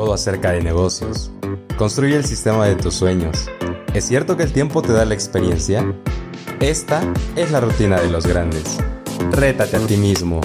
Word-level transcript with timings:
todo 0.00 0.14
acerca 0.14 0.52
de 0.52 0.62
negocios. 0.62 1.30
Construye 1.76 2.16
el 2.16 2.24
sistema 2.24 2.64
de 2.64 2.74
tus 2.74 2.94
sueños. 2.94 3.50
¿Es 3.92 4.06
cierto 4.06 4.34
que 4.34 4.44
el 4.44 4.50
tiempo 4.50 4.80
te 4.80 4.94
da 4.94 5.04
la 5.04 5.12
experiencia? 5.12 5.84
Esta 6.58 7.02
es 7.36 7.50
la 7.50 7.60
rutina 7.60 8.00
de 8.00 8.08
los 8.08 8.26
grandes. 8.26 8.78
Rétate 9.30 9.76
a 9.76 9.86
ti 9.86 9.98
mismo. 9.98 10.40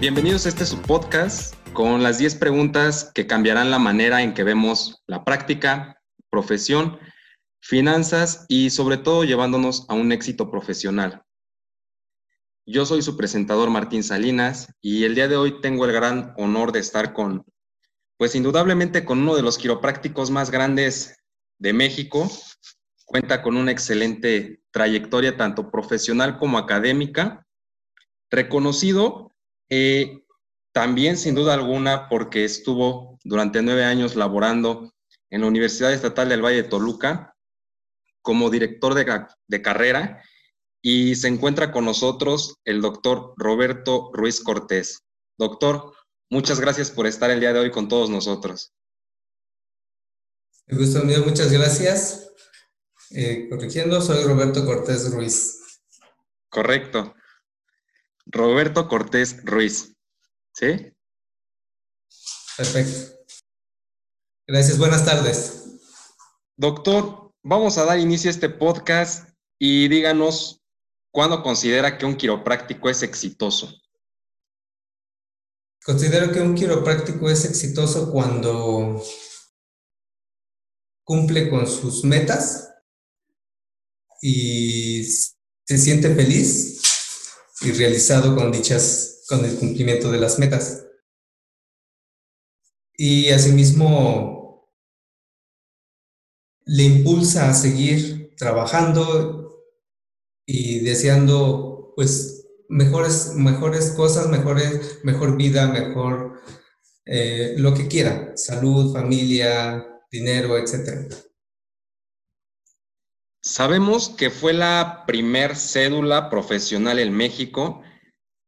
Bienvenidos 0.00 0.46
a 0.46 0.48
este 0.48 0.64
su 0.64 0.80
podcast 0.80 1.54
con 1.74 2.02
las 2.02 2.16
10 2.16 2.36
preguntas 2.36 3.10
que 3.14 3.26
cambiarán 3.26 3.70
la 3.70 3.78
manera 3.78 4.22
en 4.22 4.32
que 4.32 4.44
vemos 4.44 5.02
la 5.06 5.26
práctica, 5.26 6.00
profesión, 6.30 6.98
finanzas 7.60 8.46
y 8.48 8.70
sobre 8.70 8.96
todo 8.96 9.24
llevándonos 9.24 9.84
a 9.90 9.94
un 9.94 10.10
éxito 10.10 10.50
profesional. 10.50 11.25
Yo 12.68 12.84
soy 12.84 13.00
su 13.00 13.16
presentador 13.16 13.70
Martín 13.70 14.02
Salinas 14.02 14.74
y 14.80 15.04
el 15.04 15.14
día 15.14 15.28
de 15.28 15.36
hoy 15.36 15.60
tengo 15.60 15.84
el 15.84 15.92
gran 15.92 16.34
honor 16.36 16.72
de 16.72 16.80
estar 16.80 17.12
con, 17.12 17.44
pues 18.16 18.34
indudablemente 18.34 19.04
con 19.04 19.20
uno 19.20 19.36
de 19.36 19.42
los 19.42 19.56
quiroprácticos 19.56 20.32
más 20.32 20.50
grandes 20.50 21.16
de 21.58 21.72
México. 21.72 22.28
Cuenta 23.04 23.40
con 23.40 23.56
una 23.56 23.70
excelente 23.70 24.62
trayectoria 24.72 25.36
tanto 25.36 25.70
profesional 25.70 26.40
como 26.40 26.58
académica, 26.58 27.46
reconocido 28.32 29.32
eh, 29.70 30.24
también 30.72 31.18
sin 31.18 31.36
duda 31.36 31.54
alguna 31.54 32.08
porque 32.08 32.44
estuvo 32.44 33.16
durante 33.22 33.62
nueve 33.62 33.84
años 33.84 34.16
laborando 34.16 34.92
en 35.30 35.42
la 35.42 35.46
Universidad 35.46 35.92
Estatal 35.92 36.28
del 36.28 36.44
Valle 36.44 36.64
de 36.64 36.68
Toluca 36.68 37.36
como 38.22 38.50
director 38.50 38.94
de, 38.94 39.24
de 39.46 39.62
carrera 39.62 40.20
y 40.82 41.16
se 41.16 41.28
encuentra 41.28 41.72
con 41.72 41.84
nosotros 41.84 42.56
el 42.64 42.80
doctor 42.80 43.34
Roberto 43.36 44.10
Ruiz 44.12 44.40
Cortés. 44.40 45.02
Doctor, 45.38 45.92
muchas 46.30 46.60
gracias 46.60 46.90
por 46.90 47.06
estar 47.06 47.30
el 47.30 47.40
día 47.40 47.52
de 47.52 47.60
hoy 47.60 47.70
con 47.70 47.88
todos 47.88 48.10
nosotros. 48.10 48.72
Me 50.66 50.78
gusto 50.78 51.04
mío, 51.04 51.22
muchas 51.24 51.52
gracias. 51.52 52.32
Eh, 53.10 53.48
corrigiendo, 53.48 54.00
soy 54.00 54.24
Roberto 54.24 54.64
Cortés 54.64 55.12
Ruiz. 55.12 55.60
Correcto. 56.48 57.14
Roberto 58.26 58.88
Cortés 58.88 59.44
Ruiz. 59.44 59.94
¿Sí? 60.52 60.92
Perfecto. 62.56 63.16
Gracias, 64.48 64.78
buenas 64.78 65.04
tardes. 65.04 65.80
Doctor, 66.56 67.32
vamos 67.42 67.78
a 67.78 67.84
dar 67.84 67.98
inicio 67.98 68.30
a 68.30 68.32
este 68.32 68.48
podcast 68.48 69.28
y 69.58 69.88
díganos 69.88 70.62
¿Cuándo 71.16 71.42
considera 71.42 71.96
que 71.96 72.04
un 72.04 72.14
quiropráctico 72.14 72.90
es 72.90 73.02
exitoso? 73.02 73.72
Considero 75.82 76.30
que 76.30 76.42
un 76.42 76.54
quiropráctico 76.54 77.30
es 77.30 77.46
exitoso 77.46 78.12
cuando 78.12 79.02
cumple 81.04 81.48
con 81.48 81.66
sus 81.66 82.04
metas 82.04 82.70
y 84.20 85.04
se 85.04 85.78
siente 85.78 86.14
feliz 86.14 86.82
y 87.62 87.72
realizado 87.72 88.36
con 88.36 88.52
dichas, 88.52 89.24
con 89.26 89.42
el 89.42 89.56
cumplimiento 89.56 90.12
de 90.12 90.20
las 90.20 90.38
metas. 90.38 90.84
Y 92.92 93.30
asimismo 93.30 94.70
le 96.66 96.82
impulsa 96.82 97.48
a 97.48 97.54
seguir 97.54 98.36
trabajando 98.36 99.45
y 100.46 100.80
deseando 100.80 101.92
pues 101.96 102.46
mejores, 102.68 103.34
mejores 103.34 103.90
cosas, 103.90 104.28
mejores, 104.28 105.00
mejor 105.02 105.36
vida, 105.36 105.66
mejor 105.66 106.40
eh, 107.04 107.54
lo 107.58 107.74
que 107.74 107.88
quiera, 107.88 108.36
salud, 108.36 108.92
familia, 108.92 109.84
dinero, 110.10 110.56
etc. 110.56 111.12
Sabemos 113.42 114.08
que 114.08 114.30
fue 114.30 114.52
la 114.52 115.04
primer 115.06 115.56
cédula 115.56 116.30
profesional 116.30 116.98
en 116.98 117.12
México 117.12 117.82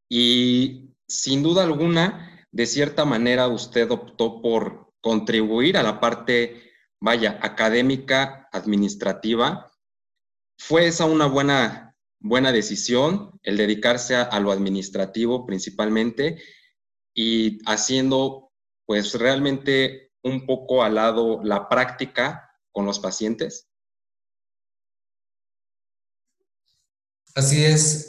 y 0.09 0.95
sin 1.07 1.43
duda 1.43 1.63
alguna, 1.65 2.47
de 2.51 2.67
cierta 2.67 3.05
manera, 3.05 3.47
usted 3.49 3.91
optó 3.91 4.43
por 4.43 4.93
contribuir 5.01 5.77
a 5.77 5.83
la 5.83 6.01
parte, 6.01 6.73
vaya, 7.01 7.39
académica, 7.43 8.49
administrativa. 8.53 9.71
¿Fue 10.59 10.89
esa 10.89 11.05
una 11.05 11.27
buena 11.27 11.88
buena 12.21 12.53
decisión 12.53 13.39
el 13.43 13.57
dedicarse 13.57 14.17
a, 14.17 14.41
lo 14.41 14.53
administrativo 14.53 15.47
principalmente 15.47 16.43
y 17.15 17.59
haciendo 17.67 18.53
pues 18.87 19.15
realmente 19.15 20.13
un 20.23 20.47
poco 20.47 20.83
al 20.83 20.97
lado 20.97 21.41
la 21.43 21.69
práctica 21.69 22.51
con 22.73 22.87
los 22.87 22.99
pacientes? 22.99 23.69
Así 27.35 27.65
es. 27.65 28.09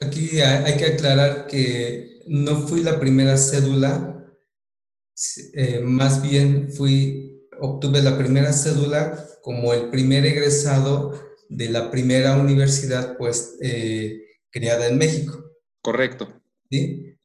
aquí 0.00 0.40
hay 0.40 0.76
que 0.76 0.86
aclarar 0.86 1.46
que 1.46 2.22
no 2.26 2.56
fui 2.56 2.82
la 2.82 2.98
primera 2.98 3.36
cédula, 3.36 4.26
eh, 5.54 5.80
más 5.80 6.20
bien 6.20 6.72
fui, 6.72 7.46
obtuve 7.60 8.02
la 8.02 8.18
primera 8.18 8.52
cédula 8.52 9.24
como 9.40 9.72
el 9.72 9.90
primer 9.90 10.26
egresado 10.26 11.25
de 11.48 11.68
la 11.68 11.90
primera 11.90 12.36
universidad 12.36 13.16
pues 13.16 13.56
eh, 13.60 14.20
creada 14.50 14.88
en 14.88 14.98
México. 14.98 15.44
Correcto. 15.80 16.42
¿Sí? 16.70 17.16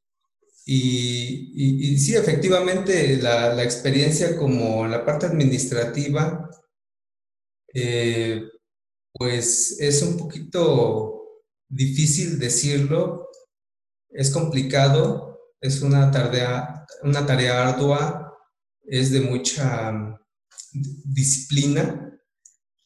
Y, 0.66 1.98
sí, 1.98 2.16
efectivamente, 2.16 3.18
la, 3.18 3.62
experiencia 3.64 4.38
como 4.38 4.88
la 4.88 5.04
parte 5.04 5.26
administrativa, 5.26 6.50
eh, 7.74 8.44
pues 9.12 9.78
es 9.80 10.02
un 10.04 10.18
poquito 10.18 11.42
difícil 11.68 12.38
decirlo, 12.40 13.30
es 14.10 14.30
complicado, 14.30 15.40
es 15.60 15.81
una 15.81 16.12
tarea, 16.12 16.86
una 17.04 17.26
tarea 17.26 17.68
ardua, 17.68 18.38
es 18.84 19.12
de 19.12 19.22
mucha 19.22 19.92
mm, 19.92 20.20
disciplina. 21.06 22.20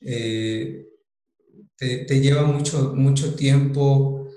Eh, 0.02 0.85
te, 1.78 2.20
lleva 2.20 2.44
mucho, 2.44 2.94
mucho 2.96 3.36
tiempo 3.36 4.30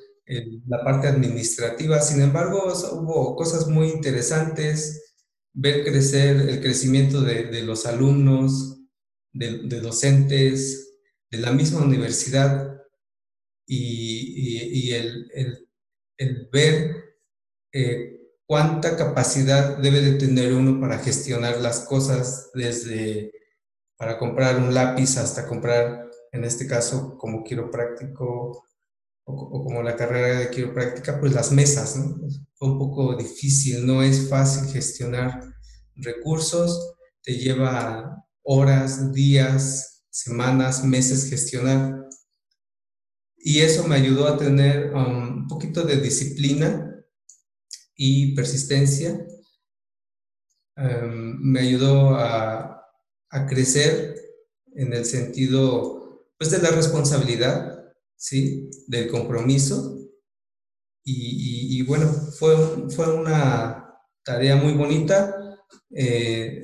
la 0.67 0.85
parte 0.85 1.09
administrativa. 1.09 2.01
Sin 2.01 2.21
embargo, 2.21 2.73
hubo 2.93 3.35
cosas 3.37 3.67
muy 3.67 3.89
interesantes, 3.89 5.15
ver 5.55 5.85
crecer 5.85 6.37
el 6.49 6.61
crecimiento 6.61 7.23
de, 7.23 7.63
los 7.63 7.87
alumnos, 7.87 8.81
de, 9.33 9.81
docentes, 9.81 10.97
de 11.31 11.39
la 11.39 11.53
misma 11.53 11.81
universidad 11.81 12.77
y, 13.67 14.93
el, 14.93 15.69
ver 16.53 16.95
eh, 17.73 18.19
cuánta 18.47 18.97
capacidad 18.97 19.79
debe 19.79 20.01
de 20.01 20.13
tener 20.15 20.53
uno 20.53 20.81
para 20.81 20.99
gestionar 20.99 21.61
las 21.61 21.81
cosas 21.81 22.51
desde 22.55 23.33
para 23.99 24.17
comprar 24.17 24.57
un 24.57 24.73
lápiz 24.73 25.17
hasta 25.17 25.47
comprar 25.47 26.08
en 26.33 26.45
este 26.45 26.67
caso 26.67 27.17
como 27.19 27.45
quiropráctico 27.45 28.65
o, 29.25 29.65
como 29.65 29.83
la 29.83 29.97
carrera 29.97 30.41
de 30.41 30.51
quiropráctica, 30.51 31.21
pues 31.21 31.33
las 31.33 31.53
mesas, 31.53 31.97
¿no? 31.97 32.19
Fue 32.55 32.71
un 32.71 32.79
poco 32.79 33.17
difícil, 33.17 33.87
no 33.87 34.03
es 34.03 34.29
fácil 34.29 34.69
gestionar 34.73 35.41
recursos, 35.95 36.97
te 37.23 37.35
lleva 37.35 38.25
horas, 38.43 39.13
días, 39.13 40.05
semanas, 40.11 40.85
meses 40.85 41.29
gestionar. 41.29 42.09
Y 43.37 43.61
eso 43.61 43.87
me 43.87 43.97
ayudó 43.97 44.27
a 44.27 44.39
tener 44.39 44.95
um, 44.95 45.43
un 45.43 45.49
poquito 45.49 45.83
de 45.85 46.01
disciplina 46.01 46.91
y 47.95 48.35
persistencia. 48.35 49.27
Um, 50.77 51.39
me 51.41 51.61
ayudó 51.61 52.15
a, 52.15 52.83
a 53.31 53.47
crecer 53.47 54.17
en 54.75 54.93
el 54.93 55.05
sentido 55.05 55.98
pues 56.39 56.51
de 56.51 56.59
la 56.59 56.71
responsabilidad, 56.71 57.85
¿sí? 58.17 58.71
Del 58.87 59.09
compromiso. 59.09 59.97
Y, 61.11 61.83
bueno, 61.85 62.07
fue, 62.39 62.55
fue 62.91 63.15
una 63.15 63.95
tarea 64.23 64.57
muy 64.57 64.75
bonita. 64.75 65.57
Eh, 65.91 66.63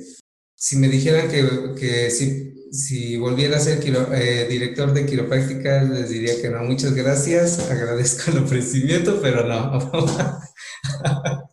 si 0.54 0.76
me 0.76 0.88
dijeran 0.88 1.30
que, 1.30 1.74
que 1.78 2.10
si, 2.10 2.54
si, 2.70 3.16
volviera 3.16 3.56
a 3.56 3.60
ser 3.60 3.82
eh, 4.12 4.46
director 4.48 4.92
de 4.92 5.06
quiropráctica, 5.06 5.82
les 5.82 6.10
diría 6.10 6.40
que 6.42 6.50
no. 6.50 6.62
Muchas 6.62 6.94
gracias, 6.94 7.70
agradezco 7.70 8.30
el 8.32 8.44
ofrecimiento, 8.44 9.18
pero 9.22 9.46
no. 9.46 9.90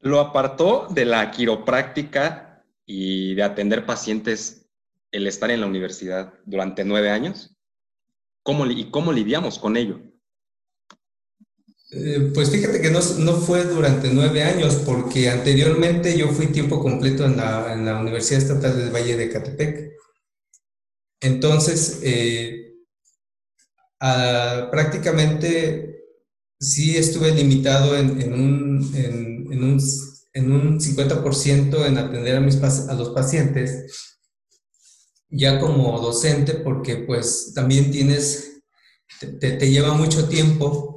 Lo 0.00 0.18
apartó 0.18 0.88
de 0.90 1.04
la 1.04 1.30
quiropráctica 1.30 2.64
y 2.84 3.36
de 3.36 3.44
atender 3.44 3.86
pacientes 3.86 4.66
el 5.12 5.28
estar 5.28 5.50
en 5.52 5.60
la 5.60 5.66
universidad 5.66 6.34
durante 6.44 6.84
nueve 6.84 7.10
años. 7.10 7.51
¿Cómo, 8.42 8.66
¿Y 8.66 8.90
cómo 8.90 9.12
lidiamos 9.12 9.58
con 9.58 9.76
ello? 9.76 10.00
Eh, 11.94 12.30
pues 12.32 12.50
fíjate 12.50 12.80
que 12.80 12.90
no, 12.90 13.00
no, 13.18 13.34
fue 13.34 13.64
durante 13.64 14.10
nueve 14.12 14.42
años, 14.42 14.76
porque 14.86 15.28
anteriormente 15.28 16.16
yo 16.16 16.28
fui 16.28 16.46
tiempo 16.46 16.80
completo 16.80 17.26
en 17.26 17.36
la, 17.36 17.74
en 17.74 17.84
la 17.84 18.00
Universidad 18.00 18.40
Estatal 18.40 18.76
del 18.76 18.90
Valle 18.90 19.16
de 19.16 19.28
Catepec. 19.28 19.92
Entonces, 21.20 22.00
eh, 22.02 22.62
prácticamente 24.70 26.06
sí 26.58 26.96
estuve 26.96 27.32
limitado 27.32 27.96
en, 27.96 28.20
en, 28.20 28.32
un, 28.32 28.94
en, 28.96 29.62
un, 29.62 29.78
un 30.52 30.80
50% 30.80 31.86
en 31.86 31.98
atender 31.98 32.36
a, 32.36 32.40
mis, 32.40 32.56
a 32.56 32.94
los 32.94 33.10
pacientes, 33.10 34.11
ya 35.32 35.58
como 35.58 35.98
docente, 36.00 36.54
porque 36.54 36.96
pues 36.96 37.52
también 37.54 37.90
tienes, 37.90 38.62
te, 39.40 39.70
lleva 39.70 39.94
mucho 39.94 40.28
tiempo 40.28 40.92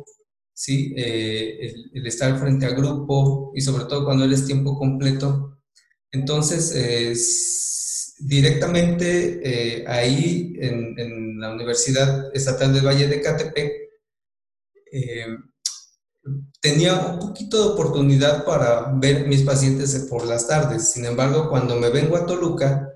¿sí? 0.54 0.94
Eh, 0.98 1.74
el, 1.94 2.08
estar 2.08 2.40
frente 2.40 2.66
al 2.66 2.76
grupo 2.76 3.52
y 3.56 3.62
sobre 3.62 3.86
todo 3.86 4.06
cuando 4.06 4.26
eres 4.26 4.46
tiempo 4.46 4.78
completo. 4.78 5.60
Entonces, 6.12 6.72
directamente 8.20 9.42
eh, 9.44 9.86
ahí 9.88 10.54
en, 10.60 11.40
la 11.40 11.52
Universidad 11.54 12.34
Estatal 12.34 12.74
del 12.74 12.86
Valle 12.86 13.08
de 13.08 13.22
Catepec, 13.22 13.72
eh, 14.92 15.28
tenía 16.62 16.96
un 16.96 17.20
poquito 17.20 17.62
de 17.62 17.74
oportunidad 17.74 18.46
para 18.46 18.92
ver 18.94 19.28
mis 19.28 19.42
pacientes 19.42 19.94
por 20.10 20.26
las 20.26 20.48
tardes. 20.48 20.92
Sin 20.92 21.06
embargo, 21.06 21.50
cuando 21.50 21.76
me 21.76 21.90
vengo 21.90 22.16
a 22.16 22.26
Toluca, 22.26 22.95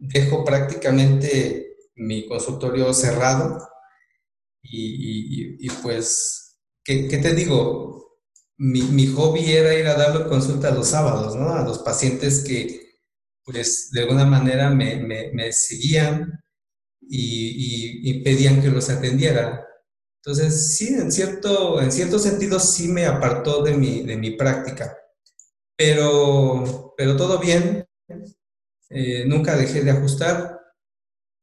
dejo 0.00 0.44
prácticamente 0.44 1.76
mi 1.94 2.26
consultorio 2.26 2.92
cerrado 2.92 3.58
y 4.62 5.68
pues 5.82 6.40
¿qué, 6.84 7.18
te 7.18 7.34
digo? 7.34 8.18
Mi, 8.58 9.06
hobby 9.14 9.52
era 9.52 9.74
ir 9.74 9.86
a 9.86 9.94
darle 9.94 10.26
consulta 10.26 10.70
los 10.70 10.88
sábados, 10.88 11.36
¿no? 11.36 11.50
A 11.54 11.64
los 11.64 11.78
pacientes 11.78 12.44
que, 12.44 12.98
pues, 13.44 13.90
de 13.92 14.02
alguna 14.02 14.26
manera 14.26 14.70
me, 14.70 15.52
seguían 15.52 16.42
y, 17.00 18.22
pedían 18.22 18.60
que 18.60 18.68
los 18.68 18.90
atendiera. 18.90 19.66
Entonces, 20.22 20.76
sí, 20.76 20.88
en 20.88 21.10
cierto, 21.10 21.80
en 21.80 21.90
cierto 21.90 22.18
sentido 22.18 22.60
sí 22.60 22.88
me 22.88 23.06
apartó 23.06 23.62
de 23.62 23.76
mi, 23.76 24.02
de 24.02 24.16
mi 24.18 24.32
práctica, 24.32 24.94
pero, 25.76 26.94
pero 26.96 27.16
todo 27.16 27.38
bien, 27.38 27.86
eh, 28.90 29.24
nunca 29.24 29.56
dejé 29.56 29.82
de 29.82 29.92
ajustar 29.92 30.60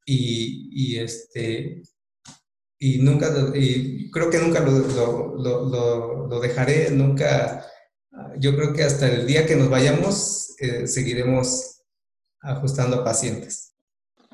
y, 0.04 0.98
este, 0.98 1.82
y 2.78 2.98
nunca, 2.98 3.30
y 3.54 4.10
creo 4.10 4.30
que 4.30 4.38
nunca 4.38 4.60
lo, 4.60 5.36
lo, 5.36 6.26
lo, 6.28 6.40
dejaré, 6.40 6.90
nunca, 6.90 7.66
yo 8.38 8.54
creo 8.54 8.72
que 8.72 8.84
hasta 8.84 9.08
el 9.08 9.26
día 9.26 9.46
que 9.46 9.56
nos 9.56 9.68
vayamos 9.68 10.54
eh, 10.60 10.86
seguiremos 10.86 11.82
ajustando 12.40 12.98
a 13.00 13.04
pacientes. 13.04 13.74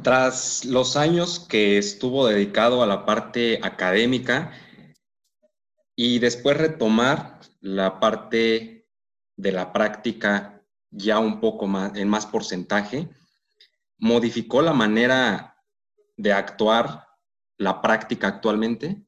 Tras 0.02 0.64
los 0.64 0.96
años 0.96 1.46
que 1.48 1.78
estuvo 1.78 2.26
dedicado 2.26 2.82
a 2.82 2.86
la 2.86 3.06
parte 3.06 3.60
académica 3.62 4.52
y 5.96 6.18
después 6.18 6.56
retomar 6.56 7.40
la 7.60 8.00
parte 8.00 8.88
de 9.36 9.52
la 9.52 9.72
práctica 9.72 10.53
ya 10.94 11.18
un 11.18 11.40
poco 11.40 11.66
más, 11.66 11.96
en 11.96 12.08
más 12.08 12.26
porcentaje, 12.26 13.08
modificó 13.98 14.62
la 14.62 14.72
manera 14.72 15.56
de 16.16 16.32
actuar 16.32 17.06
la 17.58 17.82
práctica 17.82 18.28
actualmente? 18.28 19.04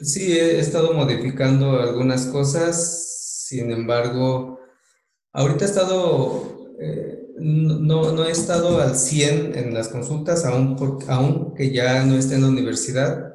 Sí, 0.00 0.32
he 0.32 0.58
estado 0.58 0.92
modificando 0.92 1.80
algunas 1.80 2.26
cosas, 2.26 3.46
sin 3.46 3.70
embargo, 3.70 4.60
ahorita 5.32 5.64
he 5.64 5.68
estado, 5.68 6.74
eh, 6.80 7.28
no, 7.38 8.12
no, 8.12 8.24
he 8.24 8.30
estado 8.30 8.80
al 8.80 8.96
100 8.96 9.56
en 9.56 9.74
las 9.74 9.88
consultas, 9.88 10.44
aún, 10.44 10.76
aún 11.08 11.54
que 11.54 11.72
ya 11.72 12.04
no 12.04 12.16
esté 12.16 12.36
en 12.36 12.42
la 12.42 12.48
universidad, 12.48 13.34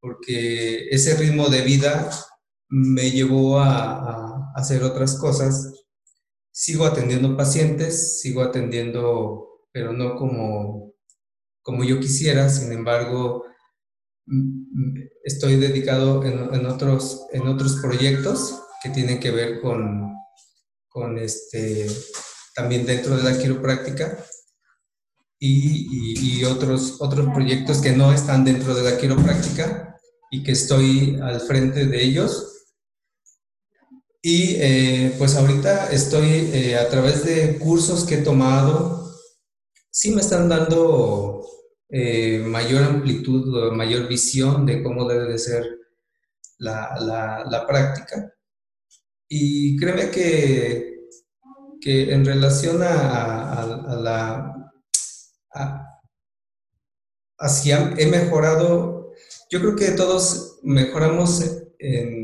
porque 0.00 0.88
ese 0.90 1.16
ritmo 1.16 1.48
de 1.48 1.62
vida 1.62 2.10
me 2.68 3.10
llevó 3.10 3.58
a 3.58 4.52
hacer 4.54 4.82
otras 4.82 5.18
cosas. 5.18 5.75
Sigo 6.58 6.86
atendiendo 6.86 7.36
pacientes, 7.36 8.20
sigo 8.20 8.40
atendiendo, 8.40 9.60
pero 9.72 9.92
no 9.92 10.16
como 10.16 10.86
como 11.66 11.82
yo 11.82 11.98
quisiera, 11.98 12.48
sin 12.48 12.70
embargo, 12.70 13.44
estoy 15.24 15.56
dedicado 15.56 16.22
en, 16.24 16.64
otros, 16.64 17.26
en 17.32 17.48
otros 17.48 17.80
proyectos 17.82 18.62
que 18.80 18.90
tienen 18.90 19.18
que 19.18 19.32
ver 19.32 19.60
con, 19.60 20.14
con 20.86 21.18
este, 21.18 21.88
también 22.54 22.86
dentro 22.86 23.16
de 23.16 23.24
la 23.24 23.36
quiropráctica 23.36 24.16
y, 25.40 26.38
y, 26.38 26.44
otros, 26.44 26.98
otros 27.00 27.34
proyectos 27.34 27.78
que 27.78 27.90
no 27.90 28.12
están 28.12 28.44
dentro 28.44 28.72
de 28.72 28.88
la 28.88 28.96
quiropráctica 28.96 29.98
y 30.30 30.44
que 30.44 30.52
estoy 30.52 31.18
al 31.20 31.40
frente 31.40 31.86
de 31.86 32.00
ellos. 32.00 32.55
Y 34.28 34.56
eh, 34.58 35.14
pues 35.18 35.36
ahorita 35.36 35.92
estoy 35.92 36.50
eh, 36.52 36.76
a 36.76 36.88
través 36.88 37.24
de 37.24 37.60
cursos 37.60 38.04
que 38.04 38.16
he 38.16 38.22
tomado, 38.22 39.14
sí 39.88 40.10
me 40.10 40.20
están 40.20 40.48
dando 40.48 41.46
eh, 41.88 42.40
mayor 42.40 42.82
amplitud, 42.82 43.70
mayor 43.70 44.08
visión 44.08 44.66
de 44.66 44.82
cómo 44.82 45.08
debe 45.08 45.30
de 45.30 45.38
ser 45.38 45.64
la, 46.58 47.44
la, 47.48 47.66
práctica. 47.68 48.34
Y 49.28 49.76
créeme 49.76 50.10
que, 50.10 51.06
que 51.80 52.12
en 52.12 52.24
relación 52.24 52.82
a, 52.82 53.52
a, 53.52 53.94
la... 53.94 54.72
hacia, 57.38 57.94
he 57.96 58.06
mejorado, 58.06 59.12
yo 59.50 59.60
creo 59.60 59.76
que 59.76 59.92
todos 59.92 60.58
mejoramos 60.64 61.44
en, 61.78 62.15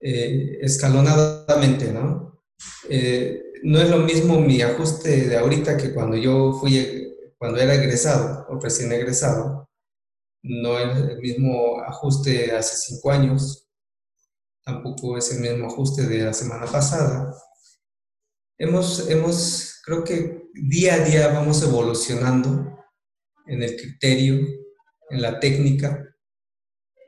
eh, 0.00 0.58
escalonadamente, 0.62 1.92
¿no? 1.92 2.42
Eh, 2.88 3.42
no 3.62 3.80
es 3.80 3.90
lo 3.90 3.98
mismo 3.98 4.40
mi 4.40 4.62
ajuste 4.62 5.28
de 5.28 5.36
ahorita 5.36 5.76
que 5.76 5.92
cuando 5.92 6.16
yo 6.16 6.52
fui 6.54 7.10
cuando 7.40 7.58
era 7.58 7.74
egresado 7.74 8.46
o 8.50 8.60
recién 8.60 8.92
egresado, 8.92 9.66
no 10.42 10.78
es 10.78 10.96
el 10.96 11.18
mismo 11.20 11.80
ajuste 11.80 12.52
hace 12.54 12.76
cinco 12.76 13.10
años, 13.10 13.66
tampoco 14.62 15.16
es 15.16 15.32
el 15.32 15.40
mismo 15.40 15.66
ajuste 15.66 16.06
de 16.06 16.18
la 16.18 16.34
semana 16.34 16.66
pasada. 16.66 17.34
Hemos, 18.58 19.08
hemos, 19.08 19.80
creo 19.82 20.04
que 20.04 20.50
día 20.52 20.94
a 20.94 20.98
día 20.98 21.28
vamos 21.28 21.62
evolucionando 21.62 22.78
en 23.46 23.62
el 23.62 23.74
criterio, 23.74 24.46
en 25.08 25.22
la 25.22 25.40
técnica, 25.40 26.14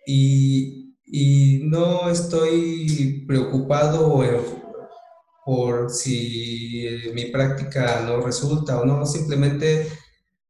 y, 0.06 0.81
y 1.12 1.60
no 1.64 2.10
estoy 2.10 3.24
preocupado 3.28 4.24
por 5.44 5.90
si 5.90 6.88
mi 7.14 7.26
práctica 7.26 8.02
no 8.04 8.20
resulta 8.20 8.80
o 8.80 8.84
no, 8.84 9.06
simplemente 9.06 9.86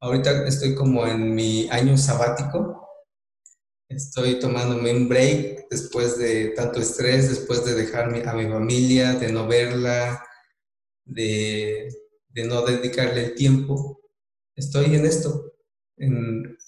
Ahorita 0.02 0.48
estoy 0.48 0.74
como 0.74 1.06
en 1.06 1.32
mi 1.32 1.68
año 1.70 1.96
sabático. 1.96 2.88
Estoy 3.88 4.40
tomándome 4.40 4.92
un 4.92 5.08
break 5.08 5.68
después 5.70 6.18
de 6.18 6.48
tanto 6.56 6.80
estrés, 6.80 7.28
después 7.28 7.64
de 7.64 7.74
dejar 7.74 8.06
a 8.26 8.34
mi 8.34 8.48
familia, 8.48 9.12
de 9.12 9.30
no 9.30 9.46
verla, 9.46 10.20
de, 11.04 11.88
de 12.30 12.44
no 12.44 12.62
dedicarle 12.62 13.26
el 13.26 13.34
tiempo. 13.36 14.00
Estoy 14.56 14.96
en 14.96 15.06
esto, 15.06 15.52
en 15.96 16.58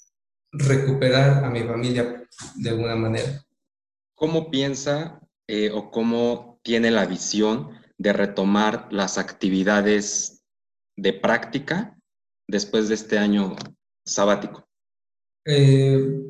recuperar 0.53 1.43
a 1.43 1.49
mi 1.49 1.63
familia 1.63 2.25
de 2.55 2.69
alguna 2.69 2.95
manera. 2.95 3.44
¿Cómo 4.15 4.49
piensa 4.49 5.21
eh, 5.47 5.71
o 5.71 5.91
cómo 5.91 6.59
tiene 6.63 6.89
la 6.89 7.05
visión 7.05 7.69
de 7.97 8.13
retomar 8.13 8.87
las 8.91 9.17
actividades 9.17 10.43
de 10.97 11.13
práctica 11.13 11.97
después 12.47 12.87
de 12.87 12.95
este 12.95 13.17
año 13.17 13.55
sabático? 14.05 14.67
Eh, 15.45 16.23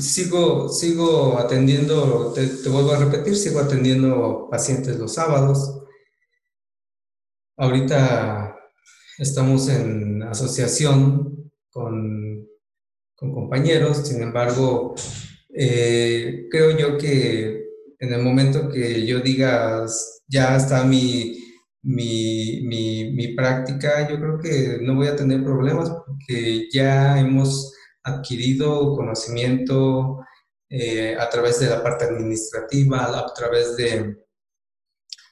sigo, 0.00 0.68
sigo 0.68 1.38
atendiendo, 1.38 2.32
te, 2.32 2.68
vuelvo 2.68 2.92
a 2.92 2.98
repetir, 2.98 3.36
sigo 3.36 3.60
atendiendo 3.60 4.48
pacientes 4.50 4.98
los 4.98 5.14
sábados. 5.14 5.82
Ahorita 7.56 8.56
estamos 9.18 9.68
en 9.68 10.24
asociación 10.24 11.52
con, 11.70 12.46
con 13.14 13.32
compañeros, 13.32 14.06
sin 14.08 14.22
embargo, 14.22 14.94
eh, 15.56 16.46
creo 16.50 16.76
yo 16.76 16.98
que 16.98 17.64
en 17.98 18.12
el 18.12 18.22
momento 18.22 18.68
que 18.68 19.06
yo 19.06 19.20
diga, 19.20 19.86
ya 20.28 20.56
está 20.56 20.84
mi 20.84 21.42
mi, 21.86 22.62
mi, 22.62 23.34
práctica, 23.36 24.08
yo 24.08 24.16
creo 24.16 24.38
que 24.40 24.78
no 24.82 24.96
voy 24.96 25.06
a 25.06 25.16
tener 25.16 25.44
problemas 25.44 25.90
porque 26.04 26.68
ya 26.72 27.18
hemos 27.20 27.72
adquirido 28.02 28.96
conocimiento, 28.96 30.18
eh, 30.68 31.16
a 31.18 31.28
través 31.30 31.60
de 31.60 31.68
la 31.68 31.82
parte 31.82 32.06
administrativa, 32.06 33.04
a 33.04 33.32
través 33.34 33.76
de, 33.76 34.16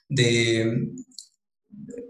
de 0.09 0.93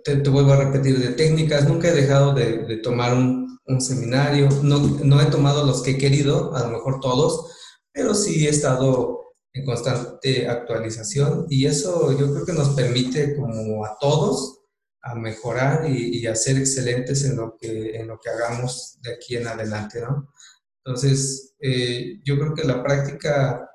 te, 0.04 0.16
vuelvo 0.28 0.52
a 0.52 0.64
repetir, 0.64 0.98
de 0.98 1.14
técnicas. 1.14 1.66
Nunca 1.66 1.88
he 1.88 1.94
dejado 1.94 2.34
de, 2.34 2.76
tomar 2.82 3.14
un, 3.14 3.58
un 3.66 3.80
seminario. 3.80 4.48
No, 4.62 4.78
no, 4.78 5.20
he 5.22 5.26
tomado 5.26 5.64
los 5.64 5.82
que 5.82 5.92
he 5.92 5.98
querido, 5.98 6.54
a 6.54 6.64
lo 6.64 6.68
mejor 6.68 7.00
todos, 7.00 7.50
pero 7.94 8.12
sí 8.12 8.46
he 8.46 8.50
estado 8.50 9.34
en 9.52 9.64
constante 9.64 10.48
actualización 10.48 11.46
y 11.48 11.64
eso 11.64 12.10
yo 12.18 12.32
creo 12.32 12.44
que 12.44 12.52
nos 12.52 12.70
permite 12.70 13.36
como 13.36 13.86
a 13.86 13.96
todos 14.00 14.62
a 15.00 15.14
mejorar 15.14 15.88
y, 15.88 16.26
a 16.26 16.34
ser 16.34 16.58
excelentes 16.58 17.24
en 17.24 17.36
lo, 17.36 17.56
que, 17.56 17.96
en 17.96 18.08
lo 18.08 18.18
que 18.18 18.30
hagamos 18.30 18.98
de 19.02 19.12
aquí 19.12 19.36
en 19.36 19.46
adelante, 19.46 20.00
¿no? 20.00 20.32
Entonces, 20.82 21.54
eh, 21.60 22.20
yo 22.24 22.38
creo 22.38 22.54
que 22.54 22.64
la 22.64 22.82
práctica, 22.82 23.70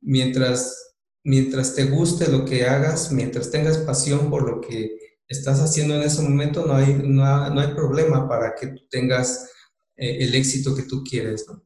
mientras, 0.00 0.94
mientras 1.24 1.74
te 1.74 1.84
guste 1.84 2.30
lo 2.30 2.44
que 2.44 2.66
hagas, 2.66 3.10
mientras 3.10 3.50
tengas 3.50 3.78
pasión 3.78 4.30
por 4.30 4.48
lo 4.48 4.60
que 4.60 4.96
estás 5.26 5.58
haciendo 5.58 5.96
en 5.96 6.02
ese 6.02 6.22
momento, 6.22 6.64
no 6.66 6.74
hay, 6.74 6.94
no, 7.04 7.60
hay 7.60 7.74
problema 7.74 8.28
para 8.28 8.54
que 8.54 8.74
tengas 8.90 9.50
eh, 9.96 10.18
el 10.20 10.36
éxito 10.36 10.74
que 10.76 10.84
tú 10.84 11.02
quieres, 11.02 11.46
¿no? 11.48 11.64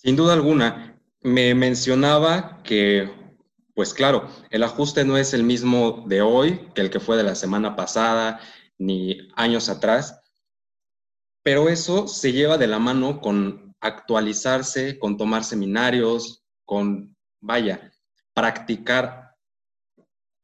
Sin 0.00 0.16
duda 0.16 0.32
alguna. 0.32 0.98
Me 1.22 1.54
mencionaba 1.54 2.62
que 2.62 3.10
pues 3.78 3.94
claro, 3.94 4.28
el 4.50 4.64
ajuste 4.64 5.04
no 5.04 5.16
es 5.16 5.32
el 5.34 5.44
mismo 5.44 6.04
de 6.08 6.20
hoy 6.20 6.68
que 6.74 6.80
el 6.80 6.90
que 6.90 6.98
fue 6.98 7.16
de 7.16 7.22
la 7.22 7.36
semana 7.36 7.76
pasada 7.76 8.40
ni 8.76 9.28
años 9.36 9.68
atrás, 9.68 10.20
pero 11.44 11.68
eso 11.68 12.08
se 12.08 12.32
lleva 12.32 12.58
de 12.58 12.66
la 12.66 12.80
mano 12.80 13.20
con 13.20 13.76
actualizarse, 13.80 14.98
con 14.98 15.16
tomar 15.16 15.44
seminarios, 15.44 16.44
con, 16.64 17.16
vaya, 17.40 17.92
practicar 18.34 19.36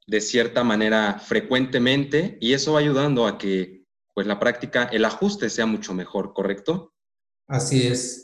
de 0.06 0.20
cierta 0.20 0.62
manera 0.62 1.18
frecuentemente 1.18 2.38
y 2.40 2.52
eso 2.52 2.74
va 2.74 2.78
ayudando 2.78 3.26
a 3.26 3.36
que 3.36 3.84
pues 4.14 4.28
la 4.28 4.38
práctica, 4.38 4.84
el 4.92 5.04
ajuste 5.04 5.50
sea 5.50 5.66
mucho 5.66 5.92
mejor, 5.92 6.34
¿correcto? 6.34 6.94
Así 7.48 7.84
es, 7.88 8.23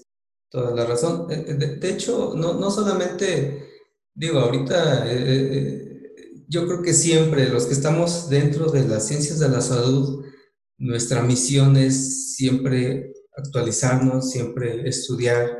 toda 0.50 0.75
la 0.75 0.85
razón. 0.85 1.26
Eh, 1.30 1.45
eh, 1.49 1.54
de, 1.54 1.90
hecho, 1.90 2.35
no, 2.37 2.54
no 2.54 2.71
solamente 2.71 3.71
Digo, 4.14 4.40
ahorita 4.40 5.04
eh, 5.07 6.12
yo 6.49 6.66
creo 6.66 6.83
que 6.83 6.92
siempre 6.92 7.49
los 7.49 7.66
que 7.66 7.73
estamos 7.73 8.28
dentro 8.28 8.71
de 8.71 8.87
las 8.87 9.07
ciencias 9.07 9.38
de 9.38 9.49
la 9.49 9.61
salud, 9.61 10.25
nuestra 10.78 11.23
misión 11.23 11.76
es 11.76 12.35
siempre 12.35 13.12
actualizarnos, 13.37 14.30
siempre 14.30 14.87
estudiar, 14.88 15.57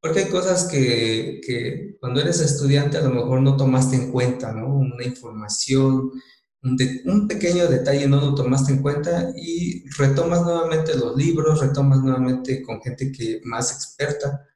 porque 0.00 0.20
hay 0.20 0.28
cosas 0.30 0.64
que, 0.64 1.40
que 1.46 1.96
cuando 2.00 2.20
eres 2.20 2.40
estudiante 2.40 2.98
a 2.98 3.02
lo 3.02 3.10
mejor 3.10 3.40
no 3.40 3.56
tomaste 3.56 3.96
en 3.96 4.12
cuenta, 4.12 4.52
¿no? 4.52 4.66
Una 4.76 5.04
información, 5.04 6.10
un, 6.62 7.26
pequeño 7.26 7.66
detalle 7.66 8.06
no 8.06 8.20
lo 8.20 8.34
tomaste 8.34 8.72
en 8.72 8.82
cuenta 8.82 9.32
y 9.36 9.88
retomas 9.98 10.42
nuevamente 10.42 10.96
los 10.96 11.16
libros, 11.16 11.60
retomas 11.60 12.00
nuevamente 12.00 12.62
con 12.62 12.80
gente 12.80 13.10
que 13.10 13.40
más 13.44 13.72
experta 13.72 14.46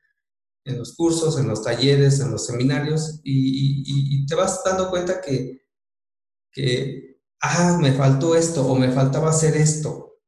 en 0.64 0.78
los 0.78 0.94
cursos, 0.94 1.38
en 1.38 1.48
los 1.48 1.62
talleres, 1.62 2.20
en 2.20 2.30
los 2.30 2.46
seminarios, 2.46 3.20
y, 3.24 4.26
te 4.26 4.34
vas 4.34 4.62
dando 4.64 4.90
cuenta 4.90 5.20
que, 5.20 5.62
que, 6.50 7.20
ah, 7.40 7.78
me 7.80 7.92
faltó 7.92 8.34
esto 8.34 8.66
o 8.66 8.74
me 8.74 8.90
faltaba 8.90 9.30
hacer 9.30 9.56
esto, 9.56 10.18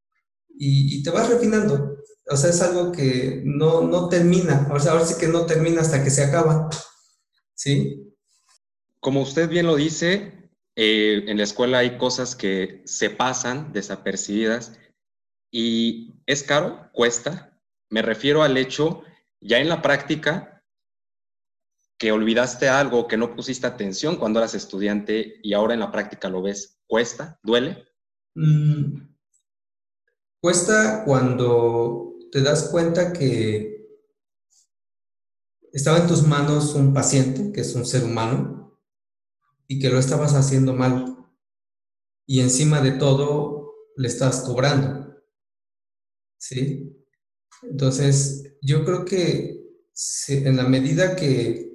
y, 0.49 1.03
te 1.03 1.11
vas 1.11 1.29
refinando. 1.29 1.97
O 2.31 2.37
sea, 2.37 2.51
es 2.51 2.61
algo 2.61 2.93
que 2.93 3.43
no, 3.45 3.83
no 3.83 4.09
termina, 4.09 4.69
o 4.73 4.79
sea, 4.79 4.93
ahora 4.93 5.07
sí 5.07 5.15
que 5.19 5.29
no 5.29 5.47
termina 5.47 5.81
hasta 5.81 6.05
que 6.05 6.11
se 6.11 6.25
acaba, 6.25 6.69
¿sí? 7.55 8.15
Como 9.01 9.23
usted 9.23 9.49
bien 9.49 9.67
lo 9.67 9.77
dice, 9.77 10.38
eh, 10.81 11.25
en 11.27 11.39
la 11.39 11.43
escuela 11.43 11.79
hay 11.79 11.99
cosas 11.99 12.37
que 12.37 12.83
se 12.85 13.11
pasan 13.11 13.73
desapercibidas 13.73 14.79
y 15.51 16.15
es 16.25 16.45
caro, 16.45 16.89
cuesta. 16.93 17.59
Me 17.91 18.01
refiero 18.01 18.45
al 18.45 18.57
hecho 18.57 19.03
ya 19.41 19.59
en 19.59 19.69
la 19.69 19.83
práctica, 19.83 20.65
que 21.99 22.13
olvidaste 22.13 22.69
algo, 22.69 23.09
que 23.09 23.17
no 23.17 23.35
pusiste 23.35 23.67
atención 23.67 24.19
cuando 24.19 24.39
eras 24.39 24.55
estudiante 24.55 25.41
y 25.43 25.53
ahora 25.53 25.75
en 25.75 25.81
la 25.81 25.91
práctica 25.91 26.29
lo 26.29 26.43
ves, 26.43 26.79
¿cuesta? 26.87 27.41
¿Duele? 27.43 27.85
Mm, 28.37 29.17
cuesta 30.41 31.03
cuando 31.05 32.15
te 32.31 32.41
das 32.41 32.69
cuenta 32.71 33.13
que 33.13 33.99
estaba 35.73 35.99
en 35.99 36.07
tus 36.07 36.23
manos 36.23 36.77
un 36.77 36.95
paciente, 36.95 37.51
que 37.51 37.63
es 37.63 37.75
un 37.75 37.85
ser 37.85 38.05
humano, 38.05 38.58
y 39.69 39.79
que 39.79 39.91
lo 39.91 39.99
estabas 39.99 40.35
haciendo 40.35 40.73
mal. 40.75 41.17
Y 42.27 42.41
encima 42.41 42.81
de 42.81 42.93
todo, 42.93 43.75
le 43.97 44.09
estás 44.09 44.41
cobrando. 44.41 45.23
¿Sí? 46.39 46.97
Entonces, 47.63 48.57
yo 48.63 48.85
creo 48.85 49.05
que 49.05 49.59
en 50.29 50.57
la 50.57 50.65
medida 50.65 51.17
que 51.17 51.69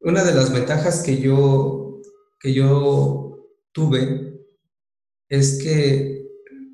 una 0.00 0.24
de 0.24 0.34
las 0.34 0.52
ventajas 0.52 1.02
que 1.02 1.18
yo, 1.18 2.00
que 2.40 2.54
yo 2.54 3.48
tuve 3.72 4.46
es 5.28 5.62
que 5.62 6.26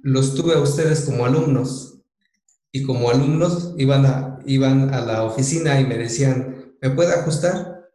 los 0.03 0.35
tuve 0.35 0.55
a 0.55 0.61
ustedes 0.61 1.05
como 1.05 1.25
alumnos 1.25 2.03
y 2.71 2.85
como 2.85 3.11
alumnos 3.11 3.75
iban 3.79 4.07
a, 4.07 4.39
iban 4.47 4.93
a 4.93 5.01
la 5.01 5.25
oficina 5.25 5.81
y 5.81 5.87
me 5.87 5.97
decían, 5.97 6.77
¿me 6.81 6.91
puede 6.91 7.15
ajustar? 7.15 7.89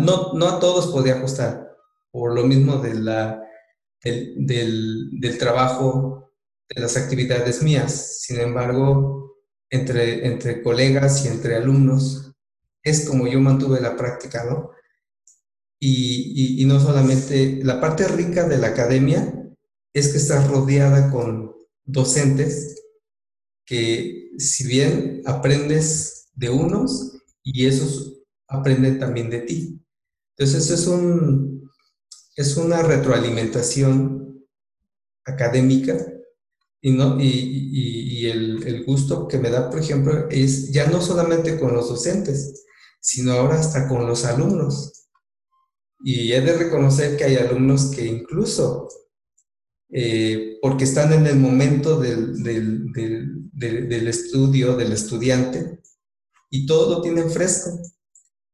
No, 0.00 0.32
no 0.32 0.48
a 0.48 0.60
todos 0.60 0.88
podía 0.88 1.16
ajustar, 1.16 1.73
por 2.14 2.32
lo 2.32 2.46
mismo 2.46 2.76
de 2.76 2.94
la, 2.94 3.42
del, 4.00 5.10
del 5.18 5.36
trabajo, 5.36 6.32
de 6.68 6.80
las 6.80 6.96
actividades 6.96 7.60
mías. 7.60 8.20
Sin 8.20 8.38
embargo, 8.38 9.34
entre, 9.68 10.24
entre 10.24 10.62
colegas 10.62 11.24
y 11.24 11.28
entre 11.28 11.56
alumnos, 11.56 12.32
es 12.84 13.08
como 13.08 13.26
yo 13.26 13.40
mantuve 13.40 13.80
la 13.80 13.96
práctica, 13.96 14.44
¿no? 14.44 14.70
Y, 15.80 16.62
y, 16.62 16.64
no 16.66 16.78
solamente, 16.78 17.58
la 17.64 17.80
parte 17.80 18.06
rica 18.06 18.46
de 18.46 18.58
la 18.58 18.68
academia 18.68 19.50
es 19.92 20.12
que 20.12 20.18
estás 20.18 20.46
rodeada 20.46 21.10
con 21.10 21.52
docentes 21.84 22.80
que 23.66 24.30
si 24.38 24.68
bien 24.68 25.20
aprendes 25.26 26.28
de 26.34 26.50
unos 26.50 27.18
y 27.42 27.66
esos 27.66 28.22
aprenden 28.46 29.00
también 29.00 29.30
de 29.30 29.40
ti. 29.40 29.84
Entonces 30.36 30.64
eso 30.64 30.74
es, 30.74 30.86
un, 30.86 31.53
es 32.36 32.56
una 32.56 32.82
retroalimentación 32.82 34.44
académica 35.24 35.96
y, 36.86 36.90
no, 36.90 37.16
y, 37.18 38.26
el, 38.26 38.84
gusto 38.84 39.26
que 39.26 39.38
me 39.38 39.48
da, 39.48 39.70
por 39.70 39.80
ejemplo, 39.80 40.28
es 40.28 40.70
ya 40.70 40.86
no 40.90 41.00
solamente 41.00 41.58
con 41.58 41.72
los 41.72 41.88
docentes, 41.88 42.66
sino 43.00 43.32
ahora 43.32 43.58
hasta 43.58 43.88
con 43.88 44.06
los 44.06 44.26
alumnos. 44.26 45.06
Y 46.04 46.32
he 46.32 46.42
de 46.42 46.52
reconocer 46.52 47.16
que 47.16 47.24
hay 47.24 47.36
alumnos 47.36 47.86
que 47.86 48.04
incluso, 48.04 48.88
eh, 49.90 50.58
porque 50.60 50.84
están 50.84 51.14
en 51.14 51.26
el 51.26 51.36
momento 51.36 51.98
del, 51.98 52.42
del, 52.42 52.92
del, 52.92 53.50
del, 53.50 54.06
estudio, 54.08 54.76
del 54.76 54.92
estudiante, 54.92 55.80
y 56.50 56.66
todo 56.66 56.96
lo 56.96 57.00
tienen 57.00 57.30
fresco. 57.30 57.80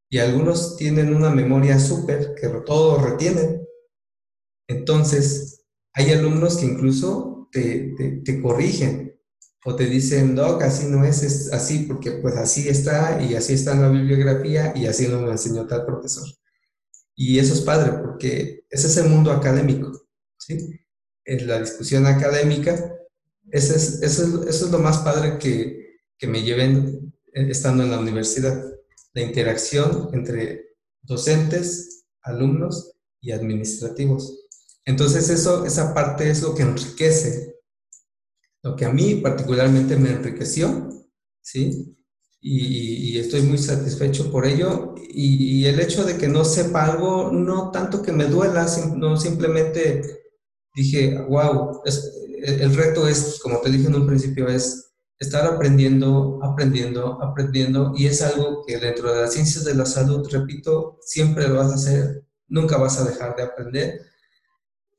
Y 0.08 0.18
algunos 0.18 0.76
tienen 0.76 1.12
una 1.12 1.30
memoria 1.30 1.80
súper, 1.80 2.36
que 2.40 2.46
todo 2.64 3.04
retienen. 3.04 3.60
Entonces, 4.70 5.64
hay 5.92 6.12
alumnos 6.12 6.56
que 6.56 6.66
incluso 6.66 7.48
te, 7.50 7.92
te, 8.24 8.40
corrigen 8.40 9.18
o 9.64 9.74
te 9.74 9.86
dicen, 9.86 10.36
Doc, 10.36 10.62
así 10.62 10.86
no 10.86 11.04
es, 11.04 11.24
es 11.24 11.52
así, 11.52 11.86
porque 11.88 12.12
pues 12.12 12.36
así 12.36 12.68
está 12.68 13.20
y 13.20 13.34
así 13.34 13.54
está 13.54 13.72
en 13.72 13.82
la 13.82 13.88
bibliografía 13.88 14.72
y 14.76 14.86
así 14.86 15.08
lo 15.08 15.28
enseñó 15.28 15.66
tal 15.66 15.84
profesor. 15.84 16.28
Y 17.16 17.40
eso 17.40 17.52
es 17.52 17.62
padre, 17.62 17.98
porque 18.00 18.64
ese 18.70 18.86
es 18.86 18.96
el 18.98 19.08
mundo 19.08 19.32
académico, 19.32 19.90
¿sí? 20.38 20.80
En 21.24 21.48
la 21.48 21.58
discusión 21.58 22.06
académica, 22.06 22.94
es, 23.50 23.70
es, 23.70 24.02
eso 24.02 24.48
es 24.48 24.70
lo 24.70 24.78
más 24.78 24.98
padre 24.98 25.36
que, 25.38 25.98
que 26.16 26.28
me 26.28 26.44
lleven 26.44 27.12
eh, 27.34 27.48
estando 27.50 27.82
en 27.82 27.90
la 27.90 27.98
universidad, 27.98 28.64
la 29.14 29.22
interacción 29.22 30.10
entre 30.12 30.76
docentes, 31.02 32.04
alumnos 32.22 32.92
y 33.20 33.32
administrativos. 33.32 34.39
Entonces 34.84 35.28
eso, 35.30 35.64
esa 35.64 35.94
parte 35.94 36.30
es 36.30 36.42
lo 36.42 36.54
que 36.54 36.62
enriquece, 36.62 37.56
lo 38.62 38.76
que 38.76 38.84
a 38.84 38.92
mí 38.92 39.16
particularmente 39.16 39.96
me 39.96 40.10
enriqueció, 40.10 40.88
¿sí? 41.42 41.96
Y, 42.42 43.18
estoy 43.18 43.42
muy 43.42 43.58
satisfecho 43.58 44.30
por 44.30 44.46
ello. 44.46 44.94
Y, 44.96 45.66
el 45.66 45.78
hecho 45.80 46.04
de 46.04 46.16
que 46.16 46.28
no 46.28 46.44
sepa 46.44 46.86
algo, 46.86 47.30
no 47.30 47.70
tanto 47.70 48.02
que 48.02 48.12
me 48.12 48.24
duela, 48.24 48.66
no 48.96 49.16
simplemente 49.16 50.02
dije, 50.74 51.18
wow, 51.28 51.82
el 52.42 52.74
reto 52.74 53.06
es, 53.06 53.38
como 53.42 53.60
te 53.60 53.70
dije 53.70 53.88
en 53.88 53.94
un 53.94 54.06
principio, 54.06 54.48
es, 54.48 54.90
estar 55.20 55.46
aprendiendo, 55.46 56.40
aprendiendo, 56.42 57.22
aprendiendo, 57.22 57.92
y 57.94 58.06
es 58.06 58.22
algo 58.22 58.64
que 58.66 58.78
dentro 58.78 59.12
de 59.12 59.20
las 59.20 59.34
ciencias 59.34 59.64
de 59.64 59.74
la 59.74 59.84
salud, 59.84 60.26
repito, 60.30 60.98
siempre 61.02 61.46
lo 61.46 61.56
vas 61.56 61.70
a 61.70 61.74
hacer, 61.74 62.24
nunca 62.48 62.78
vas 62.78 62.98
a 62.98 63.04
dejar 63.04 63.36
de 63.36 63.42
aprender. 63.42 64.00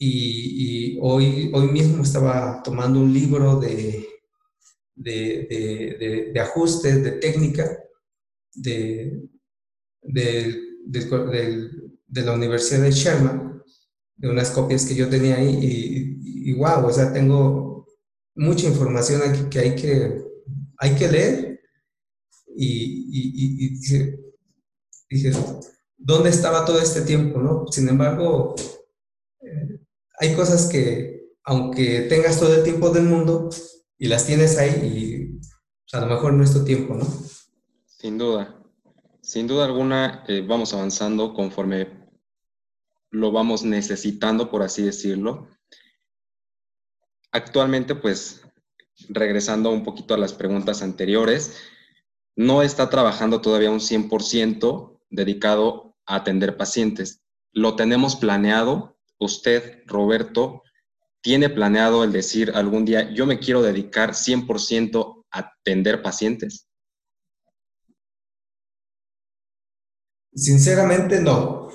Y, 0.04 0.98
hoy, 1.00 1.52
hoy 1.54 1.68
mismo 1.68 2.02
estaba 2.02 2.64
tomando 2.64 3.00
un 3.00 3.14
libro 3.14 3.60
de, 3.60 4.04
de, 4.96 6.32
de, 6.34 6.40
ajustes, 6.40 7.04
de 7.04 7.12
técnica, 7.12 7.78
de, 8.52 9.30
de 10.02 10.60
la 12.24 12.34
Universidad 12.34 12.82
de 12.82 12.92
Sherman, 12.92 13.62
de 14.16 14.28
unas 14.28 14.50
copias 14.50 14.88
que 14.88 14.96
yo 14.96 15.08
tenía 15.08 15.36
ahí, 15.36 15.60
y, 15.62 16.50
y, 16.50 16.54
wow, 16.56 16.88
o 16.88 16.92
sea, 16.92 17.14
tengo 17.14 17.86
mucha 18.34 18.66
información 18.66 19.22
aquí 19.24 19.50
que 19.52 19.60
hay 19.60 19.76
que, 19.76 20.20
hay 20.80 20.96
que 20.96 21.12
leer, 21.12 21.62
y, 22.56 23.06
y 23.12 23.80
dije, 25.12 25.32
¿dónde 25.96 26.32
estaba 26.32 26.66
todo 26.66 26.82
este 26.82 27.02
tiempo? 27.02 27.40
¿no? 27.40 27.68
Sin 27.68 27.88
embargo, 27.88 28.56
hay 30.22 30.36
cosas 30.36 30.68
que, 30.68 31.32
aunque 31.44 32.02
tengas 32.02 32.40
todo 32.40 32.56
el 32.56 32.64
tiempo 32.64 32.92
del 32.92 33.06
mundo 33.06 33.50
y 33.98 34.08
las 34.08 34.28
tienes 34.28 34.58
ahí, 34.60 35.40
y 35.92 35.96
a 35.96 36.02
lo 36.02 36.06
mejor 36.06 36.34
no 36.34 36.44
es 36.44 36.54
tu 36.54 36.64
tiempo, 36.64 36.94
¿no? 36.94 37.06
Sin 37.86 38.20
duda. 38.20 38.62
Sin 39.22 39.48
duda 39.48 39.66
alguna, 39.66 40.24
eh, 40.28 40.46
vamos 40.48 40.74
avanzando 40.74 41.34
conforme 41.34 42.08
lo 43.10 43.32
vamos 43.32 43.64
necesitando, 43.64 44.52
por 44.52 44.62
así 44.62 44.84
decirlo. 44.84 45.50
Actualmente, 47.32 47.96
pues, 47.96 48.42
regresando 49.10 49.72
un 49.72 49.84
poquito 49.84 50.14
a 50.14 50.18
las 50.18 50.34
preguntas 50.34 50.84
anteriores, 50.84 51.58
no 52.36 52.62
está 52.62 52.90
trabajando 52.90 53.42
todavía 53.42 53.72
un 53.72 53.80
100% 53.82 55.00
dedicado 55.10 55.96
a 56.06 56.18
atender 56.18 56.58
pacientes. 56.58 57.24
Lo 57.54 57.76
tenemos 57.76 58.16
planeado. 58.16 58.98
Usted, 59.22 59.84
Roberto, 59.86 60.64
tiene 61.22 61.50
planeado 61.50 62.04
el 62.04 62.12
decir 62.12 62.52
algún 62.56 62.86
día, 62.86 63.14
yo 63.14 63.28
me 63.28 63.40
quiero 63.40 63.62
dedicar 63.62 64.16
100% 64.16 65.26
a 65.32 65.40
atender 65.40 66.02
pacientes. 66.02 66.68
Sinceramente 70.34 71.22
no. 71.22 71.70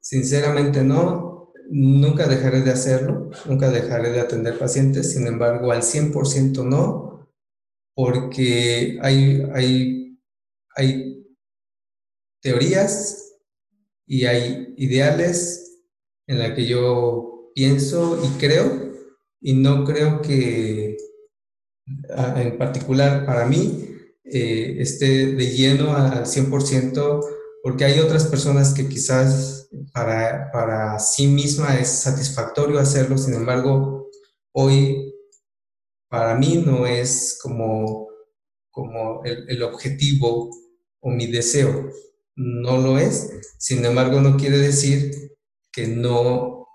Sinceramente 0.00 0.82
no. 0.82 1.52
Nunca 1.70 2.26
dejaré 2.26 2.62
de 2.62 2.72
hacerlo, 2.72 3.30
nunca 3.46 3.70
dejaré 3.70 4.10
de 4.10 4.18
atender 4.18 4.58
pacientes, 4.58 5.12
sin 5.12 5.28
embargo, 5.28 5.70
al 5.70 5.82
100% 5.84 6.64
no, 6.64 7.30
porque 7.94 8.98
hay, 9.00 9.48
hay, 9.54 10.18
hay 10.74 11.24
teorías 12.42 13.29
y 14.10 14.26
hay 14.26 14.74
ideales 14.76 15.78
en 16.26 16.40
la 16.40 16.52
que 16.52 16.66
yo 16.66 17.52
pienso 17.54 18.20
y 18.24 18.40
creo, 18.40 18.92
y 19.40 19.52
no 19.52 19.84
creo 19.84 20.20
que 20.20 20.96
en 22.36 22.58
particular 22.58 23.24
para 23.24 23.46
mí 23.46 23.88
eh, 24.24 24.78
esté 24.80 25.26
de 25.26 25.46
lleno 25.50 25.94
al 25.94 26.26
100%, 26.26 27.24
porque 27.62 27.84
hay 27.84 28.00
otras 28.00 28.24
personas 28.24 28.74
que 28.74 28.88
quizás 28.88 29.68
para, 29.92 30.50
para 30.50 30.98
sí 30.98 31.28
misma 31.28 31.78
es 31.78 31.86
satisfactorio 31.88 32.80
hacerlo, 32.80 33.16
sin 33.16 33.34
embargo, 33.34 34.10
hoy 34.50 35.14
para 36.08 36.34
mí 36.34 36.64
no 36.66 36.84
es 36.84 37.38
como, 37.40 38.08
como 38.72 39.22
el, 39.24 39.48
el 39.48 39.62
objetivo 39.62 40.50
o 40.98 41.10
mi 41.10 41.28
deseo, 41.28 41.92
no 42.40 42.78
lo 42.78 42.98
es, 42.98 43.30
sin 43.58 43.84
embargo 43.84 44.20
no 44.22 44.38
quiere 44.38 44.56
decir 44.56 45.36
que 45.70 45.86
no, 45.86 46.66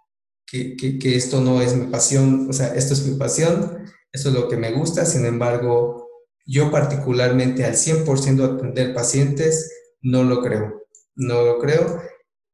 que, 0.45 0.77
que, 0.77 1.15
esto 1.15 1.41
no 1.41 1.59
es 1.61 1.75
mi 1.75 1.87
pasión, 1.87 2.47
o 2.49 2.53
sea, 2.53 2.75
esto 2.75 2.93
es 2.93 3.05
mi 3.07 3.17
pasión, 3.17 3.83
eso 4.11 4.29
es 4.29 4.35
lo 4.35 4.47
que 4.47 4.57
me 4.57 4.71
gusta, 4.71 5.05
sin 5.05 5.25
embargo, 5.25 6.07
yo 6.45 6.69
particularmente 6.69 7.65
al 7.65 7.73
100% 7.73 8.43
atender 8.43 8.93
pacientes, 8.93 9.71
no 10.01 10.23
lo 10.23 10.41
creo, 10.41 10.83
no 11.15 11.41
lo 11.41 11.57
creo. 11.57 11.99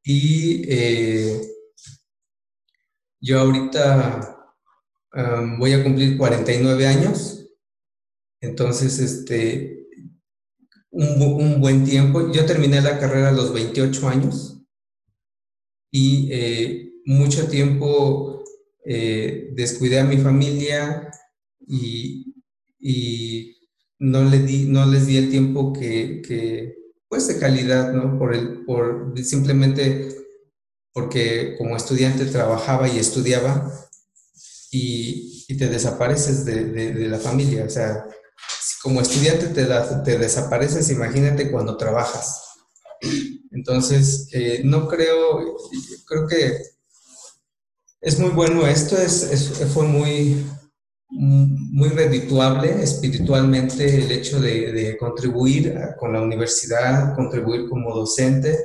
Y 0.04 0.64
eh, 0.70 1.42
yo 3.20 3.42
ahorita 3.42 4.38
voy 5.60 5.74
a 5.74 5.84
cumplir 5.84 6.18
49 6.18 6.88
años, 6.88 7.46
entonces 8.40 9.00
este, 9.00 9.81
un, 10.92 11.60
buen 11.60 11.84
tiempo. 11.84 12.32
Yo 12.32 12.46
terminé 12.46 12.82
la 12.82 13.00
carrera 13.00 13.30
a 13.30 13.34
los 13.34 13.54
28 13.54 14.08
años 14.08 14.62
y 15.92 16.30
eh, 16.32 16.94
mucho 17.06 17.48
tiempo 17.48 18.44
eh, 18.86 19.50
descuidé 19.54 20.00
a 20.00 20.06
mi 20.06 20.18
familia 20.18 21.12
y, 21.68 22.34
y 22.80 23.58
no, 24.00 24.24
le 24.24 24.40
di, 24.40 24.66
no 24.66 24.86
les 24.86 25.08
di 25.08 25.18
el 25.18 25.30
tiempo 25.30 25.74
que, 25.74 26.22
que, 26.22 26.76
pues 27.08 27.28
de 27.28 27.40
calidad, 27.40 27.94
¿no? 27.94 28.18
Por, 28.18 28.34
el, 28.34 28.66
por 28.66 29.14
simplemente 29.24 30.10
porque 30.94 31.56
como 31.58 31.76
estudiante 31.76 32.26
trabajaba 32.26 32.90
y 32.90 33.00
estudiaba 33.00 33.72
y, 34.72 35.46
y 35.48 35.58
te 35.58 35.68
desapareces 35.68 36.46
de, 36.46 36.66
de, 36.66 37.08
la 37.08 37.20
familia. 37.20 37.66
O 37.66 37.70
sea, 37.70 38.06
como 38.82 39.02
estudiante 39.02 39.48
te, 39.48 40.18
desapareces, 40.18 40.90
imagínate 40.90 41.52
cuando 41.52 41.78
trabajas. 41.78 42.44
Entonces, 43.52 44.28
eh, 44.34 44.62
no 44.64 44.88
creo, 44.88 45.58
creo 46.08 46.28
que 46.28 46.62
es 48.02 48.20
muy 48.20 48.30
bueno 48.30 48.66
esto, 48.66 48.98
es, 48.98 49.24
es, 49.24 49.50
fue 49.72 49.86
muy, 49.86 50.44
muy 51.10 51.90
redituable 51.90 52.82
espiritualmente 52.82 54.04
el 54.04 54.12
hecho 54.12 54.40
de, 54.40 54.98
contribuir 55.00 55.76
con 56.00 56.14
la 56.14 56.22
universidad, 56.22 57.16
contribuir 57.16 57.70
como 57.70 57.94
docente 57.94 58.58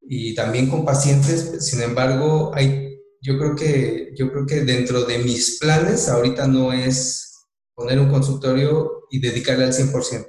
y 0.00 0.34
también 0.34 0.70
con 0.70 0.84
pacientes. 0.84 1.66
Sin 1.66 1.82
embargo, 1.82 2.52
hay, 2.54 2.98
yo, 3.20 3.36
creo 3.38 3.56
que, 3.56 4.12
yo 4.16 4.30
creo 4.30 4.46
que 4.46 4.60
dentro 4.60 5.04
de 5.04 5.18
mis 5.18 5.58
planes 5.58 6.08
ahorita 6.08 6.46
no 6.46 6.72
es 6.72 7.34
poner 7.74 7.98
un 7.98 8.10
consultorio 8.10 8.95
y 9.10 9.20
dedicarle 9.20 9.64
al 9.64 9.72
100%. 9.72 10.26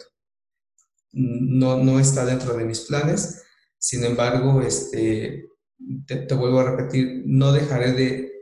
No, 1.13 1.77
no 1.77 1.99
está 1.99 2.25
dentro 2.25 2.55
de 2.55 2.65
mis 2.65 2.81
planes. 2.81 3.43
Sin 3.77 4.03
embargo, 4.03 4.61
este, 4.61 5.49
te 6.07 6.33
vuelvo 6.33 6.59
a 6.59 6.71
repetir, 6.71 7.23
no 7.25 7.51
dejaré 7.51 7.93
de, 7.93 8.37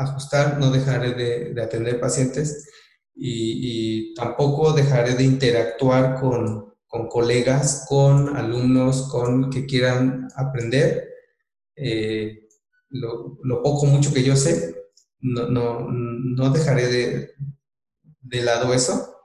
ajustar, 0.00 0.58
no 0.58 0.70
dejaré 0.70 1.12
de, 1.14 1.62
atender 1.62 2.00
pacientes 2.00 2.68
y, 3.14 4.14
tampoco 4.14 4.72
dejaré 4.72 5.14
de 5.14 5.24
interactuar 5.24 6.20
con, 6.20 6.74
con, 6.86 7.08
colegas, 7.08 7.86
con 7.88 8.36
alumnos, 8.36 9.08
con 9.10 9.50
que 9.50 9.66
quieran 9.66 10.28
aprender. 10.36 11.08
Eh, 11.76 12.48
lo, 12.90 13.38
lo, 13.42 13.62
poco, 13.62 13.86
mucho 13.86 14.12
que 14.12 14.22
yo 14.22 14.36
sé, 14.36 14.74
no, 15.20 15.48
no, 15.48 15.88
no 15.90 16.50
dejaré 16.50 16.88
de, 16.88 17.30
de, 18.20 18.42
lado 18.42 18.74
eso. 18.74 19.19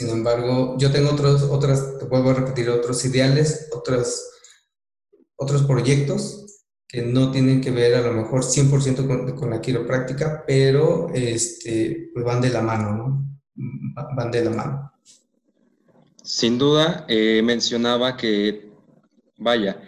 Sin 0.00 0.08
embargo, 0.08 0.78
yo 0.78 0.90
tengo 0.90 1.10
otros, 1.10 1.42
otras, 1.42 1.98
te 1.98 2.06
vuelvo 2.06 2.30
a 2.30 2.32
repetir, 2.32 2.70
otros 2.70 3.04
ideales, 3.04 3.68
otros, 3.70 4.30
otros 5.36 5.64
proyectos 5.64 6.64
que 6.88 7.02
no 7.02 7.30
tienen 7.30 7.60
que 7.60 7.70
ver 7.70 7.94
a 7.96 8.00
lo 8.00 8.14
mejor 8.14 8.42
100% 8.42 9.06
con, 9.06 9.36
con, 9.36 9.50
la 9.50 9.60
quiropráctica, 9.60 10.42
pero 10.46 11.10
este, 11.12 12.08
pues 12.14 12.24
van 12.24 12.40
de 12.40 12.48
la 12.48 12.62
mano, 12.62 12.96
¿no? 12.96 13.42
Van 14.16 14.30
de 14.30 14.42
la 14.42 14.50
mano. 14.50 14.92
Sin 16.22 16.56
duda, 16.56 17.04
eh, 17.06 17.42
mencionaba 17.44 18.16
que, 18.16 18.72
vaya, 19.36 19.82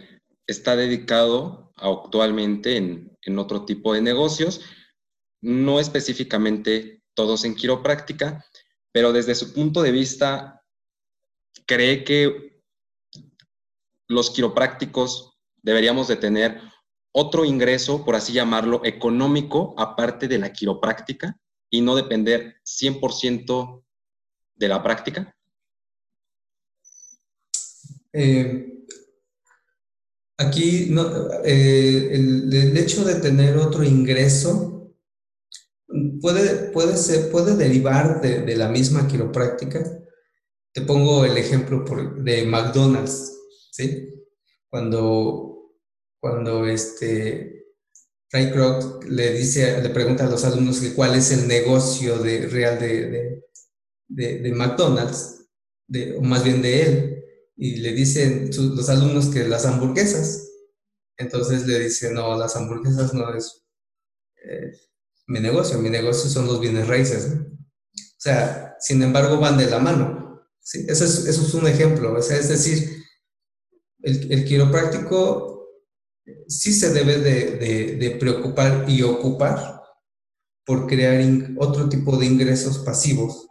está 0.47 0.77
dedicado 0.77 1.73
actualmente 1.77 2.77
en, 2.77 3.17
en 3.23 3.39
otro 3.39 3.65
tipo 3.65 3.95
de 3.95 4.03
negocios, 4.03 4.61
no 5.41 5.81
específicamente 5.81 7.03
todos 7.15 7.47
en 7.47 7.55
quiropráctica, 7.55 8.45
pero 8.93 9.13
desde 9.13 9.35
su 9.35 9.53
punto 9.53 9.83
de 9.83 9.91
vista, 9.91 10.63
cree 11.67 12.05
que 12.05 12.63
los 14.09 14.31
quiroprácticos 14.31 15.39
deberíamos 15.63 16.09
de 16.09 16.17
tener 16.17 16.61
otro 17.13 17.45
ingreso, 17.45 18.05
por 18.05 18.15
así 18.15 18.33
llamarlo, 18.33 18.83
económico, 18.85 19.75
aparte 19.79 20.29
de 20.29 20.39
la 20.39 20.53
quiropráctica, 20.53 21.39
y 21.71 21.81
no 21.81 21.95
depender 21.95 22.57
100% 22.65 23.83
de 24.55 24.69
la 24.69 24.83
práctica? 24.83 25.35
Eh, 28.13 28.85
aquí 30.37 30.95
eh, 31.45 32.09
el, 32.13 32.77
hecho 32.77 33.05
de 33.05 33.15
tener 33.17 33.57
otro 33.57 33.83
ingreso 33.83 34.72
puede, 36.23 36.71
puede, 36.71 36.95
puede 37.31 37.57
derivar 37.57 38.23
de, 38.23 38.57
la 38.57 38.69
misma 38.69 39.07
quiropráctica. 39.07 39.85
Te 40.73 40.81
pongo 40.83 41.27
el 41.27 41.37
ejemplo 41.37 41.85
de 42.17 42.47
McDonald's, 42.47 43.37
¿sí? 43.73 44.09
Cuando, 44.71 45.75
cuando 46.19 46.65
este, 46.67 47.67
Ray 48.31 48.51
Kroc 48.53 49.05
le 49.05 49.33
dice, 49.35 49.83
le 49.83 49.91
pregunta 49.91 50.25
a 50.25 50.31
los 50.31 50.45
alumnos 50.45 50.81
cuál 50.95 51.17
es 51.17 51.31
el 51.33 51.47
negocio 51.47 52.19
de, 52.19 52.47
real 52.47 52.79
de, 52.79 53.43
de, 54.09 54.53
McDonald's, 54.53 55.47
o 56.17 56.23
más 56.23 56.45
bien 56.45 56.63
de 56.63 56.83
él, 56.83 57.25
y 57.57 57.77
le 57.77 57.93
dicen 57.93 58.49
los 58.57 58.89
alumnos 58.89 59.27
que 59.27 59.45
las 59.45 59.67
hamburguesas. 59.67 60.49
Entonces 61.19 61.67
le 61.67 61.79
dice, 61.81 62.11
no, 62.13 62.39
las 62.39 62.57
hamburguesas 62.57 63.13
no 63.13 63.35
es 63.35 63.63
eh, 64.45 64.73
mi 65.27 65.41
negocio, 65.41 65.79
mi 65.79 65.91
negocio 65.91 66.29
son 66.29 66.47
los 66.47 66.61
bienes 66.61 66.89
raíces. 66.89 67.33
O 67.33 68.21
sea, 68.25 68.77
sin 68.81 69.03
embargo, 69.03 69.39
van 69.39 69.59
de 69.59 69.71
la 69.71 69.79
mano. 69.79 70.23
Eso, 70.61 71.05
es, 71.05 71.55
un 71.55 71.67
ejemplo. 71.67 72.17
Es 72.19 72.49
decir, 72.49 73.03
el, 74.03 74.45
quiropráctico 74.45 75.69
sí 76.47 76.73
se 76.73 76.93
debe 76.93 77.19
de, 77.19 77.97
de, 77.97 78.11
preocupar 78.13 78.85
y 78.89 79.03
ocupar 79.03 79.83
por 80.65 80.87
crear 80.87 81.21
otro 81.59 81.89
tipo 81.89 82.17
de 82.17 82.27
ingresos 82.27 82.79
pasivos, 82.79 83.49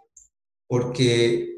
porque, 0.68 1.50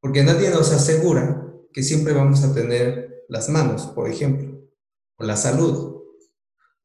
porque 0.00 0.24
nadie 0.24 0.50
nos 0.50 0.72
asegura 0.72 1.52
que 1.72 1.82
siempre 1.82 2.12
vamos 2.12 2.42
a 2.42 2.52
tener 2.52 3.24
las 3.28 3.48
manos, 3.48 3.86
por 3.88 4.10
ejemplo, 4.10 4.68
o 5.18 5.24
la 5.24 5.36
salud, 5.36 5.95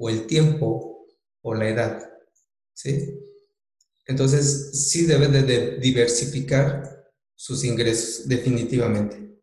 o 0.01 0.09
el 0.09 0.25
tiempo, 0.25 1.05
o 1.43 1.53
la 1.53 1.69
edad. 1.69 2.11
¿sí? 2.73 3.19
Entonces, 4.07 4.87
sí 4.89 5.05
debe 5.05 5.27
de 5.27 5.77
diversificar 5.77 7.13
sus 7.35 7.63
ingresos, 7.63 8.27
definitivamente. 8.27 9.39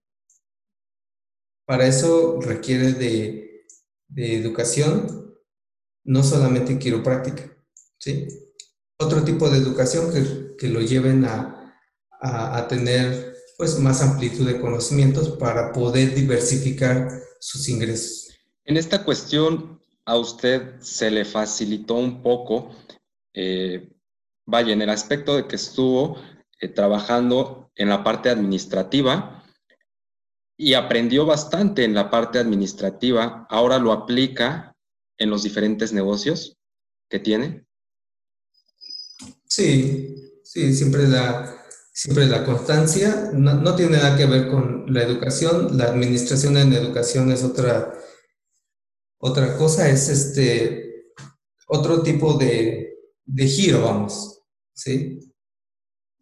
Para 1.65 1.87
eso 1.87 2.41
requiere 2.41 2.93
de, 2.93 3.45
educación, 4.17 5.37
no 6.05 6.25
solamente 6.25 6.79
quiropráctica, 6.79 7.57
¿sí? 7.99 8.27
Otro 8.99 9.23
tipo 9.23 9.49
de 9.51 9.59
educación 9.59 10.13
que, 10.59 10.69
lo 10.69 10.81
lleven 10.81 11.25
a, 11.25 11.77
a, 12.21 12.67
tener 12.67 13.37
pues 13.57 13.79
más 13.79 14.03
amplitud 14.03 14.47
de 14.47 14.61
conocimientos 14.61 15.37
para 15.39 15.73
poder 15.73 16.15
diversificar 16.15 17.09
sus 17.39 17.69
ingresos. 17.69 18.29
En 18.65 18.77
esta 18.77 19.05
cuestión, 19.05 19.79
a 20.09 20.17
usted 20.17 20.81
se 20.81 21.11
le 21.11 21.27
facilitó 21.27 21.95
un 21.97 22.23
poco, 22.23 22.75
eh, 23.35 23.91
vaya, 24.47 24.73
en 24.73 24.81
el 24.81 24.89
aspecto 24.89 25.37
de 25.37 25.47
que 25.47 25.57
estuvo 25.57 26.17
eh, 26.61 26.69
trabajando 26.69 27.71
en 27.77 27.91
la 27.91 28.03
parte 28.03 28.31
administrativa, 28.31 29.45
y 30.57 30.73
aprendió 30.75 31.27
bastante 31.27 31.85
en 31.85 31.95
la 31.95 32.11
parte 32.11 32.39
administrativa, 32.39 33.47
ahora 33.51 33.79
lo 33.79 33.93
aplica 33.93 34.75
en 35.19 35.29
los 35.29 35.43
diferentes 35.43 35.93
negocios 35.93 36.57
que 37.11 37.21
tiene. 37.21 37.67
Sí, 39.47 40.41
sí, 40.43 40.75
siempre 40.75 41.07
la, 41.07 41.65
siempre 41.93 42.27
la 42.27 42.45
constancia, 42.45 43.31
no, 43.35 43.77
tiene 43.77 43.99
nada 43.99 44.17
que 44.17 44.25
ver 44.25 44.49
con 44.49 44.93
la 44.93 45.03
educación, 45.03 45.77
la 45.77 45.85
administración 45.85 46.57
en 46.57 46.73
educación 46.73 47.31
es 47.31 47.45
otra, 47.45 47.93
otra 49.19 49.57
cosa, 49.57 49.89
es 49.89 50.09
este, 50.09 51.13
otro 51.67 52.03
tipo 52.03 52.35
de, 52.35 52.99
de 53.25 53.47
giro, 53.47 53.83
vamos, 53.83 54.43
¿sí? 54.73 55.21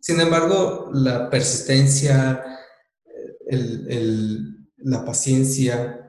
Sin 0.00 0.20
embargo, 0.20 0.90
la 0.92 1.28
persistencia, 1.28 2.42
la 4.76 5.04
paciencia, 5.04 6.06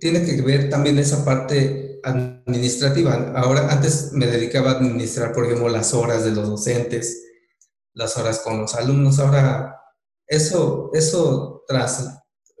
tiene 0.00 0.24
que 0.24 0.42
ver 0.42 0.68
también 0.68 0.98
esa 0.98 1.24
parte 1.24 2.00
administrativa. 2.02 3.32
Ahora, 3.36 3.70
antes 3.70 4.12
me 4.12 4.26
dedicaba 4.26 4.70
a 4.70 4.74
administrar, 4.74 5.32
por 5.32 5.44
ejemplo, 5.44 5.68
las 5.68 5.94
horas 5.94 6.24
de 6.24 6.32
los 6.32 6.48
docentes, 6.48 7.24
las 7.94 8.16
horas 8.16 8.40
con 8.40 8.60
los 8.60 8.74
alumnos. 8.74 9.18
Ahora, 9.18 9.76
eso, 10.26 10.90
eso 10.92 11.64
tras, 11.66 12.18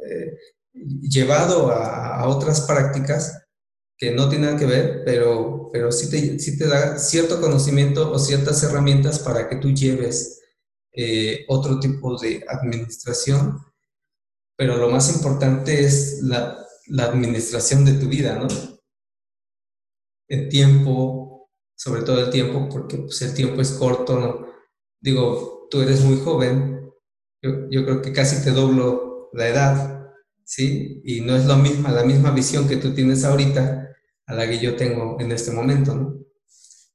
eh, 0.08 0.38
llevado 0.72 1.70
a, 1.70 2.26
otras 2.28 2.62
prácticas 2.62 3.44
que 3.96 4.12
no 4.12 4.28
tienen 4.28 4.56
que 4.56 4.66
ver, 4.66 5.02
pero, 5.04 5.70
pero 5.72 5.90
sí, 5.90 6.10
te, 6.10 6.38
sí 6.38 6.56
te 6.58 6.66
da 6.66 6.98
cierto 6.98 7.40
conocimiento 7.40 8.12
o 8.12 8.18
ciertas 8.18 8.62
herramientas 8.62 9.18
para 9.18 9.48
que 9.48 9.56
tú 9.56 9.70
lleves 9.72 10.40
eh, 10.92 11.44
otro 11.48 11.80
tipo 11.80 12.18
de 12.20 12.44
administración, 12.48 13.58
pero 14.56 14.76
lo 14.76 14.90
más 14.90 15.14
importante 15.14 15.84
es 15.84 16.20
la, 16.22 16.58
la 16.88 17.04
administración 17.04 17.84
de 17.84 17.94
tu 17.94 18.08
vida, 18.08 18.38
¿no? 18.38 18.46
El 20.28 20.48
tiempo, 20.48 21.50
sobre 21.76 22.02
todo 22.02 22.20
el 22.20 22.30
tiempo, 22.30 22.68
porque 22.68 22.98
pues, 22.98 23.20
el 23.22 23.34
tiempo 23.34 23.60
es 23.60 23.72
corto, 23.72 24.18
¿no? 24.18 24.46
Digo, 25.00 25.66
tú 25.70 25.80
eres 25.80 26.04
muy 26.04 26.18
joven, 26.18 26.90
yo, 27.42 27.68
yo 27.70 27.84
creo 27.84 28.02
que 28.02 28.12
casi 28.12 28.44
te 28.44 28.50
doblo 28.50 29.30
la 29.32 29.48
edad, 29.48 29.97
¿sí? 30.48 31.02
Y 31.04 31.20
no 31.20 31.36
es 31.36 31.44
lo 31.44 31.56
misma, 31.56 31.92
la 31.92 32.04
misma 32.04 32.30
visión 32.30 32.66
que 32.66 32.78
tú 32.78 32.94
tienes 32.94 33.22
ahorita 33.22 33.86
a 34.26 34.34
la 34.34 34.48
que 34.48 34.58
yo 34.58 34.76
tengo 34.76 35.18
en 35.20 35.30
este 35.30 35.50
momento, 35.50 35.94
¿no? 35.94 36.18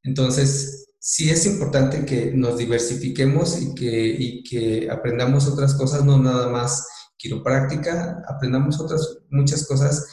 Entonces, 0.02 0.88
sí 1.00 1.30
es 1.30 1.46
importante 1.46 2.04
que 2.04 2.32
nos 2.34 2.58
diversifiquemos 2.58 3.62
y 3.62 3.76
que, 3.76 4.42
que 4.50 4.90
aprendamos 4.90 5.48
otras 5.48 5.76
cosas, 5.76 6.04
no 6.04 6.18
nada 6.18 6.50
más 6.50 6.88
quiropráctica, 7.16 8.24
aprendamos 8.28 8.80
otras 8.80 9.20
muchas 9.30 9.68
cosas, 9.68 10.04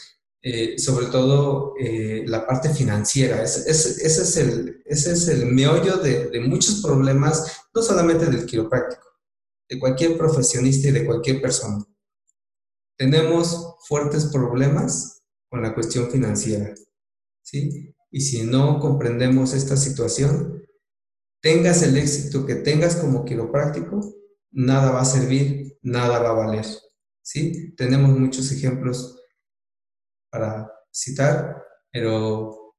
eh, 0.42 0.78
sobre 0.78 1.06
todo 1.06 1.72
eh, 1.80 2.24
la 2.26 2.46
parte 2.46 2.68
financiera. 2.68 3.42
ese, 3.42 3.70
es 3.70 4.36
el, 4.36 4.82
ese 4.84 5.12
es 5.12 5.28
el 5.28 5.46
meollo 5.46 5.96
de, 5.96 6.28
de, 6.28 6.40
muchos 6.40 6.82
problemas, 6.82 7.62
no 7.74 7.82
solamente 7.82 8.26
del 8.26 8.44
quiropráctico, 8.44 9.06
de 9.66 9.78
cualquier 9.78 10.18
profesionista 10.18 10.88
y 10.88 10.92
de 10.92 11.06
cualquier 11.06 11.40
persona. 11.40 11.84
Tenemos 13.00 13.76
fuertes 13.88 14.26
problemas 14.26 15.22
con 15.48 15.62
la 15.62 15.72
cuestión 15.74 16.10
financiera, 16.10 16.74
¿sí? 17.40 17.94
Y 18.10 18.20
si 18.20 18.42
no 18.42 18.78
comprendemos 18.78 19.54
esta 19.54 19.74
situación, 19.78 20.62
tengas 21.40 21.82
el 21.82 21.96
éxito 21.96 22.44
que 22.44 22.56
tengas 22.56 22.96
como 22.96 23.24
quiropráctico, 23.24 24.02
nada 24.50 24.90
va 24.90 25.00
a 25.00 25.06
servir, 25.06 25.78
nada 25.80 26.18
va 26.18 26.28
a 26.28 26.46
valer. 26.46 26.66
¿sí? 27.22 27.74
Tenemos 27.74 28.10
muchos 28.10 28.52
ejemplos 28.52 29.18
para 30.30 30.70
citar, 30.92 31.56
pero 31.90 32.74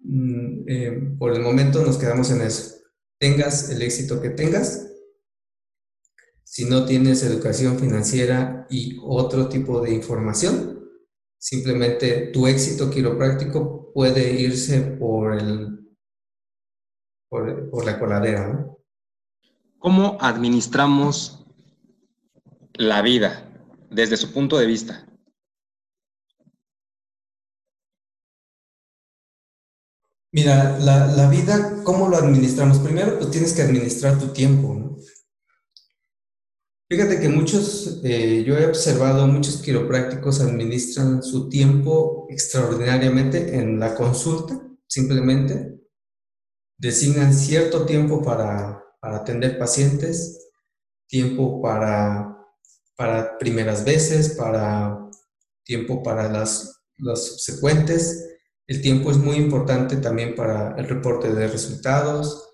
mm, 0.00 0.64
eh, 0.68 1.16
por 1.18 1.32
el 1.32 1.40
momento 1.40 1.82
nos 1.82 1.96
quedamos 1.96 2.30
en 2.30 2.42
eso. 2.42 2.74
Tengas 3.18 3.70
el 3.70 3.80
éxito 3.80 4.20
que 4.20 4.28
tengas, 4.28 4.86
si 6.52 6.66
no 6.66 6.84
tienes 6.84 7.22
educación 7.22 7.78
financiera 7.78 8.66
y 8.68 8.98
otro 9.02 9.48
tipo 9.48 9.80
de 9.80 9.94
información, 9.94 10.86
simplemente 11.38 12.26
tu 12.26 12.46
éxito 12.46 12.90
quiropráctico 12.90 13.90
puede 13.94 14.38
irse 14.38 14.82
por 14.82 15.32
el 15.32 15.96
por, 17.30 17.86
la 17.86 17.98
coladera, 17.98 18.48
¿no? 18.48 18.78
¿Cómo 19.78 20.18
administramos 20.20 21.46
la 22.74 23.00
vida 23.00 23.50
desde 23.90 24.18
su 24.18 24.30
punto 24.30 24.58
de 24.58 24.66
vista? 24.66 25.06
Mira, 30.32 30.78
la, 30.80 31.30
vida, 31.30 31.82
¿cómo 31.82 32.10
lo 32.10 32.18
administramos? 32.18 32.78
Primero, 32.80 33.18
pues 33.18 33.30
tienes 33.30 33.54
que 33.54 33.62
administrar 33.62 34.18
tu 34.18 34.34
tiempo, 34.34 34.74
¿no? 34.74 34.92
Fíjate 36.92 37.20
que 37.20 37.28
muchos, 37.30 38.00
eh, 38.04 38.44
yo 38.46 38.54
he 38.58 38.66
observado, 38.66 39.26
muchos 39.26 39.62
quiroprácticos 39.62 40.42
administran 40.42 41.22
su 41.22 41.48
tiempo 41.48 42.26
extraordinariamente 42.28 43.56
en 43.56 43.80
la 43.80 43.94
consulta, 43.94 44.60
simplemente, 44.86 45.80
designan 46.76 47.32
cierto 47.32 47.86
tiempo 47.86 48.22
para, 48.22 48.84
atender 49.00 49.58
pacientes, 49.58 50.50
tiempo 51.08 51.62
para, 51.62 52.36
para 52.94 53.38
primeras 53.38 53.86
veces, 53.86 54.34
para 54.34 55.08
tiempo 55.64 56.02
para 56.02 56.30
las, 56.30 56.82
las 56.98 57.24
subsecuentes. 57.24 58.36
El 58.66 58.82
tiempo 58.82 59.10
es 59.10 59.16
muy 59.16 59.36
importante 59.36 59.96
también 59.96 60.34
para 60.34 60.76
el 60.76 60.86
reporte 60.86 61.32
de 61.32 61.48
resultados, 61.48 62.50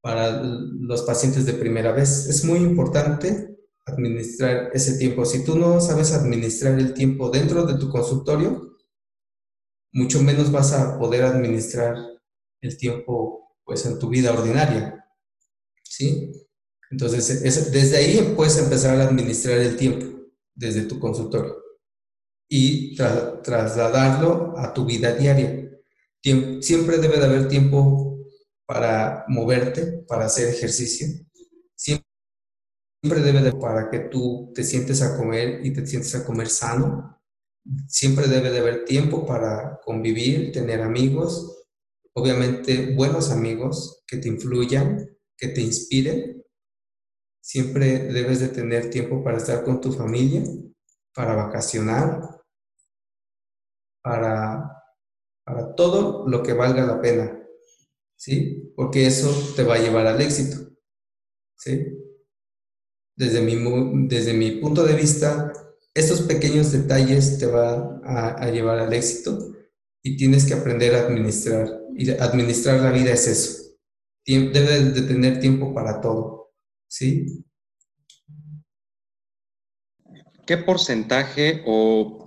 para 0.00 0.30
los 0.30 1.02
pacientes 1.02 1.44
de 1.44 1.54
primera 1.54 1.90
vez. 1.90 2.28
Es 2.28 2.44
muy 2.44 2.60
importante 2.60 3.49
administrar 3.92 4.70
ese 4.72 4.98
tiempo. 4.98 5.24
Si 5.24 5.44
tú 5.44 5.58
no 5.58 5.80
sabes 5.80 6.12
administrar 6.12 6.78
el 6.78 6.94
tiempo 6.94 7.30
dentro 7.30 7.64
de 7.66 7.78
tu 7.78 7.90
consultorio, 7.90 8.76
mucho 9.92 10.22
menos 10.22 10.50
vas 10.52 10.72
a 10.72 10.98
poder 10.98 11.24
administrar 11.24 11.96
el 12.60 12.76
tiempo 12.76 13.56
pues 13.64 13.86
en 13.86 13.98
tu 13.98 14.08
vida 14.08 14.32
ordinaria. 14.32 15.04
¿Sí? 15.82 16.32
Entonces, 16.90 17.42
desde 17.72 17.96
ahí 17.96 18.34
puedes 18.36 18.58
empezar 18.58 19.00
a 19.00 19.04
administrar 19.04 19.58
el 19.58 19.76
tiempo, 19.76 20.06
desde 20.54 20.82
tu 20.82 20.98
consultorio, 20.98 21.56
y 22.48 22.96
trasladarlo 22.96 24.58
a 24.58 24.74
tu 24.74 24.84
vida 24.84 25.14
diaria. 25.14 25.70
siempre 26.60 26.98
debe 26.98 27.18
de 27.18 27.24
haber 27.24 27.48
tiempo 27.48 28.18
para 28.66 29.24
moverte, 29.28 30.04
para 30.08 30.26
hacer 30.26 30.48
ejercicio. 30.48 31.06
Siempre 33.02 33.22
debe 33.22 33.42
de 33.42 33.52
para 33.52 33.90
que 33.90 34.00
tú 34.00 34.52
te 34.54 34.62
sientes 34.62 35.00
a 35.02 35.16
comer 35.16 35.64
y 35.64 35.72
te 35.72 35.86
sientes 35.86 36.14
a 36.14 36.24
comer 36.24 36.48
sano. 36.48 37.18
Siempre 37.88 38.28
debe 38.28 38.50
de 38.50 38.58
haber 38.58 38.84
tiempo 38.84 39.26
para 39.26 39.80
convivir, 39.84 40.52
tener 40.52 40.82
amigos, 40.82 41.66
obviamente 42.14 42.94
buenos 42.94 43.30
amigos 43.30 44.02
que 44.06 44.18
te 44.18 44.28
influyan, 44.28 45.08
que 45.36 45.48
te 45.48 45.60
inspiren 45.60 46.40
Siempre 47.40 47.98
debes 48.12 48.40
de 48.40 48.48
tener 48.48 48.90
tiempo 48.90 49.24
para 49.24 49.38
estar 49.38 49.64
con 49.64 49.80
tu 49.80 49.92
familia, 49.92 50.42
para 51.14 51.34
vacacionar, 51.34 52.20
para, 54.02 54.84
para 55.44 55.74
todo 55.74 56.28
lo 56.28 56.42
que 56.42 56.52
valga 56.52 56.84
la 56.84 57.00
pena, 57.00 57.42
¿sí? 58.16 58.72
Porque 58.76 59.06
eso 59.06 59.30
te 59.56 59.64
va 59.64 59.74
a 59.74 59.78
llevar 59.78 60.06
al 60.06 60.20
éxito, 60.20 60.70
¿sí? 61.56 61.99
Desde 63.20 63.42
mi, 63.42 63.54
desde 64.08 64.32
mi 64.32 64.52
punto 64.52 64.82
de 64.82 64.94
vista, 64.94 65.52
estos 65.92 66.22
pequeños 66.22 66.72
detalles 66.72 67.38
te 67.38 67.44
van 67.44 68.00
a, 68.02 68.50
llevar 68.50 68.78
al 68.78 68.94
éxito 68.94 69.38
y 70.02 70.16
tienes 70.16 70.46
que 70.46 70.54
aprender 70.54 70.94
a 70.94 71.00
administrar. 71.00 71.68
Administrar 72.18 72.80
la 72.80 72.90
vida 72.90 73.12
es 73.12 73.26
eso. 73.26 73.76
Debes 74.26 74.94
de 74.94 75.02
tener 75.02 75.38
tiempo 75.38 75.74
para 75.74 76.00
todo. 76.00 76.52
¿sí? 76.88 77.44
¿Qué 80.46 80.56
porcentaje 80.56 81.62
o 81.66 82.24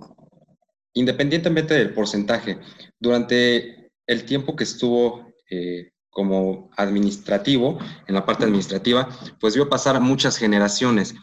independientemente 0.92 1.74
del 1.74 1.92
porcentaje, 1.92 2.60
durante 3.00 3.90
el 4.06 4.24
tiempo 4.24 4.54
que 4.54 4.62
estuvo 4.62 5.26
eh, 5.50 5.90
como 6.14 6.70
administrativo, 6.76 7.78
en 8.06 8.14
la 8.14 8.24
parte 8.24 8.44
administrativa, 8.44 9.08
pues 9.40 9.56
vio 9.56 9.68
pasar 9.68 10.00
muchas 10.00 10.36
generaciones. 10.36 11.16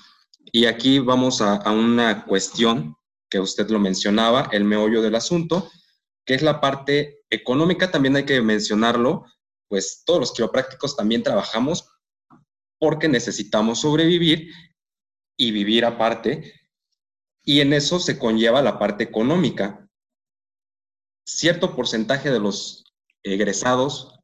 Y 0.51 0.65
aquí 0.65 0.99
vamos 0.99 1.41
a, 1.41 1.71
una 1.71 2.25
cuestión 2.25 2.97
que 3.29 3.39
usted 3.39 3.69
lo 3.69 3.79
mencionaba, 3.79 4.49
el 4.51 4.65
meollo 4.65 5.01
del 5.01 5.15
asunto, 5.15 5.71
que 6.25 6.33
es 6.33 6.41
la 6.41 6.59
parte 6.59 7.23
económica, 7.29 7.89
también 7.89 8.17
hay 8.17 8.25
que 8.25 8.41
mencionarlo, 8.41 9.25
pues 9.69 10.03
todos 10.05 10.19
los 10.19 10.33
quiroprácticos 10.33 10.97
también 10.97 11.23
trabajamos 11.23 11.87
porque 12.77 13.07
necesitamos 13.07 13.79
sobrevivir 13.79 14.51
y 15.37 15.51
vivir 15.51 15.85
aparte, 15.85 16.53
y 17.43 17.61
en 17.61 17.71
eso 17.71 17.97
se 17.97 18.19
conlleva 18.19 18.61
la 18.61 18.77
parte 18.77 19.05
económica. 19.05 19.87
Cierto 21.25 21.77
porcentaje 21.77 22.29
de 22.29 22.41
los 22.41 22.83
egresados 23.23 24.20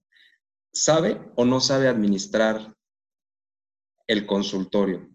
sabe 0.83 1.19
o 1.35 1.45
no 1.45 1.59
sabe 1.59 1.87
administrar 1.87 2.75
el 4.07 4.25
consultorio. 4.25 5.09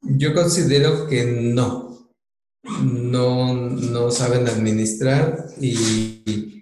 Yo 0.00 0.34
considero 0.34 1.06
que 1.06 1.24
no, 1.24 2.10
no, 2.82 3.54
no 3.54 4.10
saben 4.10 4.46
administrar 4.48 5.46
y 5.60 6.54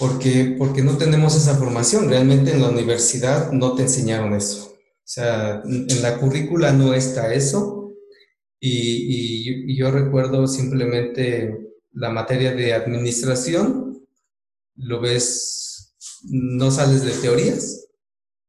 porque, 0.00 0.56
porque 0.58 0.82
no 0.82 0.96
tenemos 0.96 1.36
esa 1.36 1.56
formación. 1.56 2.08
Realmente 2.08 2.52
en 2.52 2.62
la 2.62 2.70
universidad 2.70 3.52
no 3.52 3.74
te 3.74 3.82
enseñaron 3.82 4.34
eso. 4.34 4.72
O 4.72 5.12
sea, 5.12 5.62
en 5.64 6.02
la 6.02 6.18
currícula 6.18 6.72
no 6.72 6.94
está 6.94 7.34
eso. 7.34 7.92
Y, 8.58 9.72
y, 9.72 9.76
yo 9.76 9.90
recuerdo 9.90 10.46
simplemente 10.46 11.54
la 11.92 12.10
materia 12.10 12.52
de 12.52 12.74
administración, 12.74 13.89
lo 14.80 15.00
ves, 15.00 15.94
no 16.24 16.70
sales 16.70 17.04
de 17.04 17.12
teorías, 17.12 17.86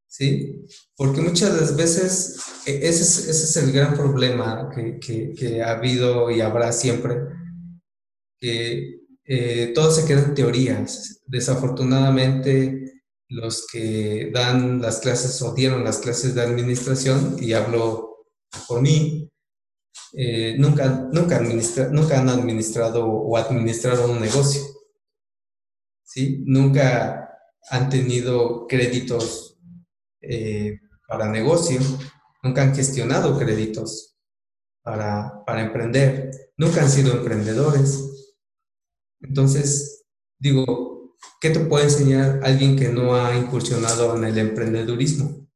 ¿sí? 0.08 0.66
Porque 0.96 1.22
muchas 1.22 1.76
veces 1.76 2.38
e, 2.66 2.88
ese 2.88 3.04
es, 3.04 3.28
ese 3.28 3.44
es 3.44 3.58
el 3.58 3.72
gran 3.72 3.96
problema 3.96 4.70
que, 4.74 5.00
que, 5.36 5.62
ha 5.62 5.72
habido 5.72 6.30
y 6.32 6.42
habrá 6.42 6.72
siempre, 6.72 7.18
que 8.40 9.02
eh, 9.26 9.72
todo 9.74 9.92
se 9.92 10.06
queda 10.06 10.24
en 10.24 10.34
teorías. 10.34 11.22
Desafortunadamente, 11.28 13.04
los 13.30 13.66
que 13.72 14.30
dan 14.34 14.82
las 14.82 15.00
clases 15.00 15.42
o 15.42 15.54
dieron 15.54 15.84
las 15.84 16.00
clases 16.00 16.36
de 16.36 16.42
administración, 16.42 17.38
y 17.40 17.54
hablo 17.54 18.26
por 18.68 18.82
mí, 18.82 19.30
eh, 20.14 20.56
nunca, 20.58 21.08
nunca, 21.12 21.40
nunca 21.40 22.20
han 22.20 22.30
administrado 22.30 23.06
o 23.06 23.38
administrado 23.38 24.12
un 24.12 24.20
negocio. 24.20 24.62
¿Sí? 26.12 26.44
Nunca 26.46 27.30
han 27.70 27.90
tenido 27.90 28.68
créditos 28.68 29.58
eh, 30.22 30.80
para 31.08 31.30
negocio, 31.30 31.80
nunca 32.44 32.64
han 32.64 32.76
gestionado 32.76 33.38
créditos 33.40 34.18
para, 34.82 35.44
para 35.46 35.62
emprender, 35.62 36.32
nunca 36.58 36.82
han 36.82 36.90
sido 36.90 37.14
emprendedores. 37.14 38.36
Entonces, 39.22 40.04
digo, 40.38 41.16
¿qué 41.40 41.52
te 41.52 41.62
puede 41.62 41.86
enseñar 41.86 42.42
alguien 42.44 42.76
que 42.76 42.90
no 42.90 43.16
ha 43.16 43.38
incursionado 43.38 44.18
en 44.18 44.26
el 44.26 44.38
emprendedurismo? 44.38 45.48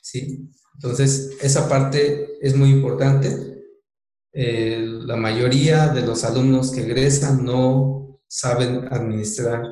¿Sí? 0.00 0.48
Entonces, 0.74 1.32
esa 1.42 1.68
parte 1.68 2.38
es 2.40 2.54
muy 2.54 2.70
importante. 2.70 3.64
Eh, 4.32 4.78
la 4.80 5.16
mayoría 5.16 5.88
de 5.88 6.02
los 6.02 6.22
alumnos 6.22 6.70
que 6.70 6.82
egresan 6.82 7.44
no 7.44 7.97
saben 8.28 8.86
administrar 8.92 9.62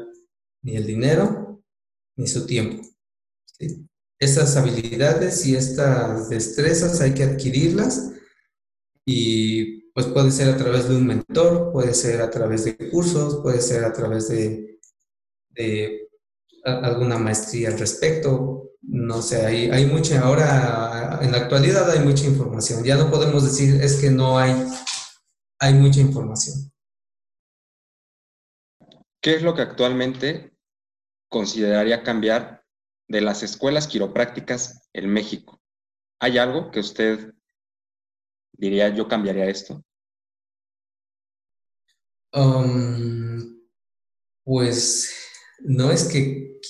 ni 0.62 0.76
el 0.76 0.86
dinero 0.86 1.62
ni 2.16 2.26
su 2.26 2.46
tiempo. 2.46 2.82
¿sí? 3.58 3.86
Estas 4.18 4.56
habilidades 4.56 5.46
y 5.46 5.54
estas 5.54 6.30
destrezas 6.30 7.00
hay 7.00 7.12
que 7.12 7.24
adquirirlas 7.24 8.12
y 9.04 9.82
pues 9.92 10.06
puede 10.06 10.30
ser 10.30 10.48
a 10.48 10.56
través 10.56 10.88
de 10.88 10.96
un 10.96 11.06
mentor, 11.06 11.72
puede 11.72 11.94
ser 11.94 12.20
a 12.20 12.30
través 12.30 12.64
de 12.64 12.76
cursos, 12.90 13.40
puede 13.42 13.60
ser 13.60 13.84
a 13.84 13.92
través 13.92 14.28
de, 14.28 14.80
alguna 16.64 17.18
maestría 17.18 17.68
al 17.68 17.78
respecto. 17.78 18.72
No 18.82 19.22
sé, 19.22 19.44
hay, 19.46 19.70
hay 19.70 19.86
mucha, 19.86 20.20
ahora 20.20 21.20
en 21.22 21.32
la 21.32 21.38
actualidad 21.38 21.90
hay 21.90 22.00
mucha 22.00 22.24
información. 22.24 22.84
Ya 22.84 22.96
no 22.96 23.10
podemos 23.10 23.44
decir 23.44 23.80
es 23.82 23.96
que 23.96 24.10
no 24.10 24.38
hay, 24.38 24.54
hay 25.58 25.74
mucha 25.74 26.00
información. 26.00 26.70
¿Qué 29.26 29.34
es 29.34 29.42
lo 29.42 29.56
que 29.56 29.62
actualmente 29.62 30.52
consideraría 31.28 32.04
cambiar 32.04 32.64
de 33.08 33.20
las 33.20 33.42
escuelas 33.42 33.88
quiroprácticas 33.88 34.88
en 34.92 35.12
México? 35.12 35.60
¿Hay 36.20 36.38
algo 36.38 36.70
que 36.70 36.78
usted 36.78 37.34
diría 38.52 38.88
yo 38.90 39.08
cambiaría 39.08 39.46
esto? 39.46 39.82
Um, 42.32 43.66
pues 44.44 45.12
no 45.58 45.90
es 45.90 46.04
que 46.04 46.60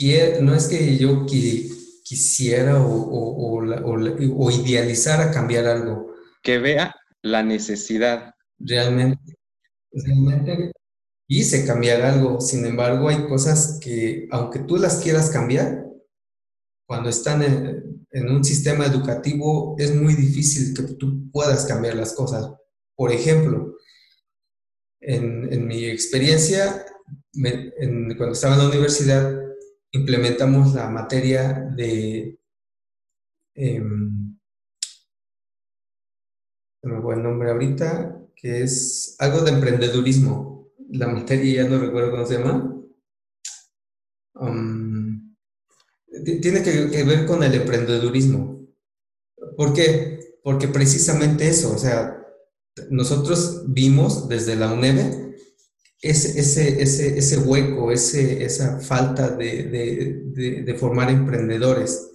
no 0.41 0.55
es 0.55 0.69
que 0.69 0.97
yo 0.97 1.27
quisiera 1.27 2.83
o, 2.83 3.61
o, 3.61 4.51
idealizara 4.51 5.31
cambiar 5.31 5.67
algo. 5.67 6.15
Que 6.43 6.57
vea 6.57 6.97
la 7.21 7.43
necesidad. 7.43 8.33
Realmente, 8.59 9.37
realmente 9.93 10.73
quise 11.27 11.67
cambiar 11.67 12.03
algo. 12.03 12.41
Sin 12.41 12.65
embargo, 12.65 13.09
hay 13.09 13.27
cosas 13.27 13.79
que, 13.81 14.29
aunque 14.31 14.61
tú 14.61 14.77
las 14.77 15.01
quieras 15.03 15.31
cambiar, 15.31 15.87
cuando 16.87 17.09
están 17.09 17.43
en, 17.43 18.29
un 18.29 18.45
sistema 18.45 18.87
educativo, 18.87 19.77
es 19.79 19.95
muy 19.95 20.15
difícil 20.15 20.75
que 20.75 20.95
tú 20.95 21.31
puedas 21.31 21.67
cambiar 21.67 21.97
las 21.97 22.15
cosas. 22.15 22.51
Por 22.95 23.13
ejemplo, 23.13 23.77
en, 25.01 25.67
mi 25.67 25.85
experiencia, 25.85 26.87
cuando 27.33 28.33
estaba 28.33 28.55
en 28.55 28.61
la 28.61 28.69
universidad, 28.69 29.39
implementamos 29.93 30.75
la 30.75 30.89
materia 30.89 31.53
de... 31.77 32.39
Eh, 33.55 33.83
me 36.83 37.01
voy 37.01 37.17
el 37.17 37.23
nombre 37.23 37.51
ahorita, 37.51 38.17
que 38.35 38.63
es 38.63 39.17
algo 39.19 39.41
de 39.41 39.51
emprendedurismo. 39.51 40.56
La 40.89 41.09
materia 41.09 41.63
ya 41.63 41.69
no 41.69 41.79
recuerdo 41.79 42.11
cómo 42.11 42.27
se 42.27 42.39
llama. 42.39 42.77
Tiene 46.41 46.63
que, 46.63 47.05
ver 47.05 47.27
con 47.27 47.43
el 47.43 47.55
emprendedurismo. 47.55 48.67
¿Por 49.57 49.73
qué? 49.73 50.39
Porque 50.43 50.69
precisamente 50.69 51.49
eso, 51.49 51.75
o 51.75 51.79
sea, 51.79 52.23
nosotros 52.91 53.65
vimos 53.67 54.29
desde 54.29 54.57
la 54.57 54.73
UNED 54.73 55.27
ese, 56.01 56.39
ese, 56.39 56.83
ese, 56.83 57.19
ese 57.19 57.39
hueco, 57.39 57.91
ese, 57.91 58.45
esa 58.45 58.81
falta 58.81 59.31
de, 59.31 59.65
de, 60.35 60.63
de, 60.63 60.75
formar 60.75 61.11
emprendedores, 61.11 62.11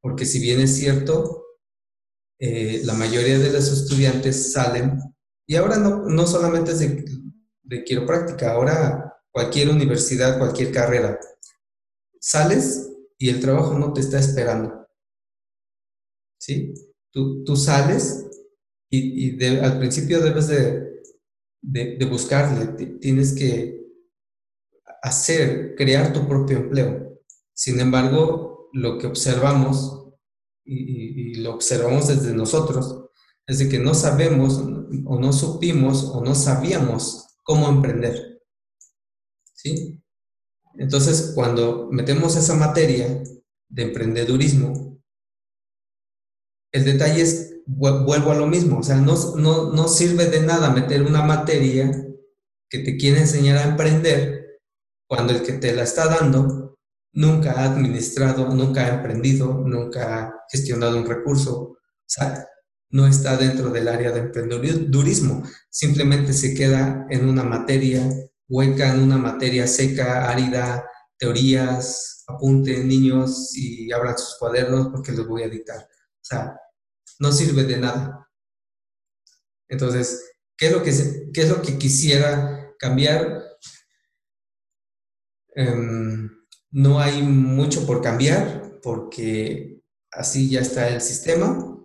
porque 0.00 0.24
si 0.24 0.40
bien 0.40 0.60
es 0.60 0.74
cierto, 0.74 1.44
eh, 2.38 2.80
la 2.84 2.94
mayoría 2.94 3.38
de 3.38 3.52
los 3.52 3.70
estudiantes 3.70 4.52
salen, 4.52 4.98
y 5.46 5.56
ahora 5.56 5.76
no, 5.78 6.06
no 6.06 6.26
solamente 6.26 6.72
es 6.72 6.78
de, 6.80 7.04
de 7.66 7.84
quiropráctica, 7.84 8.52
ahora 8.52 9.16
cualquier 9.30 9.68
universidad, 9.68 10.38
cualquier 10.38 10.72
carrera, 10.72 11.18
sales 12.20 12.90
y 13.18 13.28
el 13.28 13.40
trabajo 13.40 13.74
no 13.74 13.92
te 13.92 14.00
está 14.00 14.18
esperando. 14.18 14.86
¿Sí? 16.38 16.74
Tú, 17.10 17.44
tú 17.44 17.56
sales 17.56 18.26
y, 18.88 19.36
y 19.36 19.44
al 19.58 19.78
principio 19.78 20.20
debes 20.20 20.48
de, 20.48 21.02
de, 21.60 22.06
buscarle, 22.06 22.66
tienes 23.00 23.34
que 23.34 23.84
hacer, 25.02 25.74
crear 25.76 26.12
tu 26.12 26.26
propio 26.26 26.58
empleo. 26.58 27.20
Sin 27.52 27.80
embargo, 27.80 28.70
lo 28.72 28.98
que 28.98 29.06
observamos, 29.06 30.08
y, 30.64 31.32
y, 31.32 31.34
lo 31.36 31.54
observamos 31.54 32.08
desde 32.08 32.34
nosotros, 32.34 33.10
es 33.46 33.58
de 33.58 33.68
que 33.68 33.78
no 33.78 33.94
sabemos 33.94 34.58
o 35.04 35.18
no 35.18 35.32
supimos 35.32 36.04
o 36.04 36.22
no 36.22 36.34
sabíamos 36.34 37.25
cómo 37.46 37.68
emprender. 37.68 38.42
¿Sí? 39.54 40.02
Entonces, 40.78 41.32
cuando 41.34 41.88
metemos 41.90 42.36
esa 42.36 42.54
materia 42.54 43.22
de 43.68 43.82
emprendedurismo, 43.82 45.00
el 46.72 46.84
detalle 46.84 47.22
es 47.22 47.54
vuelvo 47.66 48.30
a 48.30 48.34
lo 48.36 48.46
mismo, 48.46 48.78
o 48.78 48.82
sea, 48.82 48.96
no, 48.96 49.14
no, 49.36 49.72
no 49.72 49.88
sirve 49.88 50.26
de 50.26 50.40
nada 50.40 50.70
meter 50.70 51.02
una 51.02 51.22
materia 51.22 51.90
que 52.68 52.80
te 52.80 52.96
quiere 52.96 53.20
enseñar 53.20 53.58
a 53.58 53.64
emprender 53.64 54.60
cuando 55.08 55.32
el 55.32 55.42
que 55.42 55.54
te 55.54 55.74
la 55.74 55.82
está 55.82 56.06
dando 56.06 56.78
nunca 57.12 57.52
ha 57.52 57.64
administrado, 57.64 58.48
nunca 58.50 58.84
ha 58.84 58.96
emprendido, 58.96 59.64
nunca 59.66 60.18
ha 60.18 60.34
gestionado 60.50 60.98
un 60.98 61.06
recurso, 61.06 61.60
o 61.60 61.78
sea, 62.06 62.46
no 62.90 63.06
está 63.06 63.36
dentro 63.36 63.70
del 63.70 63.88
área 63.88 64.12
de 64.12 64.20
emprendedurismo, 64.20 65.42
simplemente 65.70 66.32
se 66.32 66.54
queda 66.54 67.06
en 67.10 67.28
una 67.28 67.42
materia 67.42 68.08
hueca, 68.48 68.92
en 68.92 69.00
una 69.00 69.18
materia 69.18 69.66
seca, 69.66 70.30
árida, 70.30 70.88
teorías, 71.18 72.24
apunten 72.26 72.88
niños 72.88 73.56
y 73.56 73.90
abran 73.92 74.18
sus 74.18 74.36
cuadernos 74.38 74.88
porque 74.88 75.12
los 75.12 75.26
voy 75.26 75.42
a 75.42 75.48
dictar. 75.48 75.78
O 75.80 76.24
sea, 76.24 76.56
no 77.18 77.32
sirve 77.32 77.64
de 77.64 77.78
nada. 77.78 78.28
Entonces, 79.68 80.36
¿qué 80.56 80.66
es 80.66 80.72
lo 80.72 80.82
que, 80.82 80.90
es 80.90 81.48
lo 81.48 81.62
que 81.62 81.78
quisiera 81.78 82.72
cambiar? 82.78 83.42
Em, 85.54 86.30
no 86.70 87.00
hay 87.00 87.22
mucho 87.22 87.86
por 87.86 88.02
cambiar 88.02 88.80
porque 88.82 89.80
así 90.12 90.50
ya 90.50 90.60
está 90.60 90.88
el 90.88 91.00
sistema, 91.00 91.75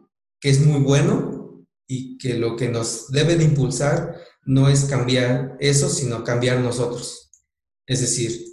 que 0.41 0.49
es 0.49 0.59
muy 0.65 0.81
bueno 0.81 1.65
y 1.87 2.17
que 2.17 2.33
lo 2.33 2.57
que 2.57 2.67
nos 2.67 3.11
debe 3.11 3.35
de 3.37 3.45
impulsar 3.45 4.17
no 4.43 4.67
es 4.67 4.85
cambiar 4.85 5.55
eso, 5.59 5.87
sino 5.87 6.23
cambiar 6.23 6.59
nosotros. 6.59 7.29
Es 7.85 8.01
decir, 8.01 8.43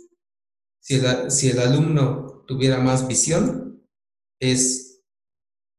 si 0.80 1.48
el, 1.50 1.58
alumno 1.58 2.44
tuviera 2.46 2.78
más 2.78 3.08
visión, 3.08 3.86
es 4.40 5.02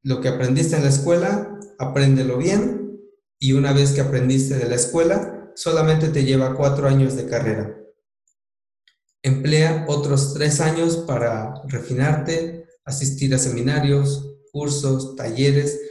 lo 0.04 0.20
que 0.20 0.30
aprendiste 0.30 0.76
en 0.76 0.84
la 0.84 0.90
escuela, 0.90 1.60
apréndelo 1.78 2.38
bien 2.38 3.00
y 3.40 3.54
una 3.54 3.72
vez 3.72 3.92
que 3.92 4.02
aprendiste 4.02 4.58
de 4.58 4.68
la 4.68 4.76
escuela, 4.76 5.52
solamente 5.56 6.10
te 6.10 6.26
lleva 6.26 6.56
cuatro 6.56 6.88
años 6.88 7.16
de 7.16 7.28
carrera. 7.28 7.76
Emplea 9.22 9.86
otros 9.88 10.34
tres 10.34 10.60
años 10.60 10.98
para 10.98 11.62
refinarte, 11.68 12.66
asistir 12.86 13.34
a 13.36 13.38
seminarios, 13.38 14.38
cursos, 14.52 15.16
talleres 15.16 15.89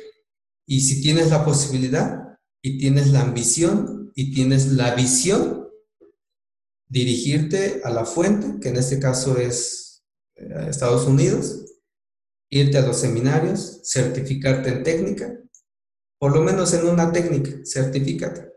y 0.68 0.82
si 0.82 1.00
tienes 1.00 1.30
la 1.30 1.46
posibilidad 1.46 2.38
y 2.62 2.76
tienes 2.76 3.10
la 3.10 3.22
ambición 3.22 4.12
y 4.14 4.34
tienes 4.34 4.72
la 4.72 4.94
visión, 4.94 5.66
dirigirte 6.86 7.80
a 7.84 7.90
la 7.90 8.04
fuente, 8.04 8.60
que 8.60 8.68
en 8.68 8.76
este 8.76 8.98
caso 8.98 9.38
es 9.38 10.04
eh, 10.36 10.66
Estados 10.68 11.06
Unidos, 11.06 11.64
irte 12.50 12.76
a 12.76 12.86
los 12.86 12.98
seminarios, 12.98 13.80
certificarte 13.82 14.68
en 14.68 14.82
técnica, 14.82 15.40
por 16.18 16.34
lo 16.34 16.42
menos 16.42 16.74
en 16.74 16.86
una 16.86 17.12
técnica, 17.12 17.50
certifícate, 17.64 18.52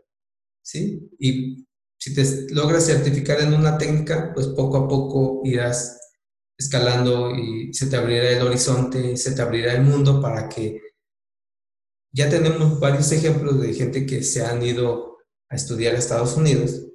¿sí? 0.62 1.10
Y 1.18 1.66
si 1.98 2.14
te 2.14 2.52
logras 2.52 2.84
certificar 2.84 3.40
en 3.40 3.54
una 3.54 3.78
técnica, 3.78 4.32
pues 4.34 4.48
poco 4.48 4.76
a 4.76 4.88
poco 4.88 5.40
irás 5.44 5.98
escalando 6.58 7.34
y 7.34 7.72
se 7.72 7.86
te 7.86 7.96
abrirá 7.96 8.28
el 8.30 8.42
horizonte, 8.42 9.16
se 9.16 9.32
te 9.32 9.40
abrirá 9.40 9.72
el 9.72 9.82
mundo 9.82 10.20
para 10.20 10.46
que 10.46 10.81
ya 12.12 12.28
tenemos 12.28 12.78
varios 12.78 13.10
ejemplos 13.10 13.60
de 13.60 13.72
gente 13.74 14.06
que 14.06 14.22
se 14.22 14.44
han 14.44 14.62
ido 14.62 15.18
a 15.48 15.56
estudiar 15.56 15.94
a 15.94 15.98
Estados 15.98 16.36
Unidos 16.36 16.86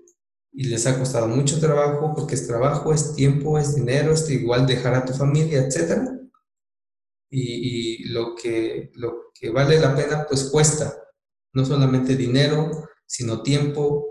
y 0.52 0.66
les 0.66 0.88
ha 0.88 0.98
costado 0.98 1.28
mucho 1.28 1.60
trabajo 1.60 2.14
porque 2.16 2.36
es 2.36 2.48
trabajo, 2.48 2.94
es 2.94 3.16
tiempo, 3.16 3.58
es 3.58 3.76
dinero, 3.76 4.14
es 4.14 4.30
igual 4.30 4.66
dejar 4.66 4.96
a 4.96 5.06
tu 5.06 5.14
familia, 5.14 5.60
etcétera. 5.60 6.14
Y, 7.30 8.08
lo, 8.10 8.36
que, 8.36 8.90
lo 8.96 9.32
que 9.34 9.50
vale 9.50 9.80
la 9.80 9.96
pena 9.96 10.26
pues 10.28 10.46
cuesta, 10.46 10.98
no 11.54 11.66
solamente 11.66 12.16
dinero, 12.16 12.90
sino 13.06 13.44
tiempo, 13.44 14.08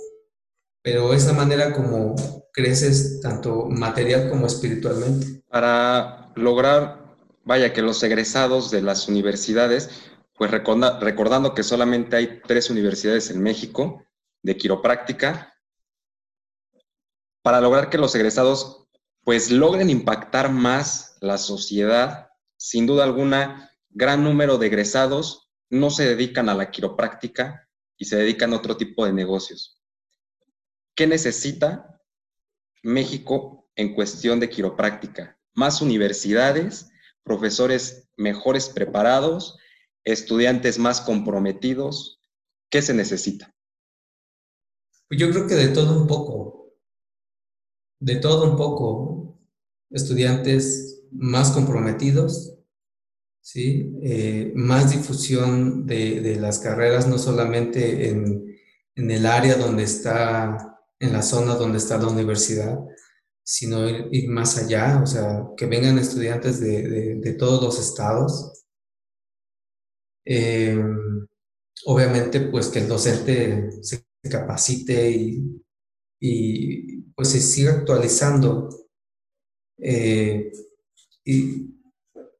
pero 0.82 1.14
es 1.14 1.26
la 1.26 1.32
manera 1.32 1.72
como 1.72 2.14
creces 2.52 3.20
tanto 3.20 3.66
material 3.66 4.28
como 4.28 4.46
espiritualmente. 4.46 5.42
Para 5.48 6.32
lograr, 6.36 7.16
vaya, 7.44 7.72
que 7.72 7.82
los 7.82 8.02
egresados 8.02 8.70
de 8.70 8.82
las 8.82 9.08
universidades, 9.08 9.90
pues 10.36 10.50
recordando 10.50 11.54
que 11.54 11.62
solamente 11.62 12.16
hay 12.16 12.40
tres 12.46 12.70
universidades 12.70 13.30
en 13.30 13.42
México 13.42 14.04
de 14.42 14.56
quiropráctica, 14.56 15.54
para 17.42 17.60
lograr 17.60 17.90
que 17.90 17.98
los 17.98 18.14
egresados 18.14 18.88
pues 19.24 19.50
logren 19.50 19.88
impactar 19.90 20.50
más 20.50 21.16
la 21.20 21.38
sociedad 21.38 22.26
sin 22.56 22.86
duda 22.86 23.04
alguna, 23.04 23.70
gran 23.90 24.24
número 24.24 24.58
de 24.58 24.66
egresados 24.66 25.50
no 25.68 25.90
se 25.90 26.06
dedican 26.06 26.48
a 26.48 26.54
la 26.54 26.70
quiropráctica 26.70 27.68
y 27.96 28.06
se 28.06 28.16
dedican 28.16 28.52
a 28.52 28.56
otro 28.56 28.76
tipo 28.76 29.04
de 29.04 29.12
negocios. 29.12 29.80
¿Qué 30.94 31.06
necesita 31.06 32.00
México 32.82 33.68
en 33.74 33.94
cuestión 33.94 34.40
de 34.40 34.48
quiropráctica? 34.48 35.38
Más 35.54 35.82
universidades, 35.82 36.88
profesores 37.22 38.08
mejores 38.16 38.68
preparados, 38.68 39.58
estudiantes 40.06 40.78
más 40.78 41.02
comprometidos. 41.02 42.20
¿Qué 42.70 42.80
se 42.80 42.94
necesita? 42.94 43.54
Pues 45.08 45.20
yo 45.20 45.30
creo 45.30 45.46
que 45.46 45.54
de 45.54 45.68
todo 45.68 46.00
un 46.00 46.06
poco, 46.06 46.72
de 48.00 48.16
todo 48.16 48.50
un 48.50 48.56
poco, 48.56 49.38
estudiantes 49.90 51.04
más 51.12 51.50
comprometidos, 51.50 52.56
¿sí? 53.40 53.92
Eh, 54.02 54.52
más 54.56 54.92
difusión 54.92 55.86
de, 55.86 56.36
las 56.40 56.58
carreras, 56.58 57.06
no 57.06 57.18
solamente 57.18 58.08
en, 58.08 58.44
el 58.96 59.26
área 59.26 59.56
donde 59.56 59.84
está, 59.84 60.80
en 60.98 61.12
la 61.12 61.22
zona 61.22 61.54
donde 61.54 61.78
está 61.78 61.98
la 61.98 62.08
universidad, 62.08 62.78
sino 63.44 63.88
ir, 63.88 64.28
más 64.28 64.58
allá, 64.58 65.00
o 65.02 65.06
sea, 65.06 65.44
que 65.56 65.66
vengan 65.66 65.98
estudiantes 65.98 66.58
de, 66.58 67.36
todos 67.38 67.62
los 67.62 67.78
estados. 67.78 68.55
Eh, 70.26 70.82
obviamente, 71.86 72.40
pues 72.40 72.68
que 72.68 72.80
el 72.80 72.88
docente 72.88 73.70
se 73.82 74.04
capacite 74.28 75.10
y, 75.10 75.62
y 76.20 77.02
pues 77.14 77.28
se 77.28 77.40
siga 77.40 77.72
actualizando. 77.72 78.68
Eh, 79.78 80.52
y, 81.24 81.74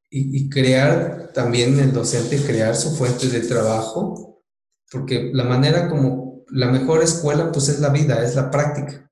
y, 0.09 0.49
crear 0.49 1.31
también 1.33 1.77
el 1.79 1.93
docente, 1.93 2.41
crear 2.41 2.75
su 2.75 2.95
fuente 2.95 3.27
de 3.27 3.41
trabajo, 3.41 4.41
porque 4.89 5.29
la 5.33 5.43
manera 5.43 5.89
como 5.89 6.45
la 6.49 6.71
mejor 6.71 7.03
escuela 7.03 7.51
pues 7.51 7.67
es 7.69 7.79
la 7.79 7.89
vida, 7.89 8.23
es 8.23 8.35
la 8.35 8.49
práctica. 8.49 9.11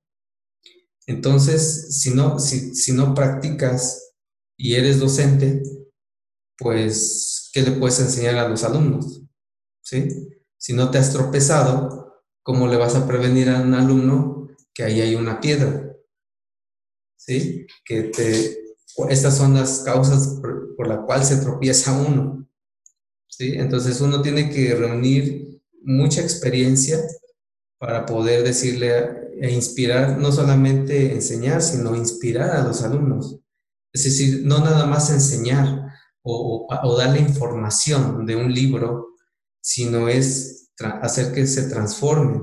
Entonces, 1.08 2.00
si 2.00 2.14
no, 2.14 2.40
si, 2.40 2.74
si 2.76 2.94
no 2.94 3.14
practicas 3.14 4.14
y 4.58 4.76
eres 4.76 5.00
docente, 5.00 5.62
pues, 6.58 7.45
¿qué 7.56 7.62
le 7.62 7.72
puedes 7.72 8.02
enseñar 8.02 8.36
a 8.36 8.50
los 8.50 8.66
alumnos? 8.66 9.22
¿Sí? 9.82 10.10
Si 10.58 10.74
no 10.74 10.92
te 10.92 10.98
has 10.98 11.14
tropezado, 11.14 12.22
¿cómo 12.44 12.68
le 12.68 12.76
vas 12.76 12.96
a 12.96 13.08
prevenir 13.08 13.50
a 13.50 13.62
un 13.62 13.74
alumno 13.74 14.50
que 14.74 14.84
ahí 14.84 15.00
hay 15.00 15.16
una 15.16 15.40
piedra? 15.40 15.96
¿Sí? 17.16 17.66
Que 17.86 18.04
te, 18.04 18.58
estas 19.08 19.38
son 19.38 19.54
las 19.54 19.80
causas 19.80 20.38
por, 20.42 20.86
las 20.86 21.06
cuales 21.06 21.30
se 21.30 21.38
tropieza 21.38 21.98
uno. 21.98 22.46
¿sí? 23.30 23.54
Entonces 23.56 24.02
uno 24.02 24.22
tiene 24.22 24.50
que 24.50 24.76
reunir 24.76 25.62
mucha 25.82 26.20
experiencia 26.20 27.00
para 27.78 28.06
poder 28.06 28.44
decirle 28.44 29.32
e 29.40 29.50
inspirar, 29.50 30.18
no 30.18 30.34
solamente 30.34 31.14
enseñar, 31.14 31.62
sino 31.62 31.96
inspirar 31.96 32.50
a 32.50 32.64
los 32.64 32.82
alumnos. 32.84 33.40
Es 33.94 34.04
decir, 34.04 34.42
no 34.44 34.60
nada 34.60 34.86
más 34.88 35.10
enseñar 35.10 35.85
o, 36.26 36.68
o 36.68 36.98
darle 36.98 37.20
información 37.20 38.26
de 38.26 38.36
un 38.36 38.52
libro, 38.54 39.10
sino 39.62 40.10
es 40.10 40.72
hacer 41.02 41.34
que 41.34 41.46
se 41.46 41.70
transforme. 41.70 42.42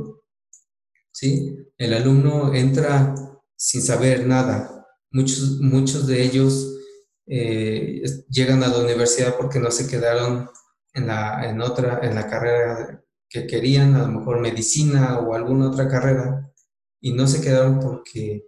¿sí? 1.10 1.56
El 1.76 1.94
alumno 1.94 2.54
entra 2.54 3.14
sin 3.56 3.82
saber 3.82 4.26
nada. 4.26 4.86
Muchos, 5.10 5.60
muchos 5.60 6.06
de 6.06 6.22
ellos 6.22 6.78
eh, 7.26 8.02
llegan 8.28 8.62
a 8.62 8.68
la 8.68 8.78
universidad 8.78 9.36
porque 9.36 9.58
no 9.58 9.70
se 9.70 9.88
quedaron 9.88 10.48
en, 10.94 11.08
la, 11.08 11.48
en 11.48 11.60
otra, 11.60 12.00
en 12.02 12.14
la 12.14 12.28
carrera 12.28 13.02
que 13.28 13.46
querían, 13.46 13.94
a 13.94 14.02
lo 14.06 14.08
mejor 14.08 14.40
medicina 14.40 15.18
o 15.18 15.34
alguna 15.34 15.70
otra 15.70 15.88
carrera, 15.88 16.52
y 17.00 17.12
no 17.12 17.26
se 17.26 17.40
quedaron 17.40 17.80
porque, 17.80 18.44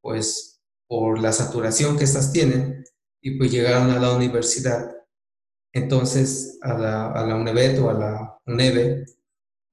pues, 0.00 0.62
por 0.88 1.20
la 1.20 1.32
saturación 1.32 1.98
que 1.98 2.04
estas 2.04 2.32
tienen, 2.32 2.84
y 3.20 3.38
pues 3.38 3.50
llegaron 3.50 3.90
a 3.90 3.98
la 3.98 4.14
universidad. 4.14 4.90
Entonces, 5.72 6.58
a 6.62 6.74
la, 6.74 7.12
a 7.12 7.26
la 7.26 7.36
UNEVET 7.36 7.78
o 7.80 7.90
a 7.90 7.94
la 7.94 8.38
UNEVE 8.46 9.04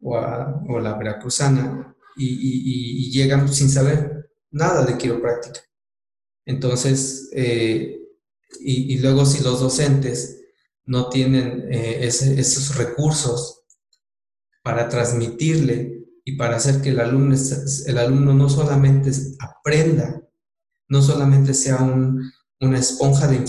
o 0.02 0.18
a, 0.18 0.62
o 0.68 0.80
la 0.80 0.98
Veracruzana, 0.98 1.96
y, 2.18 3.08
y, 3.08 3.12
llegan 3.12 3.52
sin 3.52 3.70
saber 3.70 4.30
nada 4.52 4.86
de 4.86 4.98
quiropráctica. 4.98 5.60
Entonces, 6.46 7.30
eh, 7.34 8.00
y, 8.62 8.94
y, 8.94 9.00
luego 9.00 9.26
si 9.26 9.44
los 9.44 9.60
docentes 9.60 10.42
no 10.86 11.10
tienen 11.10 11.68
eh, 11.72 12.06
esos 12.08 12.78
recursos 12.78 13.64
para 14.64 14.88
transmitirle 14.88 16.06
y 16.24 16.38
para 16.38 16.56
hacer 16.56 16.82
que 16.82 16.90
el 16.90 17.00
alumno, 17.00 17.36
el 17.86 17.98
alumno 17.98 18.34
no 18.34 18.50
solamente 18.50 19.12
aprenda, 19.40 20.22
no 20.88 21.02
solamente 21.02 21.54
sea 21.54 21.78
una 22.62 22.80
esponja 22.80 23.28
de, 23.28 23.46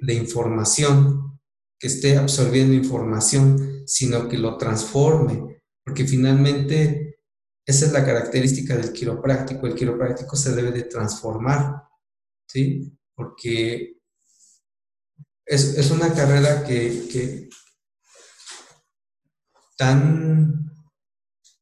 de 0.00 0.14
información, 0.14 1.40
que 1.78 1.86
esté 1.86 2.16
absorbiendo 2.16 2.74
información, 2.74 3.84
sino 3.86 4.28
que 4.28 4.36
lo 4.36 4.56
transforme, 4.56 5.62
porque 5.84 6.04
finalmente 6.04 7.08
esa 7.64 7.86
es 7.86 7.92
la 7.92 8.04
característica 8.04 8.76
del 8.76 8.92
quiropráctico. 8.92 9.66
El 9.66 9.74
quiropráctico 9.74 10.36
se 10.36 10.54
debe 10.54 10.72
de 10.72 10.84
transformar, 10.84 11.84
¿sí? 12.46 12.98
Porque 13.14 13.98
es, 15.44 15.90
una 15.90 16.12
carrera 16.14 16.64
que, 16.64 17.48
tan, 19.76 20.72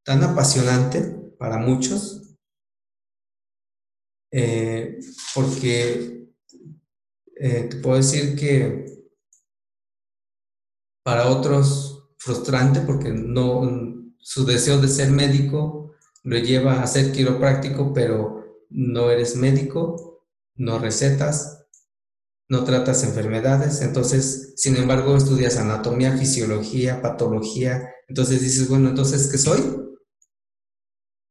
tan 0.05 0.22
apasionante 0.24 1.03
para 1.39 1.59
muchos, 1.59 2.37
eh, 4.33 4.99
porque 5.35 6.16
eh, 7.37 7.68
te 7.70 7.76
puedo 7.76 7.97
decir 7.97 8.37
que 8.37 8.87
para 11.05 11.28
otros 11.28 12.11
frustrante 12.18 12.80
porque 12.80 13.11
no 13.11 14.05
su 14.18 14.45
deseo 14.45 14.80
de 14.80 14.89
ser 14.89 15.11
médico 15.11 15.95
lo 16.24 16.39
lleva 16.39 16.82
a 16.82 16.87
ser 16.89 17.12
quiropráctico, 17.12 17.93
pero 17.95 18.64
no 18.70 19.11
eres 19.11 19.37
médico, 19.37 20.24
no 20.57 20.80
recetas, 20.80 21.66
no 22.49 22.64
tratas 22.64 23.05
enfermedades, 23.05 23.80
entonces, 23.82 24.55
sin 24.57 24.76
embargo, 24.76 25.16
estudias 25.16 25.57
anatomía, 25.57 26.16
fisiología, 26.16 27.01
patología, 27.01 27.89
entonces 28.09 28.41
dices, 28.41 28.68
bueno, 28.68 28.89
entonces, 28.89 29.28
¿qué 29.28 29.39
soy? 29.39 29.61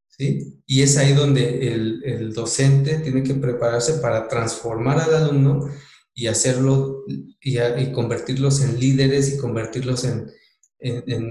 ¿Sí? 0.07 0.61
Y 0.65 0.81
es 0.81 0.95
ahí 0.97 1.13
donde 1.13 1.73
el, 1.73 2.33
docente 2.33 2.99
tiene 2.99 3.23
que 3.23 3.33
prepararse 3.33 3.95
para 3.95 4.27
transformar 4.27 4.99
al 4.99 5.13
alumno 5.13 5.69
y 6.15 6.27
hacerlo 6.27 7.03
y, 7.07 7.91
convertirlos 7.91 8.61
en 8.61 8.79
líderes 8.79 9.33
y 9.33 9.37
convertirlos 9.37 10.05
en, 10.05 10.31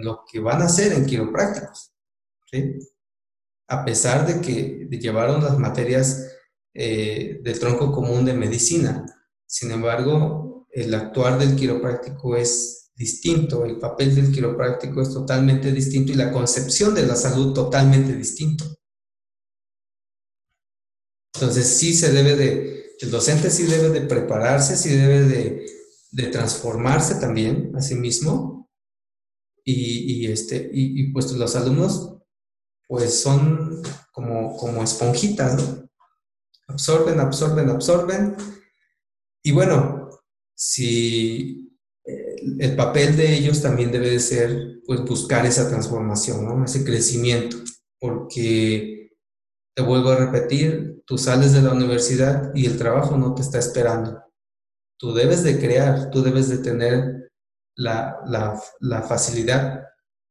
lo 0.04 0.24
que 0.30 0.40
van 0.40 0.62
a 0.62 0.66
hacer 0.66 0.92
en 0.92 1.06
quiroprácticos. 1.06 1.92
¿sí? 2.50 2.78
A 3.68 3.84
pesar 3.84 4.26
de 4.26 4.40
que 4.40 4.88
llevaron 4.98 5.42
las 5.42 5.58
materias 5.58 6.30
eh, 6.74 7.40
del 7.42 7.58
tronco 7.58 7.90
común 7.90 8.24
de 8.24 8.34
medicina, 8.34 9.06
sin 9.46 9.70
embargo, 9.70 10.66
el 10.70 10.92
actuar 10.92 11.38
del 11.38 11.56
quiropráctico 11.56 12.36
es 12.36 12.90
distinto, 12.94 13.64
el 13.64 13.78
papel 13.78 14.14
del 14.14 14.32
quiropráctico 14.32 15.00
es 15.00 15.12
totalmente 15.12 15.72
distinto 15.72 16.12
y 16.12 16.16
la 16.16 16.32
concepción 16.32 16.94
de 16.94 17.06
la 17.06 17.16
salud 17.16 17.54
totalmente 17.54 18.14
distinto. 18.14 18.64
Entonces 21.34 21.66
sí 21.66 21.94
se 21.94 22.12
debe 22.12 22.36
de, 22.36 22.83
el 23.00 23.10
docente 23.10 23.50
sí 23.50 23.64
debe 23.64 23.90
de 23.90 24.02
prepararse, 24.02 24.76
sí 24.76 24.90
debe 24.90 25.22
de, 25.24 25.66
transformarse 26.30 27.16
también 27.16 27.72
a 27.74 27.80
sí 27.80 27.96
mismo 27.96 28.70
y, 29.64 30.26
este, 30.30 30.70
y, 30.72 31.12
pues 31.12 31.32
los 31.32 31.56
alumnos 31.56 32.16
pues 32.86 33.20
son 33.20 33.82
como, 34.12 34.56
como 34.56 34.82
esponjitas, 34.82 35.56
¿no? 35.56 35.88
Absorben, 36.68 37.18
absorben, 37.18 37.68
absorben 37.68 38.36
y 39.42 39.52
bueno, 39.52 40.08
si 40.54 41.70
eh, 42.06 42.36
el 42.58 42.76
papel 42.76 43.16
de 43.16 43.34
ellos 43.34 43.60
también 43.60 43.92
debe 43.92 44.10
de 44.10 44.20
ser, 44.20 44.80
pues, 44.86 45.04
buscar 45.04 45.44
esa 45.44 45.68
transformación. 45.68 46.64
Ese 46.64 46.82
crecimiento, 46.82 47.58
porque, 47.98 49.03
te 49.74 49.82
vuelvo 49.82 50.10
a 50.10 50.16
repetir, 50.16 51.02
tú 51.06 51.18
sales 51.18 51.52
de 51.52 51.62
la 51.62 51.72
universidad 51.72 52.52
y 52.54 52.66
el 52.66 52.78
trabajo 52.78 53.16
no 53.16 53.34
te 53.34 53.42
está 53.42 53.58
esperando. 53.58 54.22
Tú 54.98 55.12
debes 55.12 55.42
de 55.42 55.58
crear, 55.58 56.10
tú 56.10 56.22
debes 56.22 56.48
de 56.48 56.58
tener 56.58 57.30
la, 57.76 58.20
la 58.80 59.02
facilidad, 59.02 59.84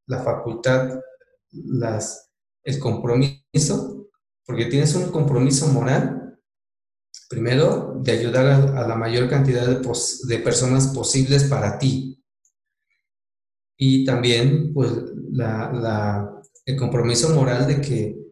la 0.08 0.20
facultad, 0.20 1.00
las, 1.52 2.32
el 2.64 2.80
compromiso, 2.80 4.08
porque 4.46 4.66
tienes 4.66 4.96
un 4.96 5.12
compromiso 5.12 5.68
moral 5.68 6.24
Primero, 7.30 8.00
de 8.00 8.12
ayudar 8.12 8.46
a, 8.46 8.88
la 8.88 8.96
mayor 8.96 9.28
cantidad 9.28 9.66
de, 9.66 10.38
personas 10.39 10.88
posibles 10.89 11.46
para 11.46 11.80
ti. 11.80 12.24
Y 13.76 14.06
también, 14.06 14.72
pues, 14.72 14.91
el 16.66 16.78
compromiso 16.78 17.34
moral 17.34 17.68
de 17.68 17.82
que, 17.82 18.23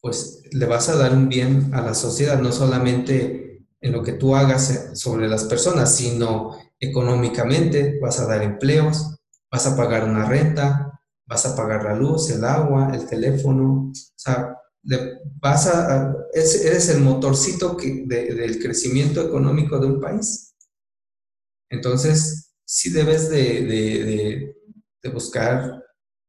pues, 0.00 0.42
le 0.52 0.66
vas 0.66 0.88
a 0.88 0.96
dar 0.96 1.12
un 1.12 1.28
bien 1.28 1.70
a 1.74 1.82
la 1.82 1.94
sociedad, 1.94 2.40
no 2.40 2.52
solamente 2.52 3.66
en 3.80 3.92
lo 3.92 4.02
que 4.02 4.12
tú 4.12 4.34
hagas 4.34 4.90
sobre 4.94 5.28
las 5.28 5.44
personas, 5.44 5.94
sino 5.94 6.56
económicamente, 6.80 7.98
vas 8.00 8.20
a 8.20 8.26
dar 8.26 8.42
empleos, 8.42 9.16
vas 9.50 9.66
a 9.66 9.76
pagar 9.76 10.04
una 10.04 10.24
renta, 10.24 11.00
vas 11.26 11.46
a 11.46 11.56
pagar 11.56 11.84
la 11.84 11.94
luz, 11.94 12.30
el 12.30 12.44
agua, 12.44 12.90
el 12.94 13.06
teléfono, 13.06 13.90
o 13.90 13.92
sea, 14.16 14.56
vas 15.40 15.66
a, 15.66 16.14
eres 16.32 16.88
el 16.88 17.02
motorcito 17.02 17.76
que, 17.76 18.04
del 18.06 18.58
crecimiento 18.58 19.22
económico 19.22 19.78
de 19.78 19.86
un 19.86 20.00
país. 20.00 20.54
Entonces, 21.70 22.54
sí 22.64 22.90
debes 22.90 23.28
de, 23.28 24.54
buscar 25.12 25.82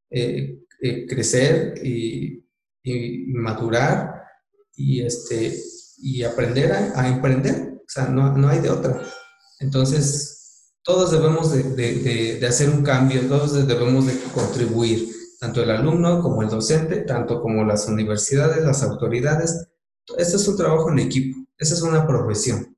eh, 0.10 0.60
eh, 0.82 1.06
crecer 1.06 1.86
y, 1.86 2.46
madurar 3.28 4.24
y, 4.76 5.02
este, 5.02 5.62
y 5.98 6.24
aprender 6.24 6.72
a, 6.72 7.08
emprender. 7.08 7.74
O 7.78 7.90
sea, 7.90 8.08
no, 8.08 8.36
no, 8.38 8.48
hay 8.48 8.60
de 8.60 8.70
otra. 8.70 9.02
Entonces, 9.60 10.74
todos 10.84 11.12
debemos 11.12 11.52
de 11.52 12.46
hacer 12.48 12.70
un 12.70 12.84
cambio, 12.84 13.28
todos 13.28 13.68
debemos 13.68 14.08
de 14.08 14.14
contribuir 14.34 15.10
tanto 15.40 15.64
el 15.64 15.72
alumno 15.72 16.22
como 16.22 16.44
el 16.44 16.50
docente, 16.50 16.98
tanto 16.98 17.42
como 17.42 17.64
las 17.64 17.88
universidades, 17.88 18.64
las 18.64 18.84
autoridades. 18.84 19.68
Esto 20.18 20.38
es 20.38 20.48
un 20.48 20.58
trabajo 20.58 20.92
en 20.92 21.00
equipo, 21.00 21.48
esa 21.58 21.74
es 21.76 21.82
una 21.82 22.06
profesión. 22.06 22.76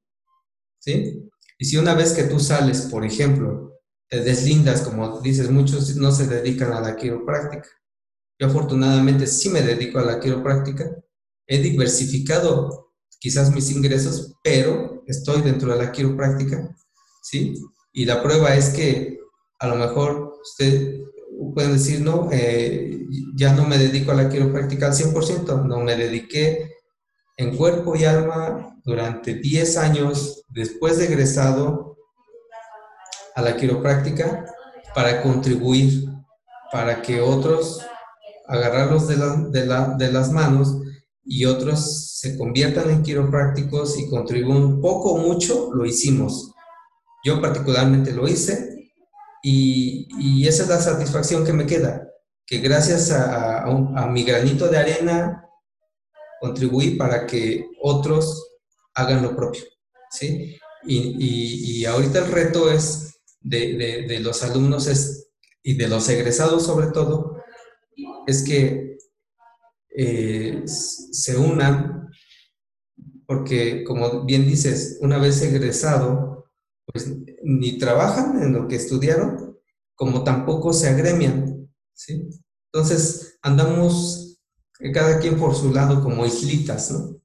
¿Sí? 0.80 1.30
Y 1.58 1.66
si 1.66 1.78
una 1.78 1.96
vez 1.96 2.14
que 2.14 2.24
tú 2.24 2.40
sales, 2.40 2.82
por 2.84 3.04
ejemplo, 3.04 3.80
te 4.08 4.22
deslindas, 4.22 4.82
como 4.82 5.22
dices, 5.22 5.50
muchos 5.50 5.96
no 5.96 6.12
se 6.12 6.28
dedican 6.28 6.72
a 6.74 6.82
la 6.82 6.96
quiropráctica. 6.96 7.68
Yo 8.42 8.48
afortunadamente 8.48 9.28
sí 9.28 9.50
me 9.50 9.62
dedico 9.62 10.00
a 10.00 10.04
la 10.04 10.20
quiropráctica. 10.20 10.90
He 11.46 11.60
diversificado 11.60 12.92
quizás 13.20 13.54
mis 13.54 13.70
ingresos, 13.70 14.34
pero 14.44 15.04
estoy 15.06 15.44
dentro 15.44 15.72
de 15.72 15.86
la 15.86 15.92
quiropráctica, 15.92 16.76
¿sí? 17.22 17.54
Y 17.94 18.06
la 18.06 18.24
prueba 18.24 18.56
es 18.56 18.70
que 18.70 19.20
a 19.60 19.68
lo 19.68 19.76
mejor 19.76 20.40
usted 20.42 21.02
pueden 21.54 21.74
decir, 21.74 22.02
no, 22.02 22.30
eh, 22.32 23.06
ya 23.36 23.54
no 23.54 23.68
me 23.68 23.78
dedico 23.78 24.12
a 24.12 24.16
la 24.16 24.28
quiropráctica 24.28 24.88
al 24.88 24.94
100%, 24.94 25.64
no 25.68 25.80
me 25.82 25.96
dediqué 25.96 26.78
en 27.38 27.56
cuerpo 27.56 27.96
y 27.96 28.06
alma 28.06 28.76
durante 28.84 29.36
10 29.36 29.78
años 29.78 30.44
después 30.50 30.98
de 30.98 31.06
egresado 31.06 31.96
a 33.36 33.44
la 33.44 33.56
quiropráctica 33.56 34.48
para 34.96 35.22
contribuir, 35.22 36.10
para 36.72 37.04
que 37.04 37.22
otros 37.22 37.86
agarrarlos 38.52 39.08
de, 39.08 40.12
las 40.12 40.32
manos 40.32 40.76
y 41.24 41.46
otros 41.46 42.18
se 42.20 42.38
conviertan 42.38 42.90
en 42.90 43.02
quiroprácticos 43.02 43.98
y 43.98 44.10
contribuyan 44.10 44.82
poco 44.82 45.14
o 45.14 45.18
mucho, 45.18 45.70
lo 45.74 45.86
hicimos. 45.86 46.52
Yo 47.24 47.40
particularmente 47.42 48.12
lo 48.12 48.28
hice 48.28 48.92
y, 49.42 50.46
esa 50.46 50.64
es 50.64 50.70
la 50.70 50.80
satisfacción 50.80 51.46
que 51.46 51.54
me 51.54 51.66
queda, 51.66 52.10
que 52.46 52.58
gracias 52.58 53.12
a, 53.12 53.64
a, 53.64 54.08
mi 54.08 54.24
granito 54.24 54.68
de 54.68 54.78
arena 54.78 55.46
contribuí 56.42 56.96
para 56.96 57.26
que 57.26 57.66
otros 57.82 58.50
hagan 58.96 59.24
lo 59.24 59.34
propio, 59.34 59.64
¿sí? 60.10 60.58
Y, 60.84 60.98
y, 60.98 61.80
y 61.80 61.86
ahorita 61.86 62.20
el 62.20 62.32
reto 62.32 62.70
es 62.70 63.22
de, 63.40 63.78
de, 63.78 64.08
de 64.08 64.20
los 64.20 64.44
alumnos 64.44 64.88
es, 64.88 65.30
y 65.64 65.76
de 65.76 65.88
los 65.88 66.10
egresados 66.10 66.66
sobre 66.66 66.88
todo, 66.88 67.31
es 68.28 68.44
que 68.44 68.98
eh, 69.90 70.64
se 70.66 71.38
unan, 71.38 72.10
porque 73.26 73.84
como 73.84 74.26
bien 74.26 74.46
dices, 74.46 74.98
una 75.02 75.18
vez 75.18 75.42
egresado, 75.42 76.52
pues 76.86 77.12
ni 77.44 77.78
trabajan 77.78 78.42
en 78.42 78.54
lo 78.54 78.68
que 78.68 78.76
estudiaron, 78.76 79.58
como 79.96 80.24
tampoco 80.24 80.74
se 80.74 80.90
agremian, 80.90 81.70
¿sí? 81.94 82.30
Entonces 82.74 83.38
andamos 83.42 84.40
cada 84.94 85.20
quien 85.20 85.38
por 85.38 85.56
su 85.56 85.72
lado 85.72 86.02
como 86.04 86.26
islitas, 86.26 86.92
¿no? 86.92 87.22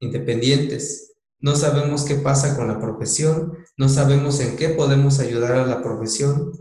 Independientes. 0.00 1.14
No 1.40 1.54
sabemos 1.54 2.04
qué 2.04 2.16
pasa 2.16 2.56
con 2.56 2.68
la 2.68 2.80
profesión, 2.80 3.52
no 3.76 3.88
sabemos 3.88 4.40
en 4.40 4.56
qué 4.56 4.70
podemos 4.70 5.20
ayudar 5.20 5.52
a 5.52 5.66
la 5.66 5.82
profesión, 5.82 6.52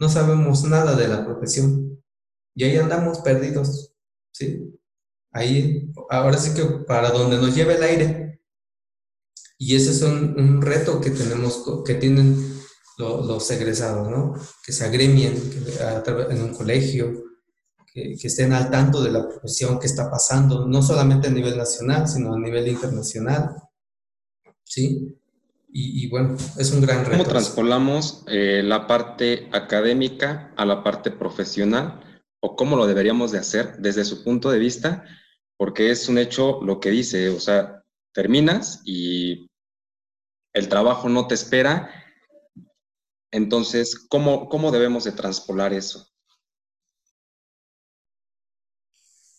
no 0.00 0.08
sabemos 0.08 0.64
nada 0.64 0.96
de 0.96 1.08
la 1.08 1.24
profesión. 1.24 1.83
Y 2.54 2.64
ahí 2.64 2.76
andamos 2.76 3.18
perdidos, 3.18 3.92
¿sí? 4.32 4.78
Ahí, 5.32 5.92
ahora 6.10 6.38
sí 6.38 6.54
que 6.54 6.64
para 6.86 7.10
donde 7.10 7.36
nos 7.36 7.54
lleve 7.54 7.74
el 7.74 7.82
aire. 7.82 8.40
Y 9.58 9.74
ese 9.74 9.90
es 9.90 10.02
un, 10.02 10.62
reto 10.62 11.00
que 11.00 11.10
tenemos, 11.10 11.64
que 11.84 11.94
tienen 11.94 12.60
los, 12.98 13.50
egresados, 13.50 14.08
¿no? 14.08 14.34
Que 14.64 14.72
se 14.72 14.84
agremien 14.84 15.34
en 16.30 16.42
un 16.42 16.54
colegio, 16.54 17.24
que, 17.92 18.12
estén 18.22 18.52
al 18.52 18.70
tanto 18.70 19.02
de 19.02 19.10
la 19.10 19.26
profesión 19.28 19.78
que 19.78 19.86
está 19.86 20.10
pasando, 20.10 20.66
no 20.66 20.82
solamente 20.82 21.28
a 21.28 21.32
nivel 21.32 21.56
nacional, 21.56 22.08
sino 22.08 22.34
a 22.34 22.38
nivel 22.38 22.68
internacional. 22.68 23.56
¿Sí? 24.64 25.16
Y, 25.76 26.08
bueno, 26.08 26.36
es 26.56 26.70
un 26.70 26.80
gran 26.80 27.04
reto. 27.04 27.10
¿Cómo 27.10 27.24
transpolamos 27.24 28.22
eh, 28.28 28.62
la 28.62 28.86
parte 28.86 29.48
académica 29.52 30.52
a 30.56 30.64
la 30.64 30.84
parte 30.84 31.10
profesional? 31.10 32.00
¿O 32.44 32.56
cómo 32.56 32.76
lo 32.76 32.86
deberíamos 32.86 33.32
de 33.32 33.38
hacer 33.38 33.78
desde 33.78 34.04
su 34.04 34.22
punto 34.22 34.50
de 34.50 34.58
vista? 34.58 35.04
Porque 35.56 35.90
es 35.90 36.08
un 36.10 36.18
hecho 36.18 36.60
lo 36.62 36.78
que 36.78 36.90
dice, 36.90 37.30
o 37.30 37.40
sea, 37.40 37.82
terminas 38.12 38.82
y 38.84 39.48
el 40.52 40.68
trabajo 40.68 41.08
no 41.08 41.26
te 41.26 41.34
espera. 41.34 41.90
Entonces, 43.32 43.98
¿cómo, 44.10 44.50
cómo 44.50 44.70
debemos 44.70 45.04
de 45.04 45.12
transpolar 45.12 45.72
eso? 45.72 46.06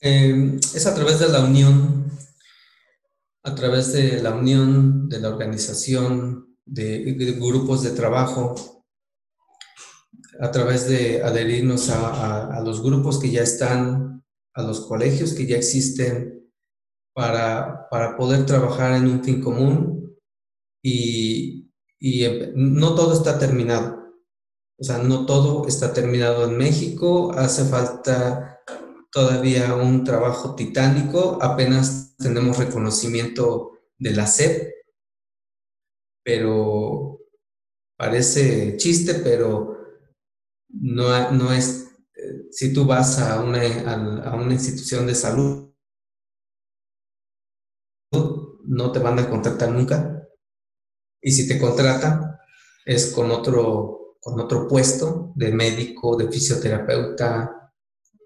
Eh, 0.01 0.57
es 0.73 0.85
a 0.87 0.95
través 0.95 1.19
de 1.19 1.29
la 1.29 1.41
unión 1.41 2.05
a 3.45 3.53
través 3.53 3.93
de 3.93 4.21
la 4.23 4.33
unión, 4.33 5.07
de 5.07 5.19
la 5.19 5.29
organización, 5.29 6.57
de, 6.65 7.13
grupos 7.39 7.83
de 7.83 7.91
trabajo, 7.91 8.74
a 10.39 10.51
través 10.51 10.87
de 10.87 11.23
adherirnos 11.23 11.89
a, 11.89 12.61
los 12.63 12.81
grupos 12.81 13.19
que 13.19 13.31
ya 13.31 13.41
están, 13.41 14.23
a 14.53 14.61
los 14.63 14.81
colegios 14.81 15.33
que 15.33 15.45
ya 15.45 15.57
existen, 15.57 16.51
para, 17.13 17.87
poder 18.17 18.45
trabajar 18.45 18.93
en 18.93 19.07
un 19.07 19.23
fin 19.23 19.41
común 19.41 20.17
y, 20.83 21.71
y 21.99 22.27
no 22.55 22.95
todo 22.95 23.13
está 23.13 23.39
terminado. 23.39 24.05
O 24.77 24.83
sea, 24.83 24.97
no 24.97 25.25
todo 25.25 25.67
está 25.67 25.93
terminado 25.93 26.45
en 26.45 26.57
México, 26.57 27.31
hace 27.33 27.63
falta 27.63 28.61
todavía 29.11 29.73
un 29.75 30.03
trabajo 30.03 30.55
titánico, 30.55 31.39
apenas 31.41 32.17
tenemos 32.17 32.57
reconocimiento 32.57 33.71
de 33.97 34.11
la 34.11 34.27
SEP, 34.27 34.73
pero 36.25 37.21
parece 37.97 38.75
chiste, 38.75 39.13
pero 39.15 39.74
no, 40.69 41.31
no 41.31 41.53
es, 41.53 41.87
si 42.51 42.73
tú 42.73 42.85
vas 42.85 43.19
a 43.19 43.41
una, 43.41 43.61
a 44.23 44.35
una 44.35 44.53
institución 44.53 45.05
de 45.07 45.15
salud, 45.15 45.71
no 48.11 48.91
te 48.91 48.99
van 48.99 49.19
a 49.19 49.29
contratar 49.29 49.71
nunca. 49.71 50.27
Y 51.21 51.31
si 51.31 51.47
te 51.47 51.59
contratan, 51.59 52.37
es 52.85 53.07
con 53.07 53.31
otro, 53.31 54.17
con 54.21 54.39
otro 54.39 54.67
puesto 54.67 55.33
de 55.35 55.51
médico, 55.51 56.15
de 56.15 56.31
fisioterapeuta, 56.31 57.71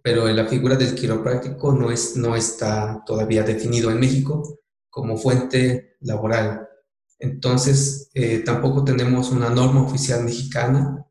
pero 0.03 0.27
la 0.27 0.47
figura 0.47 0.75
del 0.75 0.95
quiropráctico 0.95 1.73
no, 1.73 1.91
es, 1.91 2.15
no 2.15 2.35
está 2.35 3.03
todavía 3.05 3.43
definido 3.43 3.91
en 3.91 3.99
México 3.99 4.59
como 4.89 5.17
fuente 5.17 5.97
laboral. 6.01 6.67
Entonces, 7.19 8.09
eh, 8.13 8.39
tampoco 8.39 8.83
tenemos 8.83 9.31
una 9.31 9.49
norma 9.49 9.83
oficial 9.83 10.23
mexicana 10.23 11.05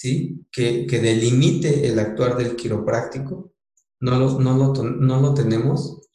¿sí? 0.00 0.46
que, 0.50 0.86
que 0.86 0.98
delimite 0.98 1.86
el 1.86 1.98
actuar 1.98 2.36
del 2.38 2.56
quiropráctico. 2.56 3.52
No 4.00 4.18
lo, 4.18 4.40
no 4.40 4.56
lo, 4.56 4.72
no 4.82 5.20
lo 5.20 5.34
tenemos. 5.34 6.08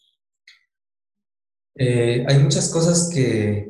Eh, 1.76 2.26
hay 2.28 2.40
muchas 2.40 2.70
cosas 2.70 3.12
que 3.14 3.70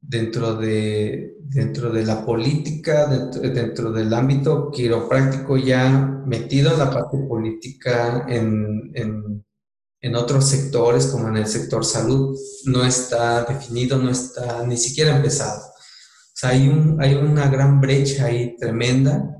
dentro 0.00 0.54
de, 0.54 1.34
dentro 1.40 1.90
de 1.90 2.04
la 2.04 2.24
política, 2.24 3.06
dentro, 3.06 3.90
del 3.90 4.14
ámbito 4.14 4.70
quiropráctico 4.70 5.56
ya 5.56 6.22
metido 6.26 6.72
en 6.72 6.78
la 6.78 6.90
parte 6.90 7.18
política, 7.18 8.26
en, 8.28 8.92
en, 8.94 10.14
otros 10.14 10.48
sectores 10.48 11.06
como 11.06 11.28
en 11.28 11.38
el 11.38 11.46
sector 11.46 11.84
salud, 11.84 12.36
no 12.66 12.84
está 12.84 13.44
definido, 13.44 13.98
no 13.98 14.10
está 14.10 14.64
ni 14.64 14.76
siquiera 14.76 15.16
empezado. 15.16 15.60
O 15.60 16.34
sea, 16.34 16.50
hay, 16.50 16.68
un, 16.68 17.02
hay 17.02 17.14
una 17.14 17.48
gran 17.48 17.80
brecha 17.80 18.26
ahí 18.26 18.56
tremenda 18.56 19.39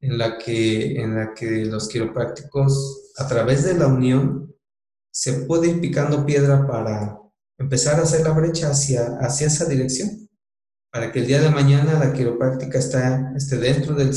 en 0.00 0.18
la, 0.18 0.38
que, 0.38 1.00
en 1.00 1.14
la 1.14 1.34
que 1.34 1.64
los 1.64 1.88
quiroprácticos, 1.88 3.12
a 3.16 3.26
través 3.26 3.64
de 3.64 3.74
la 3.74 3.86
unión, 3.86 4.54
se 5.10 5.32
puede 5.44 5.68
ir 5.68 5.80
picando 5.80 6.24
piedra 6.24 6.66
para 6.66 7.18
empezar 7.58 7.98
a 7.98 8.02
hacer 8.02 8.22
la 8.22 8.32
brecha 8.32 8.70
hacia, 8.70 9.18
hacia 9.20 9.48
esa 9.48 9.64
dirección 9.64 10.28
para 10.90 11.12
que 11.12 11.20
el 11.20 11.26
día 11.26 11.40
de 11.40 11.50
mañana 11.50 11.98
la 11.98 12.12
quiropráctica 12.12 12.78
esté 12.78 13.56
dentro 13.58 13.94
del, 13.94 14.14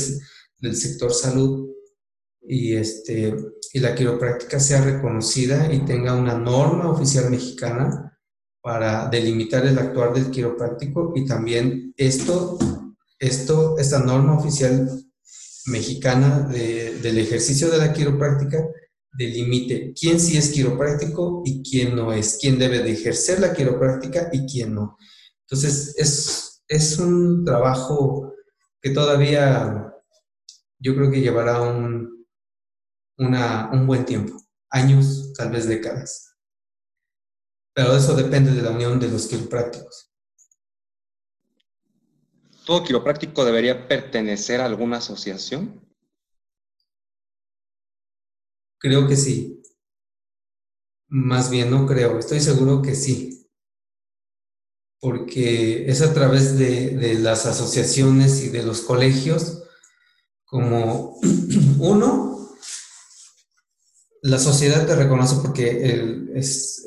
del, 0.58 0.76
sector 0.76 1.12
salud 1.12 1.70
y, 2.40 2.74
este, 2.74 3.34
y 3.72 3.80
la 3.80 3.94
quiropráctica 3.94 4.58
sea 4.58 4.82
reconocida 4.82 5.72
y 5.72 5.84
tenga 5.84 6.14
una 6.14 6.34
norma 6.34 6.90
oficial 6.90 7.30
mexicana 7.30 8.18
para 8.62 9.08
delimitar 9.08 9.66
el 9.66 9.78
actuar 9.78 10.14
del 10.14 10.30
quiropráctico 10.30 11.12
y 11.14 11.26
también 11.26 11.92
esto, 11.96 12.58
esto 13.18 13.76
esta 13.78 13.98
norma 13.98 14.38
oficial 14.38 14.88
mexicana 15.66 16.48
del 16.48 17.18
ejercicio 17.18 17.70
de 17.70 17.78
la 17.78 17.92
quiropráctica 17.92 18.58
delimite 19.12 19.92
quién 19.98 20.18
sí 20.18 20.36
es 20.36 20.50
quiropráctico 20.50 21.42
y 21.44 21.62
quién 21.62 21.94
no 21.94 22.12
es, 22.12 22.38
quién 22.40 22.58
debe 22.58 22.82
de 22.82 22.92
ejercer 22.92 23.40
la 23.40 23.52
quiropráctica 23.52 24.30
y 24.32 24.46
quién 24.46 24.74
no. 24.74 24.96
Entonces, 25.44 25.94
es 25.98 26.52
es 26.72 26.98
un 26.98 27.44
trabajo 27.44 28.34
que 28.80 28.90
todavía 28.90 29.92
yo 30.78 30.94
creo 30.96 31.10
que 31.10 31.20
llevará 31.20 31.60
un, 31.60 32.26
un 33.18 33.86
buen 33.86 34.04
tiempo, 34.06 34.34
años, 34.70 35.32
tal 35.36 35.50
vez 35.50 35.68
décadas. 35.68 36.34
Pero 37.74 37.94
eso 37.94 38.14
depende 38.14 38.52
de 38.52 38.62
la 38.62 38.70
unión 38.70 38.98
de 38.98 39.08
los 39.08 39.26
quiroprácticos. 39.26 40.11
¿Todo 42.64 42.84
quiropráctico 42.84 43.44
debería 43.44 43.88
pertenecer 43.88 44.60
a 44.60 44.66
alguna 44.66 44.98
asociación? 44.98 45.80
Creo 48.78 49.06
que 49.06 49.16
sí. 49.16 49.62
Más 51.08 51.50
bien 51.50 51.70
no 51.70 51.86
creo, 51.86 52.18
estoy 52.18 52.40
seguro 52.40 52.80
que 52.80 52.94
sí 52.94 53.42
porque 55.02 55.90
es 55.90 56.00
a 56.00 56.14
través 56.14 56.56
de, 56.56 57.18
las 57.18 57.44
asociaciones 57.44 58.40
y 58.44 58.50
de 58.50 58.62
los 58.62 58.82
colegios 58.82 59.64
como 60.44 61.18
uno, 61.80 62.48
la 64.22 64.38
sociedad 64.38 64.86
te 64.86 64.94
reconoce 64.94 65.36
porque 65.42 66.30
es, 66.36 66.84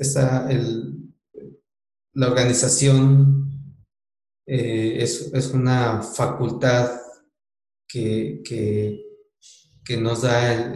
la 2.13 2.27
organización 2.27 3.44
eh, 4.45 4.97
es, 5.01 5.51
una 5.53 6.01
facultad 6.01 6.99
que, 7.87 8.41
que 8.43 9.97
nos 9.97 10.21
da 10.23 10.73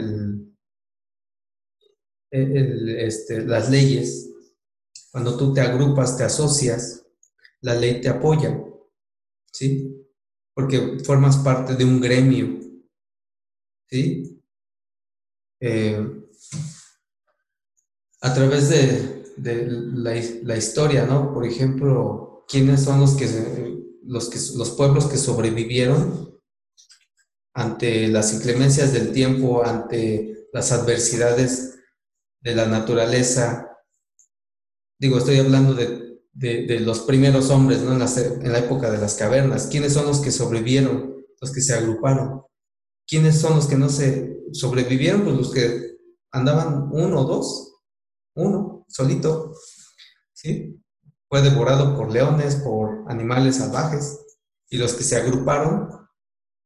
este, 2.31 3.41
las 3.45 3.69
leyes. 3.69 4.29
Cuando 5.11 5.35
tú 5.37 5.53
te 5.53 5.61
agrupas, 5.61 6.17
te 6.17 6.23
asocias, 6.23 7.05
la 7.61 7.75
ley 7.75 7.99
te 7.99 8.09
apoya, 8.09 8.63
¿sí? 9.51 9.95
Porque 10.53 10.99
formas 11.03 11.37
parte 11.37 11.75
de 11.75 11.83
un 11.83 11.99
gremio, 11.99 12.59
¿sí? 13.89 14.41
Eh, 15.61 16.25
a 18.21 18.33
través 18.33 18.69
de, 18.69 19.23
la, 20.43 20.57
historia, 20.57 21.05
¿no? 21.05 21.33
Por 21.33 21.45
ejemplo, 21.45 22.28
¿quiénes 22.49 22.83
son 22.83 22.99
los 22.99 23.15
que, 23.15 23.27
los 24.03 24.29
que 24.29 24.39
los 24.57 24.71
pueblos 24.71 25.05
que 25.05 25.17
sobrevivieron 25.17 26.37
ante 27.53 28.07
las 28.07 28.33
inclemencias 28.33 28.91
del 28.91 29.11
tiempo, 29.13 29.63
ante 29.63 30.47
las 30.51 30.71
adversidades 30.71 31.79
de 32.41 32.55
la 32.55 32.65
naturaleza? 32.65 33.69
Digo, 34.99 35.19
estoy 35.19 35.37
hablando 35.37 35.73
de, 35.73 36.79
los 36.81 37.01
primeros 37.01 37.49
hombres, 37.51 37.81
¿no? 37.81 37.93
En 37.93 38.51
la 38.51 38.59
época 38.59 38.91
de 38.91 38.97
las 38.97 39.15
cavernas. 39.15 39.67
¿Quiénes 39.67 39.93
son 39.93 40.07
los 40.07 40.19
que 40.19 40.31
sobrevivieron? 40.31 41.15
Los 41.39 41.51
que 41.51 41.61
se 41.61 41.73
agruparon. 41.73 42.43
¿Quiénes 43.07 43.39
son 43.39 43.55
los 43.55 43.67
que 43.67 43.77
no 43.77 43.89
se 43.89 44.37
sobrevivieron? 44.51 45.23
Pues 45.23 45.35
los 45.37 45.53
que 45.53 45.97
andaban 46.31 46.89
uno 46.91 47.21
o 47.21 47.25
dos 47.25 47.69
uno, 48.35 48.85
solito, 48.87 49.53
¿sí? 50.33 50.79
Fue 51.29 51.41
devorado 51.41 51.95
por 51.95 52.11
leones, 52.11 52.55
por 52.57 53.05
animales 53.07 53.57
salvajes, 53.57 54.19
y 54.69 54.77
los 54.77 54.93
que 54.93 55.03
se 55.03 55.15
agruparon, 55.15 55.89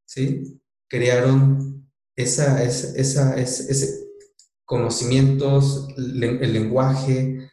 ¿sí? 0.06 0.62
Crearon 0.90 1.90
esa, 2.16 2.64
ese 2.64 4.04
conocimientos, 4.66 5.88
el 5.98 6.54
lenguaje, 6.54 7.50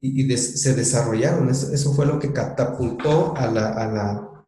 y, 0.00 0.36
se 0.36 0.74
desarrollaron. 0.74 1.48
Eso, 1.50 1.92
fue 1.92 2.06
lo 2.06 2.18
que 2.18 2.32
catapultó 2.32 3.36
a 3.36 3.46
la, 3.46 3.68
a 3.68 3.92
la, 3.92 4.46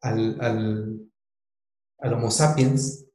al, 0.00 0.40
al, 0.40 2.14
Homo 2.14 2.30
sapiens 2.30 3.06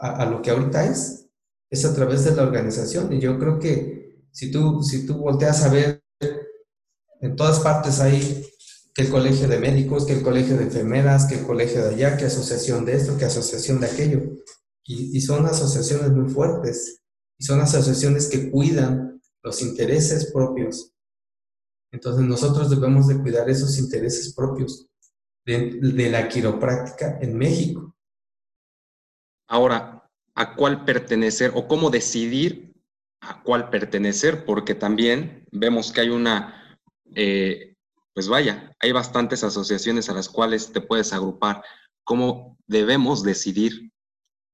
a, 0.00 0.22
a, 0.22 0.26
lo 0.26 0.42
que 0.42 0.50
ahorita 0.50 0.84
es. 0.84 1.26
Es 1.70 1.84
a 1.84 1.94
través 1.94 2.24
de 2.24 2.34
la 2.34 2.42
organización. 2.42 3.12
Y 3.12 3.20
yo 3.20 3.38
creo 3.38 3.58
que 3.58 4.26
si 4.32 4.50
tú, 4.50 4.82
si 4.82 5.06
tú 5.06 5.18
volteas 5.18 5.62
a 5.64 5.70
ver, 5.70 5.97
en 7.20 7.36
todas 7.36 7.60
partes 7.60 8.00
hay 8.00 8.46
que 8.94 9.02
el 9.02 9.10
colegio 9.10 9.46
de 9.48 9.58
médicos, 9.58 10.06
que 10.06 10.14
el 10.14 10.22
colegio 10.22 10.56
de 10.56 10.64
enfermeras, 10.64 11.26
que 11.26 11.36
el 11.36 11.46
colegio 11.46 11.82
de 11.84 11.94
allá, 11.94 12.16
que 12.16 12.24
asociación 12.24 12.84
de 12.84 12.94
esto, 12.94 13.16
que 13.16 13.24
asociación 13.24 13.80
de 13.80 13.86
aquello. 13.86 14.20
Y, 14.84 15.20
son 15.20 15.44
asociaciones 15.46 16.10
muy 16.12 16.30
fuertes. 16.30 17.02
Y 17.38 17.44
son 17.44 17.60
asociaciones 17.60 18.28
que 18.28 18.50
cuidan 18.50 19.20
los 19.42 19.62
intereses 19.62 20.32
propios. 20.32 20.92
Entonces 21.92 22.24
nosotros 22.24 22.70
debemos 22.70 23.06
de 23.06 23.18
cuidar 23.18 23.48
esos 23.48 23.78
intereses 23.78 24.34
propios 24.34 24.88
de, 25.44 25.78
de 25.80 26.10
la 26.10 26.28
quiropráctica 26.28 27.18
en 27.20 27.36
México. 27.36 27.94
Ahora, 29.46 30.10
¿a 30.34 30.56
cuál 30.56 30.84
pertenecer 30.84 31.52
o 31.54 31.68
cómo 31.68 31.90
decidir 31.90 32.68
a 33.20 33.42
cuál 33.42 33.70
pertenecer, 33.70 34.44
porque 34.44 34.74
también 34.74 35.46
vemos 35.50 35.92
que 35.92 36.02
hay 36.02 36.10
una, 36.10 36.67
eh, 37.14 37.76
pues 38.14 38.28
vaya, 38.28 38.74
hay 38.80 38.92
bastantes 38.92 39.44
asociaciones 39.44 40.08
a 40.08 40.14
las 40.14 40.28
cuales 40.28 40.72
te 40.72 40.80
puedes 40.80 41.12
agrupar. 41.12 41.62
¿Cómo 42.04 42.58
debemos 42.66 43.22
decidir 43.22 43.92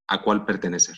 a 0.07 0.21
cuál 0.21 0.45
pertenecer? 0.45 0.95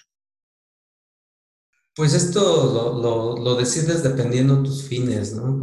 Pues 1.95 2.13
esto 2.13 3.39
lo, 3.41 3.55
decides 3.55 4.03
dependiendo 4.03 4.61
tus 4.61 4.83
fines, 4.83 5.33
¿no? 5.33 5.57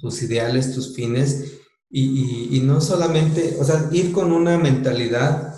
Tus, 0.00 0.22
ideales, 0.22 0.74
tus 0.74 0.94
fines. 0.94 1.60
Y, 1.90 2.60
no 2.64 2.80
solamente, 2.80 3.56
o 3.60 3.64
sea, 3.64 3.88
ir 3.92 4.12
con 4.12 4.32
una 4.32 4.58
mentalidad 4.58 5.54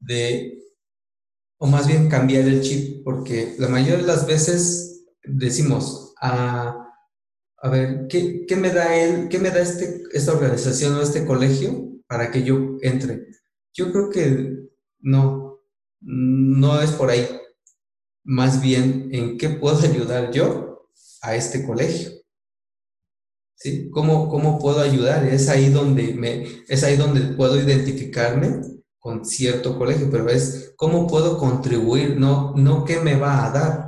de 0.00 0.58
o 1.58 1.66
más 1.66 1.86
bien 1.86 2.08
cambiar 2.08 2.42
el 2.48 2.62
chip, 2.62 3.04
porque 3.04 3.54
la 3.58 3.68
mayoría 3.68 3.96
de 3.98 4.06
las 4.06 4.26
veces 4.26 5.06
decimos, 5.22 6.14
a, 6.20 6.83
a 7.64 7.70
ver, 7.70 8.08
¿qué, 8.10 8.44
¿qué, 8.46 8.56
me 8.56 8.70
da 8.70 8.94
él, 8.94 9.28
qué 9.30 9.38
me 9.38 9.50
da 9.50 9.60
este, 9.62 10.02
esta 10.12 10.32
organización 10.32 10.96
o 10.96 11.00
este 11.00 11.24
colegio 11.24 11.88
para 12.06 12.30
que 12.30 12.42
yo 12.42 12.76
entre? 12.82 13.26
Yo 13.72 13.90
creo 13.90 14.10
que 14.10 14.68
no, 15.00 15.60
no 16.02 16.82
es 16.82 16.90
por 16.90 17.08
ahí. 17.08 17.26
Más 18.22 18.60
bien, 18.60 19.08
¿en 19.12 19.38
qué 19.38 19.48
puedo 19.48 19.78
ayudar 19.90 20.30
yo 20.30 20.90
a 21.22 21.36
este 21.36 21.64
colegio? 21.64 22.10
¿Sí? 23.54 23.88
¿Cómo, 23.88 24.28
¿Cómo 24.28 24.58
puedo 24.58 24.80
ayudar? 24.80 25.24
Es 25.24 25.48
ahí 25.48 25.70
donde 25.70 26.12
me, 26.12 26.46
es 26.68 26.84
ahí 26.84 26.98
donde 26.98 27.34
puedo 27.34 27.58
identificarme 27.58 28.60
con 28.98 29.24
cierto 29.24 29.78
colegio, 29.78 30.10
pero 30.10 30.28
es 30.28 30.74
cómo 30.76 31.06
puedo 31.06 31.38
contribuir, 31.38 32.18
no, 32.18 32.52
no 32.56 32.84
qué 32.84 33.00
me 33.00 33.16
va 33.16 33.46
a 33.46 33.50
dar. 33.50 33.83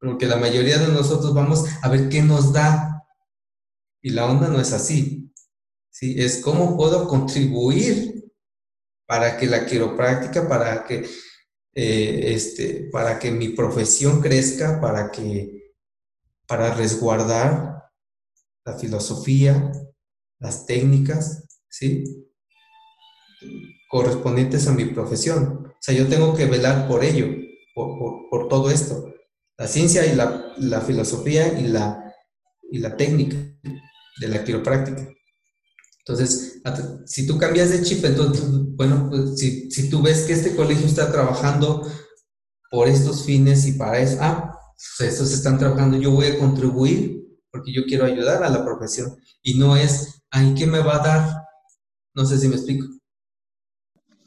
Porque 0.00 0.26
la 0.26 0.36
mayoría 0.36 0.78
de 0.78 0.88
nosotros 0.88 1.34
vamos 1.34 1.64
a 1.82 1.88
ver 1.88 2.08
qué 2.08 2.22
nos 2.22 2.52
da. 2.52 3.04
Y 4.02 4.10
la 4.10 4.26
onda 4.26 4.48
no 4.48 4.60
es 4.60 4.72
así. 4.72 5.32
¿sí? 5.90 6.14
Es 6.18 6.40
cómo 6.42 6.76
puedo 6.76 7.08
contribuir 7.08 8.24
para 9.06 9.36
que 9.36 9.46
la 9.46 9.66
quiropráctica, 9.66 10.48
para 10.48 10.84
que, 10.84 11.06
eh, 11.74 12.34
este, 12.34 12.88
para 12.92 13.18
que 13.18 13.30
mi 13.30 13.50
profesión 13.50 14.20
crezca, 14.20 14.80
para 14.80 15.10
que, 15.10 15.74
para 16.46 16.74
resguardar 16.74 17.90
la 18.64 18.78
filosofía, 18.78 19.72
las 20.38 20.66
técnicas, 20.66 21.62
¿sí? 21.68 22.26
correspondientes 23.88 24.66
a 24.66 24.72
mi 24.72 24.86
profesión. 24.86 25.66
O 25.66 25.78
sea, 25.80 25.94
yo 25.94 26.08
tengo 26.08 26.34
que 26.34 26.46
velar 26.46 26.88
por 26.88 27.04
ello, 27.04 27.26
por, 27.74 28.48
todo 28.48 28.70
esto. 28.70 29.12
La 29.58 29.66
ciencia 29.66 30.04
y 30.06 30.14
la, 30.14 30.80
filosofía 30.80 31.58
y 31.58 31.68
la, 31.68 32.12
y 32.70 32.78
la 32.78 32.96
técnica 32.96 33.36
de 34.20 34.28
la 34.28 34.44
quiropráctica. 34.44 35.08
Entonces, 36.00 36.62
si 37.06 37.26
tú 37.26 37.38
cambias 37.38 37.70
de 37.70 37.82
chip, 37.82 38.04
entonces, 38.04 38.44
bueno, 38.48 39.08
pues, 39.10 39.38
si, 39.38 39.70
si, 39.70 39.90
tú 39.90 40.02
ves 40.02 40.24
que 40.24 40.34
este 40.34 40.54
colegio 40.54 40.86
está 40.86 41.10
trabajando 41.10 41.90
por 42.70 42.88
estos 42.88 43.24
fines 43.24 43.66
y 43.66 43.72
para 43.72 43.98
eso, 43.98 44.18
ah, 44.20 44.58
pues 44.98 45.12
estos 45.12 45.32
están 45.32 45.58
trabajando, 45.58 45.98
yo 45.98 46.10
voy 46.10 46.26
a 46.26 46.38
contribuir 46.38 47.24
porque 47.50 47.72
yo 47.72 47.84
quiero 47.86 48.04
ayudar 48.04 48.44
a 48.44 48.50
la 48.50 48.64
profesión. 48.64 49.16
Y 49.42 49.58
no 49.58 49.76
es, 49.76 50.22
ay, 50.30 50.54
¿qué 50.54 50.66
me 50.66 50.80
va 50.80 50.96
a 50.96 51.06
dar? 51.06 51.42
No 52.14 52.24
sé 52.24 52.38
si 52.38 52.48
me 52.48 52.56
explico 52.56 52.86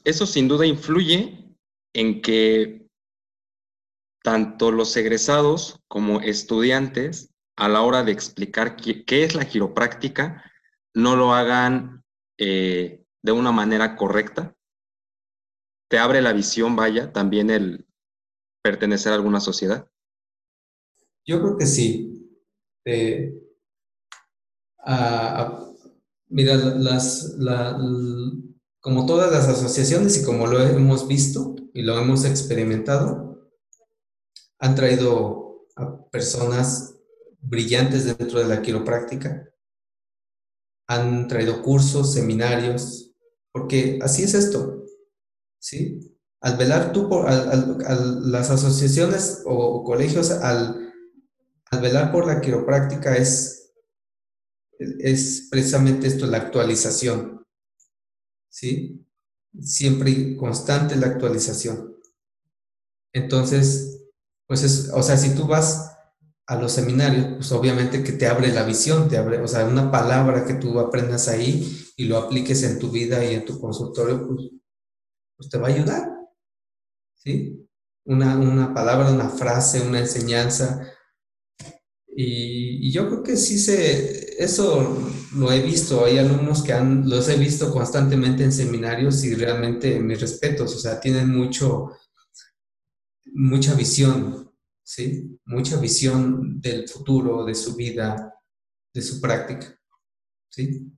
eso 0.03 0.25
sin 0.25 0.47
duda 0.47 0.65
influye 0.65 1.55
en 1.93 2.21
que 2.21 2.78
tanto 4.23 4.71
los 4.71 4.95
egresados 4.97 5.79
como 5.87 6.21
estudiantes, 6.21 7.29
a 7.55 7.67
la 7.67 7.81
hora 7.81 8.03
de 8.03 8.11
explicar 8.11 8.77
qué, 8.77 9.23
es 9.23 9.35
la 9.35 9.45
quiropráctica, 9.45 10.43
no 10.93 11.15
lo 11.15 11.33
hagan 11.33 12.03
eh, 12.37 13.03
de 13.21 13.31
una 13.31 13.51
manera 13.51 13.95
correcta. 13.97 14.55
Te 15.89 15.99
abre 15.99 16.21
la 16.21 16.33
visión, 16.33 16.75
vaya, 16.75 17.11
también 17.11 17.49
el 17.49 17.85
pertenecer 18.61 19.11
a 19.11 19.15
alguna 19.15 19.39
sociedad. 19.41 19.89
Yo 21.25 21.41
creo 21.41 21.57
que 21.57 21.65
sí. 21.65 22.15
mira, 26.29 26.55
las, 26.55 27.35
como 28.79 29.05
todas 29.05 29.31
las 29.31 29.47
asociaciones 29.47 30.21
y 30.21 30.25
como 30.25 30.47
lo 30.47 30.61
hemos 30.61 31.07
visto 31.07 31.55
y 31.73 31.81
lo 31.81 31.99
hemos 31.99 32.23
experimentado, 32.23 33.28
han 34.59 34.75
traído 34.75 35.67
a 35.75 36.05
personas 36.09 36.95
brillantes 37.41 38.05
dentro 38.05 38.39
de 38.39 38.47
la 38.47 38.61
quiropráctica, 38.61 39.49
han 40.87 41.27
traído 41.27 41.61
cursos, 41.61 42.13
seminarios, 42.13 43.11
porque 43.51 43.99
así 44.01 44.23
es 44.23 44.33
esto, 44.33 44.85
¿sí? 45.59 46.17
Al 46.41 46.57
velar 46.57 46.91
tú 46.93 47.09
por 47.09 47.25
las 47.29 48.49
asociaciones 48.49 49.43
o, 49.45 49.83
colegios, 49.83 50.31
al, 50.31 50.93
al, 51.71 51.81
velar 51.81 52.11
por 52.11 52.25
la 52.25 52.41
quiropráctica 52.41 53.15
es, 53.15 53.73
es 54.79 55.47
precisamente 55.51 56.07
esto, 56.07 56.25
la 56.25 56.37
actualización, 56.37 57.45
¿sí? 58.49 59.05
Siempre 59.59 60.35
constante 60.37 60.95
la 60.95 61.07
actualización. 61.07 61.97
Entonces, 63.13 63.98
pues 64.49 64.63
es, 64.63 64.89
o 64.91 65.03
sea, 65.03 65.15
si 65.15 65.35
tú 65.35 65.45
vas 65.45 65.95
a 66.47 66.55
los 66.55 66.71
seminarios, 66.71 67.35
pues 67.35 67.51
obviamente 67.51 68.03
que 68.03 68.13
te 68.13 68.25
abre 68.25 68.51
la 68.51 68.63
visión, 68.63 69.07
te 69.07 69.19
abre, 69.19 69.37
o 69.39 69.47
sea, 69.47 69.63
una 69.63 69.91
palabra 69.91 70.43
que 70.43 70.55
tú 70.55 70.79
aprendas 70.79 71.27
ahí 71.27 71.87
y 71.95 72.05
lo 72.05 72.17
apliques 72.17 72.63
en 72.63 72.79
tu 72.79 72.89
vida 72.89 73.23
y 73.23 73.35
en 73.35 73.45
tu 73.45 73.61
consultorio, 73.61 74.25
pues, 74.27 74.49
pues 75.37 75.49
te 75.49 75.59
va 75.59 75.67
a 75.67 75.71
ayudar. 75.71 76.09
¿sí? 77.13 77.63
Una, 78.05 78.35
una 78.37 78.73
palabra, 78.73 79.11
una 79.11 79.29
frase, 79.29 79.81
una 79.81 79.99
enseñanza. 79.99 80.81
Y, 82.07 82.91
yo 82.91 83.07
creo 83.07 83.21
que 83.21 83.37
sí 83.37 83.59
se, 83.59 84.43
eso 84.43 84.97
lo 85.35 85.51
he 85.51 85.61
visto, 85.61 86.05
hay 86.05 86.17
alumnos 86.17 86.63
que 86.63 86.73
han, 86.73 87.07
los 87.07 87.29
he 87.29 87.37
visto 87.37 87.71
constantemente 87.71 88.43
en 88.43 88.51
seminarios 88.51 89.23
y 89.23 89.35
realmente 89.35 89.99
mis 89.99 90.19
respetos, 90.19 90.75
o 90.75 90.79
sea, 90.79 90.99
tienen 90.99 91.29
mucho, 91.29 91.91
mucha 93.39 93.73
visión, 93.73 94.51
¿sí? 94.83 95.39
Mucha 95.45 95.77
visión 95.77 96.59
del 96.59 96.87
futuro, 96.89 97.45
de 97.45 97.55
su 97.55 97.75
vida, 97.75 98.35
de 98.93 99.01
su 99.01 99.21
práctica, 99.21 99.79
¿sí? 100.49 100.91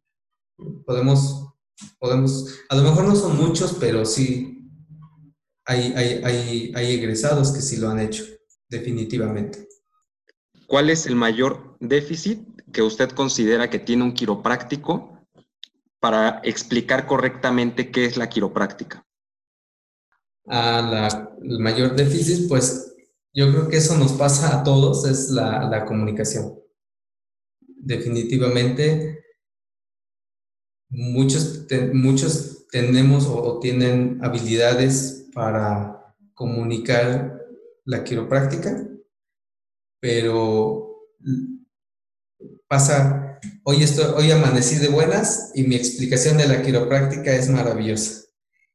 Podemos, 0.86 1.54
podemos, 2.00 2.60
a 2.70 2.76
lo 2.76 2.84
mejor 2.84 3.06
no 3.06 3.16
son 3.16 3.38
muchos, 3.38 3.78
pero 3.80 4.06
sí 4.06 4.68
hay, 5.66 5.94
hay, 5.94 6.72
hay 6.74 6.96
egresados 6.96 7.52
que 7.52 7.62
sí 7.62 7.78
lo 7.78 7.90
han 7.90 8.00
hecho, 8.00 8.26
definitivamente. 8.68 9.68
¿Cuál 10.66 10.90
es 10.90 11.06
el 11.06 11.16
mayor 11.16 11.78
déficit 11.80 12.40
que 12.72 12.82
usted 12.82 13.12
considera 13.12 13.70
que 13.70 13.80
tiene 13.80 14.04
un 14.04 14.14
quiropráctico 14.14 15.28
para 16.00 16.42
explicar 16.44 17.06
correctamente 17.06 17.92
qué 17.92 18.06
es 18.06 18.18
la 18.18 18.30
quiropráctica? 18.30 19.06
Ah, 20.54 21.30
el 21.42 21.60
mayor 21.60 21.96
déficit, 21.96 22.50
pues 22.50 22.94
yo 23.34 23.50
creo 23.52 23.70
que 23.70 23.78
eso 23.78 23.98
nos 23.98 24.12
pasa 24.12 24.60
a 24.60 24.64
todos, 24.66 25.06
es 25.06 25.30
la, 25.30 25.86
comunicación. 25.86 26.60
Definitivamente, 27.62 29.24
muchos, 30.90 31.66
muchos 31.94 32.68
tenemos 32.70 33.28
o 33.28 33.60
tienen 33.60 34.20
habilidades 34.22 35.30
para 35.34 36.14
comunicar 36.34 37.40
la 37.86 38.04
quiropráctica, 38.04 38.90
pero 40.02 41.08
pasa, 42.68 43.40
hoy, 43.64 43.84
estoy, 43.84 44.06
hoy 44.18 44.32
amanecí 44.32 44.80
de 44.80 44.90
buenas 44.90 45.54
y 45.56 45.64
mi 45.64 45.76
explicación 45.76 46.38
de 46.38 46.50
la 46.50 46.62
quiropráctica 46.62 47.34
es 47.34 47.50
maravillosa. 47.50 48.31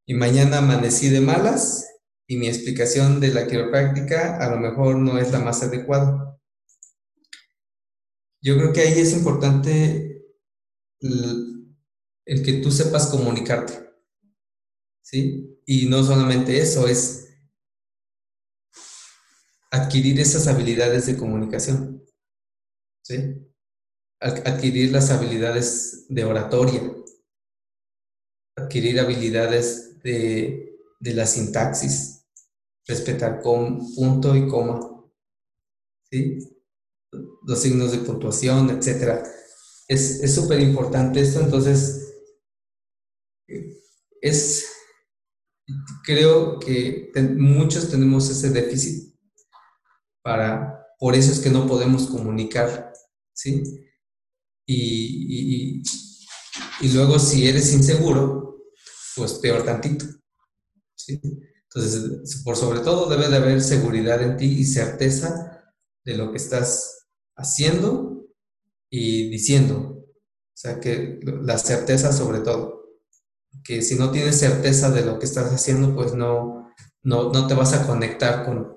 Y 0.06 0.14
mañana 0.14 0.58
amanecí 0.58 1.08
de 1.08 1.20
malas 1.20 1.84
y 2.28 2.36
mi 2.36 2.46
explicación 2.46 3.18
de 3.20 3.28
la 3.28 3.46
quiropráctica 3.46 4.38
a 4.38 4.50
lo 4.50 4.58
mejor 4.58 4.96
no 4.96 5.18
es 5.18 5.32
la 5.32 5.40
más 5.40 5.62
adecuada. 5.62 6.38
Yo 8.40 8.56
creo 8.56 8.72
que 8.72 8.82
ahí 8.82 9.00
es 9.00 9.12
importante 9.12 10.24
el, 11.00 11.72
que 12.24 12.60
tú 12.62 12.70
sepas 12.70 13.08
comunicarte. 13.08 13.74
¿Sí? 15.02 15.60
Y 15.66 15.88
no 15.88 16.04
solamente 16.04 16.58
eso, 16.60 16.86
es 16.86 17.26
adquirir 19.70 20.20
esas 20.20 20.46
habilidades 20.46 21.06
de 21.06 21.16
comunicación, 21.16 22.04
¿sí? 23.02 23.34
Adquirir 24.20 24.92
las 24.92 25.10
habilidades 25.10 26.06
de 26.08 26.24
oratoria, 26.24 26.82
adquirir 28.56 28.98
habilidades 28.98 29.95
de, 30.06 30.78
la 31.00 31.26
sintaxis, 31.26 32.24
respetar 32.86 33.40
con 33.40 33.94
punto 33.94 34.36
y 34.36 34.48
coma, 34.48 34.80
¿sí? 36.10 36.38
Los 37.46 37.60
signos 37.60 37.92
de 37.92 37.98
puntuación, 37.98 38.70
etc. 38.70 39.24
Es 39.88 40.34
súper 40.34 40.60
importante 40.60 41.20
esto, 41.20 41.40
entonces 41.40 42.02
es, 44.20 44.66
creo 46.04 46.58
que 46.58 47.12
muchos 47.36 47.90
tenemos 47.90 48.28
ese 48.30 48.50
déficit 48.50 49.14
para, 50.22 50.84
por 50.98 51.14
eso 51.14 51.30
es 51.30 51.38
que 51.38 51.50
no 51.50 51.66
podemos 51.66 52.08
comunicar, 52.08 52.92
¿sí? 53.32 53.62
Y, 54.66 55.82
luego 56.92 57.18
si 57.18 57.46
eres 57.48 57.72
inseguro, 57.72 58.45
pues 59.16 59.34
peor 59.34 59.64
tantito, 59.64 60.04
¿sí? 60.94 61.20
Entonces, 61.76 62.42
por 62.44 62.56
sobre 62.56 62.80
todo 62.80 63.08
debe 63.08 63.28
de 63.28 63.36
haber 63.36 63.60
seguridad 63.60 64.22
en 64.22 64.36
ti 64.36 64.46
y 64.46 64.64
certeza 64.64 65.74
de 66.04 66.16
lo 66.16 66.30
que 66.30 66.38
estás 66.38 67.08
haciendo 67.36 68.26
y 68.90 69.28
diciendo. 69.28 69.96
O 69.98 70.58
sea, 70.58 70.80
que 70.80 71.20
la 71.22 71.58
certeza 71.58 72.12
sobre 72.12 72.40
todo. 72.40 72.84
Que 73.64 73.82
si 73.82 73.96
no 73.96 74.10
tienes 74.10 74.38
certeza 74.38 74.90
de 74.90 75.04
lo 75.04 75.18
que 75.18 75.26
estás 75.26 75.52
haciendo, 75.52 75.94
pues 75.94 76.14
no, 76.14 76.72
no, 77.02 77.30
no 77.30 77.46
te 77.46 77.54
vas 77.54 77.72
a 77.74 77.86
conectar 77.86 78.44
con, 78.44 78.76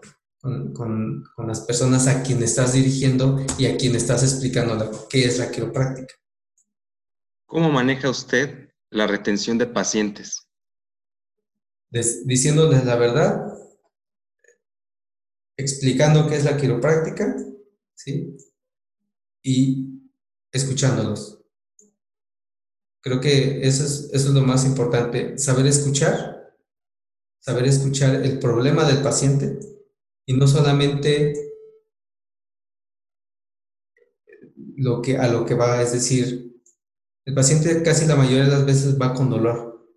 con, 0.73 1.23
las 1.47 1.61
personas 1.61 2.07
a 2.07 2.23
quien 2.23 2.41
estás 2.43 2.73
dirigiendo 2.73 3.45
y 3.57 3.67
a 3.67 3.77
quien 3.77 3.95
estás 3.95 4.23
explicando 4.23 5.07
qué 5.09 5.25
es 5.25 5.37
la 5.37 5.51
quiropráctica. 5.51 6.15
¿Cómo 7.45 7.71
maneja 7.71 8.09
usted 8.09 8.68
la 8.91 9.07
retención 9.07 9.57
de 9.57 9.67
pacientes? 9.67 10.45
diciéndoles 12.25 12.85
la 12.85 12.95
verdad, 12.97 13.51
explicando 15.57 16.27
qué 16.27 16.35
es 16.35 16.43
la 16.43 16.55
quiropráctica, 16.55 17.35
¿sí? 17.95 18.37
Y 19.43 19.99
escuchándolos. 20.51 21.41
Creo 23.01 23.19
que 23.19 23.67
eso 23.67 23.83
es, 23.83 24.09
eso 24.13 24.27
es 24.29 24.33
lo 24.35 24.41
más 24.41 24.65
importante, 24.65 25.37
saber 25.37 25.65
escuchar, 25.65 26.53
saber 27.39 27.65
escuchar 27.65 28.15
el 28.23 28.37
problema 28.37 28.83
del 28.85 29.01
paciente, 29.01 29.59
y 30.27 30.33
no 30.33 30.47
solamente 30.47 31.33
lo 34.75 35.01
que, 35.01 35.17
a 35.17 35.27
lo 35.27 35.45
que 35.45 35.55
va, 35.55 35.81
es 35.81 35.91
decir, 35.91 36.48
el 37.29 37.35
paciente 37.35 37.83
casi 37.83 38.07
la 38.07 38.15
mayoría 38.15 38.45
de 38.45 38.49
las 38.49 38.65
veces 38.65 38.99
va 38.99 39.13
con 39.13 39.29
dolor. 39.29 39.87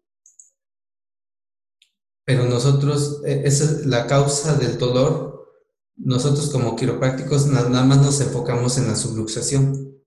Pero 2.27 2.45
nosotros, 2.45 3.23
e, 3.25 3.45
esa 3.47 3.65
es 3.65 3.87
la 3.87 4.07
causa 4.07 4.55
del 4.59 4.77
dolor, 4.77 5.51
nosotros 5.97 6.51
como 6.51 6.77
quiroprácticos 6.77 7.47
nada 7.47 7.85
más 7.85 8.03
nos 8.03 8.21
enfocamos 8.21 8.77
en 8.77 8.87
la 8.87 8.97
subluxación. 8.97 9.99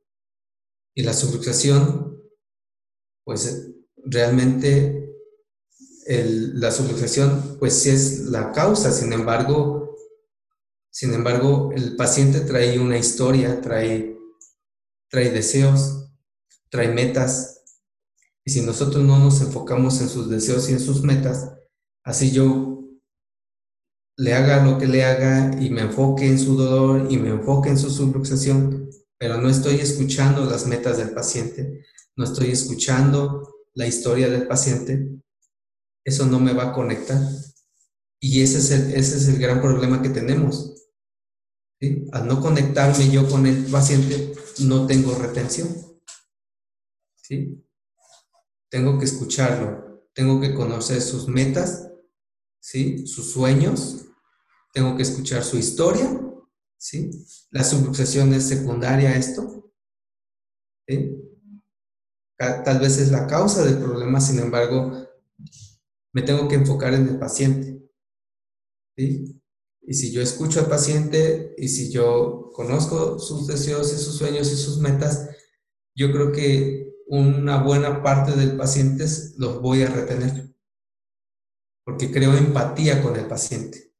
Y 0.93 1.01
la 1.01 1.13
subluxación, 1.13 2.21
pues 3.23 3.71
realmente 3.97 5.15
la 6.07 6.69
subluxación, 6.71 7.57
pues 7.57 7.73
sí 7.73 7.89
es 7.89 8.19
la 8.25 8.51
causa, 8.51 8.91
sin 8.91 9.11
embargo, 9.13 9.97
sin 10.91 11.11
embargo, 11.15 11.71
el 11.75 11.95
paciente 11.95 12.41
trae 12.41 12.77
una 12.77 12.99
historia, 12.99 13.59
trae, 13.61 14.15
trae 15.09 15.31
deseos, 15.31 16.04
trae 16.69 16.89
metas. 16.89 17.63
Y 18.43 18.51
si 18.51 18.61
nosotros 18.61 19.03
no 19.03 19.17
nos 19.19 19.41
enfocamos 19.41 20.01
en 20.01 20.09
sus 20.09 20.29
deseos 20.29 20.69
y 20.69 20.73
en 20.73 20.79
sus 20.79 21.01
metas, 21.03 21.53
así 22.03 22.31
yo 22.31 22.75
le 24.17 24.33
haga 24.33 24.63
lo 24.63 24.77
que 24.77 24.87
le 24.87 25.03
haga 25.03 25.61
y 25.61 25.69
me 25.69 25.81
enfoque 25.81 26.25
en 26.25 26.39
su 26.39 26.55
dolor 26.55 27.07
y 27.11 27.17
me 27.17 27.29
enfoque 27.29 27.69
en 27.69 27.77
su 27.77 27.89
subluxación, 27.89 28.89
pero 29.17 29.41
no 29.41 29.49
estoy 29.49 29.75
escuchando 29.75 30.45
las 30.45 30.67
metas 30.67 30.97
del 30.97 31.11
paciente, 31.11 31.85
no 32.15 32.23
estoy 32.23 32.51
escuchando 32.51 33.55
la 33.73 33.87
historia 33.87 34.29
del 34.29 34.47
paciente, 34.47 35.09
eso 36.05 36.25
no 36.25 36.39
me 36.39 36.53
va 36.53 36.69
a 36.69 36.73
conectar. 36.73 37.19
Y 38.21 38.41
ese 38.41 38.59
es 38.59 38.71
el, 38.71 38.93
ese 38.93 39.17
es 39.17 39.27
el 39.27 39.37
gran 39.37 39.61
problema 39.61 40.01
que 40.01 40.09
tenemos. 40.09 40.73
Al 42.13 42.27
no 42.27 42.39
conectarme 42.41 43.09
yo 43.09 43.29
con 43.29 43.45
el 43.45 43.65
paciente, 43.65 44.33
no 44.59 44.87
tengo 44.87 45.13
retención. 45.15 45.84
¿Sí? 47.27 47.65
Tengo 48.69 48.99
que 48.99 49.05
escucharlo, 49.05 50.07
tengo 50.13 50.39
que 50.39 50.53
conocer 50.53 51.01
sus 51.01 51.27
metas, 51.27 51.89
¿sí? 52.59 53.07
sus 53.07 53.31
sueños, 53.31 54.05
tengo 54.73 54.95
que 54.95 55.03
escuchar 55.03 55.43
su 55.43 55.57
historia. 55.57 56.07
¿sí? 56.77 57.09
La 57.51 57.63
subluxación 57.63 58.33
es 58.33 58.47
secundaria 58.47 59.09
a 59.09 59.15
esto. 59.15 59.73
Tal 62.37 62.79
vez 62.79 62.97
es 62.97 63.11
la 63.11 63.25
causa 63.27 63.63
del 63.63 63.77
problema, 63.77 64.19
sin 64.21 64.39
embargo, 64.39 65.07
me 66.13 66.21
tengo 66.21 66.47
que 66.47 66.55
enfocar 66.55 66.93
en 66.93 67.07
el 67.07 67.17
paciente. 67.17 67.81
¿sí? 68.95 69.41
Y 69.81 69.93
si 69.93 70.11
yo 70.11 70.21
escucho 70.21 70.59
al 70.59 70.67
paciente 70.67 71.55
y 71.57 71.69
si 71.69 71.91
yo 71.91 72.51
conozco 72.53 73.19
sus 73.19 73.47
deseos 73.47 73.93
y 73.93 73.97
sus 73.97 74.15
sueños 74.15 74.51
y 74.51 74.55
sus 74.55 74.79
metas, 74.79 75.29
yo 75.95 76.11
creo 76.11 76.31
que 76.31 76.94
una 77.07 77.61
buena 77.61 78.01
parte 78.01 78.31
del 78.31 78.57
paciente 78.57 79.05
los 79.37 79.61
voy 79.61 79.83
a 79.83 79.89
retener. 79.89 80.53
Porque 81.83 82.11
creo 82.11 82.35
empatía 82.35 83.01
con 83.01 83.15
el 83.15 83.27
paciente. 83.27 83.93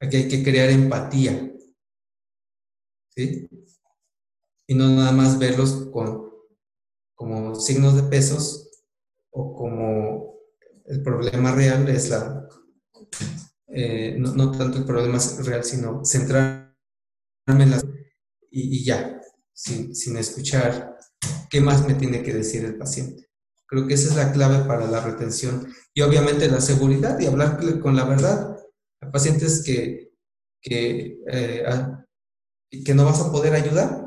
Aquí 0.00 0.16
hay 0.16 0.28
que 0.28 0.42
crear 0.42 0.70
empatía. 0.70 1.52
¿Sí? 3.14 3.48
Y 4.66 4.74
no 4.74 4.88
nada 4.88 5.12
más 5.12 5.38
verlos 5.38 5.88
con, 5.92 6.30
como 7.14 7.54
signos 7.54 7.96
de 7.96 8.04
pesos 8.04 8.70
o 9.30 9.54
como 9.54 10.36
el 10.86 11.02
problema 11.02 11.52
real 11.52 11.88
es 11.88 12.08
la 12.08 12.48
eh, 13.72 14.16
no, 14.18 14.50
tanto 14.50 14.78
el 14.78 14.84
problema 14.84 15.18
real, 15.44 15.64
sino 15.64 16.04
centrarme 16.04 16.74
en 17.46 17.70
las... 17.70 17.84
Y, 18.50 18.78
y 18.78 18.84
ya, 18.84 19.20
sin, 19.52 19.94
sin 19.94 20.16
escuchar 20.16 20.98
qué 21.48 21.60
más 21.60 21.86
me 21.86 21.94
tiene 21.94 22.22
que 22.22 22.32
decir 22.32 22.64
el 22.64 22.76
paciente. 22.76 23.28
Creo 23.66 23.86
que 23.86 23.94
esa 23.94 24.08
es 24.08 24.16
la 24.16 24.32
clave 24.32 24.66
para 24.66 24.86
la 24.86 25.00
retención. 25.00 25.72
Y 25.94 26.02
obviamente 26.02 26.50
la 26.50 26.60
seguridad 26.60 27.18
y 27.20 27.26
hablar 27.26 27.60
con 27.80 27.96
la 27.96 28.04
verdad. 28.04 28.56
a 29.00 29.10
pacientes 29.10 29.62
que, 29.64 30.12
que, 30.60 31.18
eh, 31.26 31.64
que 32.84 32.94
no 32.94 33.04
vas 33.04 33.20
a 33.20 33.30
poder 33.30 33.54
ayudar. 33.54 34.06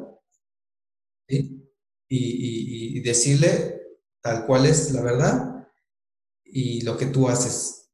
Y, 1.28 1.64
y, 2.10 3.00
decirle 3.02 3.82
tal 4.22 4.46
cual 4.46 4.66
es 4.66 4.92
la 4.92 5.02
verdad 5.02 5.68
y 6.46 6.82
lo 6.82 6.96
que 6.96 7.08
tú 7.08 7.28
haces 7.28 7.90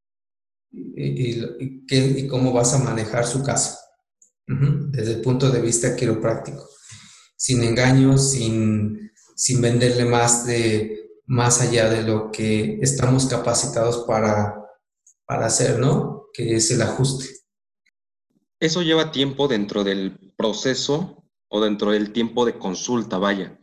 y, 0.72 1.42
y 1.88 2.28
cómo 2.28 2.52
vas 2.52 2.74
a 2.74 2.80
manejar 2.80 3.26
su 3.26 3.44
caso 3.44 3.80
desde 4.50 5.14
el 5.14 5.22
punto 5.22 5.52
de 5.52 5.62
vista 5.62 5.96
quiropráctico, 5.96 6.68
sin 7.38 7.64
engaños, 7.64 8.32
sin, 8.32 9.09
sin 9.40 9.62
venderle 9.62 10.04
más 10.04 10.46
de 10.46 11.12
más 11.26 11.62
allá 11.62 11.90
de 11.90 12.04
lo 12.04 12.30
que 12.30 12.78
estamos 12.82 13.28
capacitados 13.28 14.04
para, 14.06 14.66
para 15.26 15.46
hacer, 15.46 15.80
¿no? 15.80 16.26
Que 16.34 16.56
es 16.56 16.70
el 16.72 16.82
ajuste. 16.82 17.26
Eso 18.60 18.82
lleva 18.82 19.14
tiempo 19.14 19.48
dentro 19.48 19.86
del 19.86 20.34
proceso 20.36 21.24
o 21.48 21.62
dentro 21.62 21.92
del 21.92 22.12
tiempo 22.12 22.46
de 22.46 22.60
consulta, 22.60 23.18
vaya, 23.18 23.58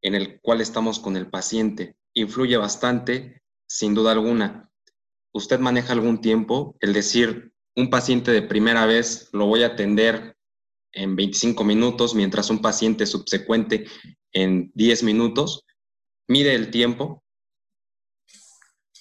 en 0.00 0.16
el 0.16 0.40
cual 0.40 0.60
estamos 0.60 0.98
con 0.98 1.16
el 1.16 1.30
paciente. 1.30 1.96
Influye 2.14 2.56
bastante, 2.56 3.42
sin 3.68 3.94
duda 3.94 4.10
alguna. 4.10 4.72
¿Usted 5.32 5.60
maneja 5.60 5.92
algún 5.92 6.20
tiempo? 6.20 6.76
El 6.80 6.92
decir, 6.92 7.52
un 7.76 7.90
paciente 7.90 8.32
de 8.32 8.42
primera 8.42 8.86
vez 8.86 9.28
lo 9.32 9.46
voy 9.46 9.62
a 9.62 9.68
atender 9.68 10.36
en 10.92 11.16
25 11.16 11.64
minutos, 11.64 12.14
mientras 12.14 12.50
un 12.50 12.60
paciente 12.60 13.06
subsecuente 13.06 13.86
en 14.32 14.70
10 14.74 15.02
minutos 15.02 15.64
mide 16.28 16.54
el 16.54 16.70
tiempo? 16.70 17.22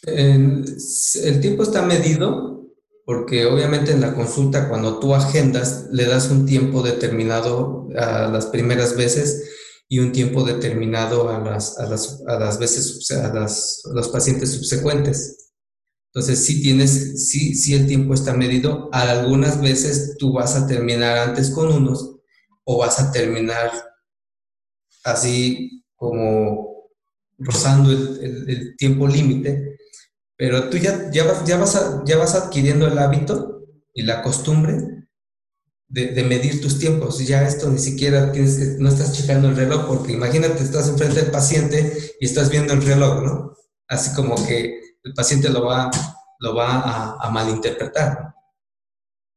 el 0.03 1.41
tiempo 1.41 1.61
está 1.61 1.83
medido 1.83 2.51
porque 3.05 3.45
obviamente 3.45 3.91
en 3.91 4.01
la 4.01 4.15
consulta 4.15 4.69
cuando 4.69 4.99
tú 4.99 5.13
agendas 5.13 5.87
le 5.91 6.05
das 6.05 6.29
un 6.29 6.45
tiempo 6.45 6.81
determinado 6.81 7.87
a 7.97 8.27
las 8.27 8.47
primeras 8.47 8.95
veces 8.95 9.49
y 9.89 9.99
un 9.99 10.11
tiempo 10.13 10.43
determinado 10.43 11.29
a 11.29 11.39
las, 11.39 11.77
a 11.77 11.85
las, 11.85 12.23
a 12.25 12.39
las 12.39 12.57
veces, 12.57 13.11
a, 13.11 13.33
las, 13.33 13.81
los 13.93 14.07
pacientes 14.07 14.53
subsecuentes. 14.53 15.50
Entonces, 16.13 16.45
sí 16.45 16.61
tienes, 16.61 17.29
sí, 17.29 17.55
sí 17.55 17.73
el 17.73 17.87
tiempo 17.87 18.13
está 18.13 18.33
medido. 18.33 18.89
Algunas 18.91 19.61
veces 19.61 20.17
tú 20.19 20.33
vas 20.33 20.55
a 20.55 20.67
terminar 20.67 21.17
antes 21.17 21.51
con 21.51 21.71
unos 21.71 22.17
o 22.65 22.77
vas 22.77 22.99
a 22.99 23.11
terminar 23.11 23.71
así 25.05 25.83
como 25.95 26.89
rozando 27.37 27.91
el, 27.91 28.75
tiempo 28.77 29.07
límite, 29.07 29.77
pero 30.35 30.69
tú 30.69 30.77
ya, 30.77 31.09
ya, 31.11 31.23
vas, 31.23 31.45
ya, 31.45 31.57
vas 31.57 31.79
ya 32.05 32.17
vas 32.17 32.35
adquiriendo 32.35 32.87
el 32.87 32.97
hábito 32.97 33.63
y 33.93 34.03
la 34.03 34.21
costumbre 34.21 35.07
de, 35.87 36.23
medir 36.23 36.61
tus 36.61 36.79
tiempos. 36.79 37.25
Ya 37.25 37.47
esto 37.47 37.69
ni 37.69 37.79
siquiera 37.79 38.31
tienes 38.31 38.79
no 38.79 38.89
estás 38.89 39.13
checando 39.13 39.49
el 39.49 39.55
reloj, 39.55 39.87
porque 39.87 40.13
imagínate, 40.13 40.63
estás 40.63 40.89
enfrente 40.89 41.21
del 41.21 41.31
paciente 41.31 41.93
y 42.19 42.25
estás 42.25 42.49
viendo 42.49 42.73
el 42.73 42.81
reloj, 42.81 43.23
¿no? 43.23 43.53
Así 43.87 44.13
como 44.15 44.35
que 44.45 44.79
el 45.03 45.13
paciente 45.13 45.49
lo 45.49 45.65
va, 45.65 45.89
lo 46.39 46.55
va 46.55 46.79
a, 46.79 47.27
a 47.27 47.29
malinterpretar. 47.29 48.35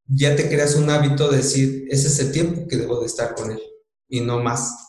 Ya 0.07 0.37
te 0.37 0.49
creas 0.49 0.75
un 0.75 0.91
hábito 0.91 1.31
de 1.31 1.39
decir, 1.39 1.87
ese 1.91 2.09
es 2.09 2.19
el 2.19 2.33
tiempo 2.33 2.67
que 2.69 2.77
debo 2.77 3.01
de 3.01 3.07
estar 3.07 3.35
con 3.35 3.51
él 3.51 3.61
y 4.09 4.21
no 4.21 4.41
más. 4.43 4.85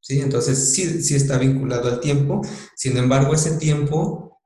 ¿sí? 0.00 0.20
Entonces, 0.20 0.74
sí, 0.74 1.02
sí 1.02 1.14
está 1.14 1.38
vinculado 1.38 1.88
al 1.88 2.00
tiempo, 2.00 2.40
sin 2.74 2.96
embargo, 2.96 3.34
ese 3.34 3.58
tiempo 3.58 4.40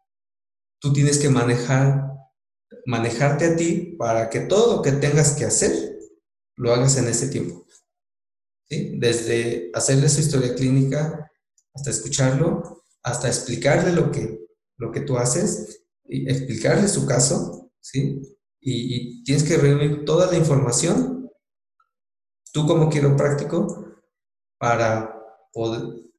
tú 0.80 0.92
tienes 0.92 1.18
que 1.18 1.30
manejar, 1.30 2.10
manejarte 2.86 3.46
a 3.46 3.56
ti 3.56 3.96
para 3.98 4.28
que 4.28 4.40
todo 4.40 4.76
lo 4.76 4.82
que 4.82 4.92
tengas 4.92 5.32
que 5.32 5.44
hacer, 5.44 5.72
lo 6.56 6.72
hagas 6.72 6.96
en 6.96 7.08
ese 7.08 7.28
tiempo. 7.28 7.66
¿sí? 8.68 8.98
Desde 8.98 9.70
hacerle 9.74 10.08
su 10.08 10.20
historia 10.20 10.54
clínica 10.54 11.30
hasta 11.74 11.90
escucharlo, 11.90 12.84
hasta 13.02 13.28
explicarle 13.28 13.92
lo 13.92 14.10
que, 14.10 14.43
lo 14.76 14.92
que 14.92 15.00
tú 15.00 15.16
haces, 15.16 15.84
y 16.06 16.28
explicarle 16.28 16.88
su 16.88 17.06
caso, 17.06 17.70
¿sí? 17.80 18.20
Y, 18.60 19.22
tienes 19.24 19.44
que 19.44 19.56
reunir 19.56 20.04
toda 20.04 20.30
la 20.30 20.36
información, 20.36 21.30
tú 22.52 22.66
como 22.66 22.90
quiropráctico, 22.90 24.02
para 24.58 25.10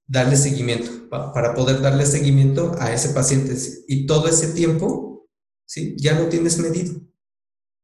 darle 0.08 0.38
seguimiento, 0.38 1.10
para 1.10 1.54
poder 1.54 1.82
darle 1.82 2.06
seguimiento 2.06 2.76
a 2.80 2.94
ese 2.94 3.10
paciente. 3.10 3.56
Y 3.88 4.06
todo 4.06 4.28
ese 4.28 4.54
tiempo, 4.54 5.28
¿sí? 5.66 5.96
Ya 5.98 6.20
lo 6.20 6.30
tienes 6.30 6.58
medido, 6.60 7.02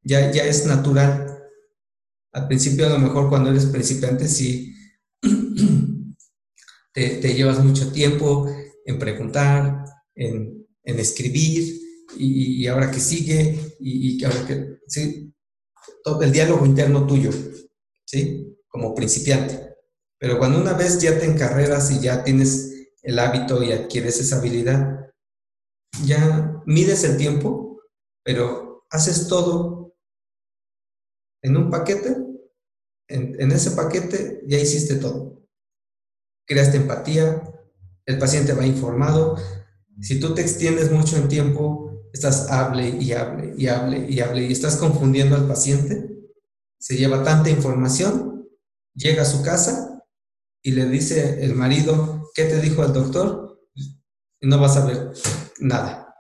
ya, 0.04 0.32
ya 0.32 0.44
es 0.44 0.66
natural. 0.66 1.28
Al 2.34 2.48
principio, 2.48 2.88
a 2.88 2.90
lo 2.90 3.00
mejor 3.00 3.30
cuando 3.30 3.50
eres 3.50 3.66
principiante, 3.66 4.28
sí 4.28 4.74
te, 6.94 7.34
llevas 7.34 7.64
mucho 7.64 7.92
tiempo 7.92 8.50
en 8.86 9.00
preguntar, 9.00 9.86
en, 10.16 10.61
escribir, 10.84 11.80
y, 12.18 12.68
ahora 12.68 12.92
que 12.92 13.00
sigue, 13.00 13.76
y, 13.80 14.18
y 14.18 14.24
ahora 14.24 14.46
que, 14.46 14.80
sí, 14.88 15.34
todo 16.04 16.22
el 16.22 16.32
diálogo 16.32 16.66
interno 16.66 17.08
tuyo, 17.08 17.32
¿sí? 18.06 18.58
Como 18.68 18.94
principiante. 18.94 19.76
Pero 20.20 20.38
cuando 20.38 20.60
una 20.60 20.74
vez 20.74 21.00
ya 21.00 21.18
te 21.18 21.26
encarreras 21.26 21.90
y 21.92 22.00
ya 22.00 22.24
tienes 22.24 22.72
el 23.02 23.18
hábito 23.18 23.64
y 23.64 23.72
adquieres 23.72 24.20
esa 24.20 24.38
habilidad, 24.38 25.12
ya 26.06 26.62
mides 26.66 27.04
el 27.04 27.18
tiempo, 27.18 27.82
pero 28.24 28.86
haces 28.90 29.28
todo 29.28 29.96
en 31.42 31.58
un 31.58 31.70
paquete. 31.70 32.18
En, 33.08 33.52
ese 33.52 33.72
paquete 33.72 34.42
ya 34.48 34.58
hiciste 34.58 34.96
todo. 34.96 35.42
Creaste 36.46 36.78
empatía, 36.78 37.42
el 38.06 38.18
paciente 38.18 38.54
va 38.54 38.66
informado. 38.66 39.38
Si 40.02 40.20
tú 40.20 40.34
te 40.34 40.42
extiendes 40.42 40.92
mucho 40.92 41.18
en 41.18 41.28
tiempo, 41.28 42.10
estás 42.12 42.50
hable 42.50 42.90
y 42.90 43.14
hable 43.14 43.54
y 43.58 43.68
hable 43.68 44.10
y 44.10 44.20
hable 44.20 44.44
y 44.44 44.52
estás 44.52 44.78
confundiendo 44.78 45.36
al 45.36 45.48
paciente, 45.48 46.10
se 46.80 46.98
lleva 46.98 47.24
tanta 47.24 47.50
información, 47.50 48.50
llega 48.96 49.22
a 49.22 49.26
su 49.26 49.44
casa 49.44 50.04
y 50.64 50.72
le 50.72 50.88
dice 50.88 51.44
el 51.44 51.54
marido, 51.56 52.30
¿qué 52.34 52.46
te 52.46 52.60
dijo 52.60 52.84
el 52.84 52.94
doctor? 52.94 53.60
Y 53.76 54.48
no 54.48 54.60
vas 54.60 54.78
a 54.78 54.86
ver 54.86 55.12
nada, 55.60 56.16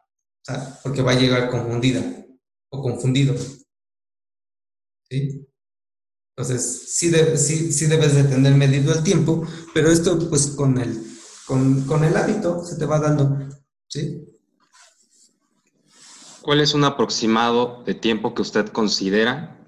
porque 0.83 1.01
va 1.01 1.11
a 1.11 1.19
llegar 1.19 1.49
confundida 1.49 2.01
o 2.69 2.81
confundido. 2.81 3.35
¿Sí? 5.09 5.47
Entonces, 6.35 6.93
sí, 6.95 7.11
sí, 7.73 7.85
debes 7.87 8.15
de 8.15 8.23
tener 8.23 8.55
medido 8.55 8.93
el 8.93 9.03
tiempo, 9.03 9.45
pero 9.73 9.91
esto 9.91 10.17
pues 10.29 10.47
con 10.47 10.79
el, 10.79 11.03
con, 11.45 11.81
con 11.85 12.03
el 12.03 12.15
hábito 12.15 12.63
se 12.63 12.77
te 12.77 12.85
va 12.85 12.99
dando. 12.99 13.60
¿Sí? 13.91 14.27
¿Cuál 16.41 16.61
es 16.61 16.73
un 16.73 16.83
aproximado 16.83 17.83
de 17.83 17.93
tiempo 17.93 18.33
que 18.33 18.41
usted 18.41 18.67
considera 18.69 19.59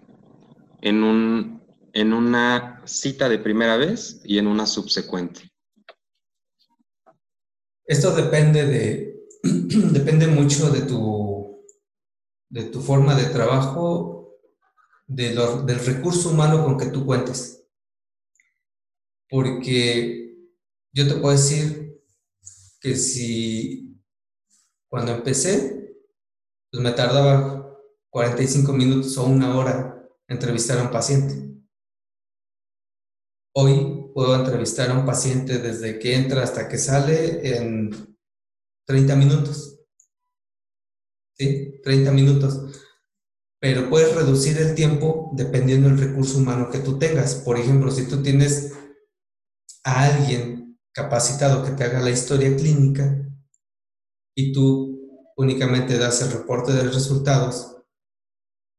en 0.81 1.03
un 1.03 1.61
en 1.93 2.11
una 2.11 2.81
cita 2.85 3.29
de 3.29 3.37
primera 3.37 3.77
vez 3.77 4.19
y 4.23 4.39
en 4.39 4.47
una 4.47 4.65
subsecuente? 4.65 5.51
Esto 7.85 8.15
depende 8.15 8.65
de, 8.65 9.27
depende 9.43 10.25
mucho 10.27 10.71
de 10.71 10.81
tu, 10.81 11.63
de 12.49 12.63
tu 12.63 12.81
forma 12.81 13.13
de 13.15 13.25
trabajo, 13.25 14.39
de 15.05 15.35
del 15.35 15.79
recurso 15.85 16.31
humano 16.31 16.63
con 16.63 16.77
que 16.77 16.87
tú 16.87 17.05
cuentes. 17.05 17.63
Porque 19.29 20.35
yo 20.93 21.07
te 21.07 21.15
puedo 21.15 21.35
decir 21.35 22.01
que 22.79 22.95
si 22.95 23.82
cuando 24.93 25.11
empecé, 25.11 25.97
pues 26.71 26.83
me 26.83 26.91
tardaba 26.91 27.79
45 28.11 28.73
minutos 28.73 29.17
o 29.17 29.25
una 29.25 29.57
hora 29.57 30.07
entrevistar 30.27 30.77
a 30.77 30.83
un 30.83 30.91
paciente. 30.91 31.33
Hoy 33.55 34.11
puedo 34.13 34.35
entrevistar 34.35 34.91
a 34.91 34.99
un 34.99 35.03
paciente 35.03 35.57
desde 35.57 35.97
que 35.97 36.13
entra 36.13 36.43
hasta 36.43 36.69
que 36.69 36.77
sale 36.77 37.57
en 37.57 38.15
30 38.85 39.15
minutos. 39.15 39.79
¿Sí? 41.39 41.81
30 41.81 42.11
minutos. 42.11 42.85
Pero 43.59 43.89
puedes 43.89 44.13
reducir 44.13 44.59
el 44.59 44.75
tiempo 44.75 45.31
dependiendo 45.33 45.89
del 45.89 45.97
recurso 45.97 46.37
humano 46.37 46.69
que 46.69 46.77
tú 46.77 46.99
tengas. 46.99 47.33
Por 47.33 47.57
ejemplo, 47.57 47.89
si 47.89 48.07
tú 48.07 48.21
tienes 48.21 48.73
a 49.85 50.03
alguien 50.03 50.79
capacitado 50.91 51.65
que 51.65 51.71
te 51.71 51.83
haga 51.83 51.99
la 51.99 52.11
historia 52.11 52.55
clínica 52.55 53.23
y 54.35 54.51
tú 54.51 55.33
únicamente 55.37 55.97
das 55.97 56.21
el 56.21 56.31
reporte 56.31 56.71
de 56.73 56.83
resultados 56.83 57.77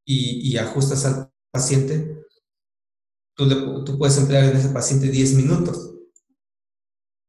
y, 0.07 0.55
ajustas 0.57 1.05
al 1.05 1.31
paciente, 1.51 2.23
tú, 3.35 3.83
tú, 3.83 3.97
puedes 3.97 4.17
emplear 4.17 4.45
en 4.45 4.57
ese 4.57 4.69
paciente 4.69 5.09
10 5.09 5.33
minutos. 5.33 5.93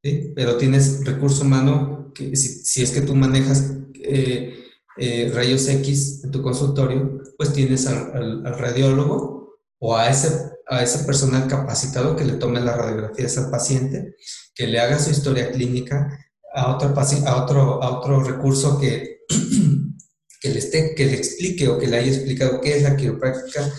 Pero 0.02 0.56
tienes 0.56 1.04
recurso 1.04 1.42
humano 1.42 2.12
que 2.14 2.36
si, 2.36 2.82
es 2.82 2.90
que 2.92 3.00
tú 3.00 3.14
manejas 3.14 3.72
eh, 3.94 4.54
eh, 4.98 5.30
rayos 5.34 5.68
X 5.68 6.22
en 6.24 6.30
tu 6.30 6.42
consultorio, 6.42 7.22
pues 7.36 7.52
tienes 7.52 7.86
al, 7.86 8.44
radiólogo 8.58 9.58
o 9.78 9.96
a 9.96 10.08
ese, 10.08 10.50
a 10.66 10.82
ese 10.82 11.04
personal 11.04 11.48
capacitado 11.48 12.14
que 12.14 12.24
le 12.24 12.34
tome 12.34 12.60
las 12.60 12.76
radiografías 12.76 13.36
al 13.38 13.50
paciente, 13.50 14.16
que 14.54 14.66
le 14.66 14.78
haga 14.78 14.98
su 14.98 15.10
historia 15.10 15.50
clínica, 15.50 16.25
a 16.56 16.74
otro, 16.74 16.94
a 17.26 17.44
otro, 17.44 17.82
a 17.82 17.98
otro 17.98 18.24
recurso 18.24 18.78
que, 18.80 19.20
que, 20.40 20.48
le 20.48 20.58
esté, 20.58 20.94
que 20.94 21.04
le 21.04 21.14
explique 21.14 21.68
o 21.68 21.78
que 21.78 21.86
le 21.86 21.98
haya 21.98 22.12
explicado 22.12 22.60
qué 22.62 22.78
es 22.78 22.82
la 22.82 22.96
quiropráctica. 22.96 23.70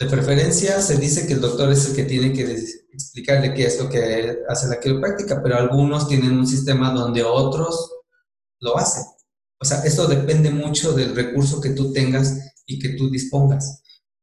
De 0.00 0.06
preferencia 0.06 0.80
se 0.80 0.96
dice 0.96 1.26
que 1.26 1.34
el 1.34 1.40
doctor 1.40 1.70
es 1.70 1.86
el 1.86 1.96
que 1.96 2.04
tiene 2.04 2.32
que 2.32 2.42
explicarle 2.92 3.54
qué 3.54 3.66
es 3.66 3.78
lo 3.80 3.88
que 3.88 4.38
hace 4.48 4.68
la 4.68 4.80
quiropráctica, 4.80 5.40
pero 5.40 5.56
algunos 5.56 6.08
tienen 6.08 6.36
un 6.36 6.46
sistema 6.46 6.90
donde 6.92 7.22
otros 7.22 7.92
lo 8.60 8.76
hacen. 8.76 9.04
O 9.60 9.64
sea, 9.64 9.78
esto 9.84 10.06
depende 10.06 10.50
mucho 10.50 10.92
del 10.92 11.14
recurso 11.14 11.60
que 11.60 11.70
tú 11.70 11.92
tengas 11.92 12.38
y 12.66 12.80
que 12.80 12.90
tú 12.90 13.08
dispongas. 13.08 13.82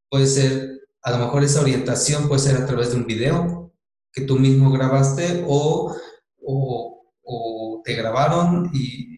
Puede 0.10 0.28
ser, 0.28 0.82
a 1.02 1.12
lo 1.12 1.20
mejor 1.20 1.44
esa 1.44 1.62
orientación 1.62 2.28
puede 2.28 2.42
ser 2.42 2.58
a 2.58 2.66
través 2.66 2.90
de 2.90 2.98
un 2.98 3.06
video 3.06 3.74
que 4.12 4.22
tú 4.22 4.38
mismo 4.38 4.72
grabaste 4.72 5.44
o, 5.48 5.96
o 6.42 6.95
o 7.26 7.82
te 7.84 7.94
grabaron 7.94 8.70
y, 8.74 9.16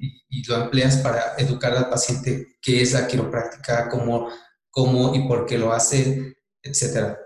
lo 0.47 0.64
empleas 0.64 0.97
para 0.97 1.36
educar 1.38 1.76
al 1.76 1.89
paciente 1.89 2.58
qué 2.62 2.82
es 2.82 2.93
la 2.93 3.05
quiropráctica, 3.05 3.89
cómo, 3.89 4.30
cómo 4.70 5.14
y 5.14 5.28
por 5.28 5.45
qué 5.45 5.58
lo 5.58 5.74
hace, 5.74 6.38
etcétera. 6.62 7.20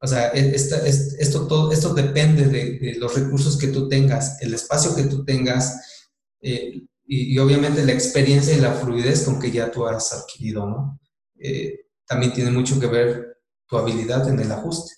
O 0.00 0.06
sea, 0.08 0.32
e, 0.32 0.54
esto, 0.54 1.46
todo, 1.46 1.70
esto 1.70 1.94
depende 1.94 2.46
de, 2.46 2.96
los 2.98 3.14
recursos 3.14 3.56
que 3.58 3.68
tú 3.68 3.88
tengas, 3.88 4.42
el 4.42 4.54
espacio 4.54 4.96
que 4.96 5.04
tú 5.04 5.24
tengas 5.24 6.08
eh, 6.40 6.82
y, 7.06 7.38
obviamente 7.38 7.84
la 7.84 7.92
experiencia 7.92 8.56
y 8.56 8.60
la 8.60 8.72
fluidez 8.72 9.22
con 9.22 9.38
que 9.38 9.52
ya 9.52 9.70
tú 9.70 9.86
has 9.86 10.12
adquirido, 10.12 10.66
¿no? 10.66 11.00
Eh, 11.38 11.86
también 12.06 12.32
tiene 12.32 12.50
mucho 12.50 12.80
que 12.80 12.86
ver 12.86 13.38
tu 13.66 13.76
habilidad 13.76 14.28
en 14.28 14.40
el 14.40 14.50
ajuste. 14.50 14.94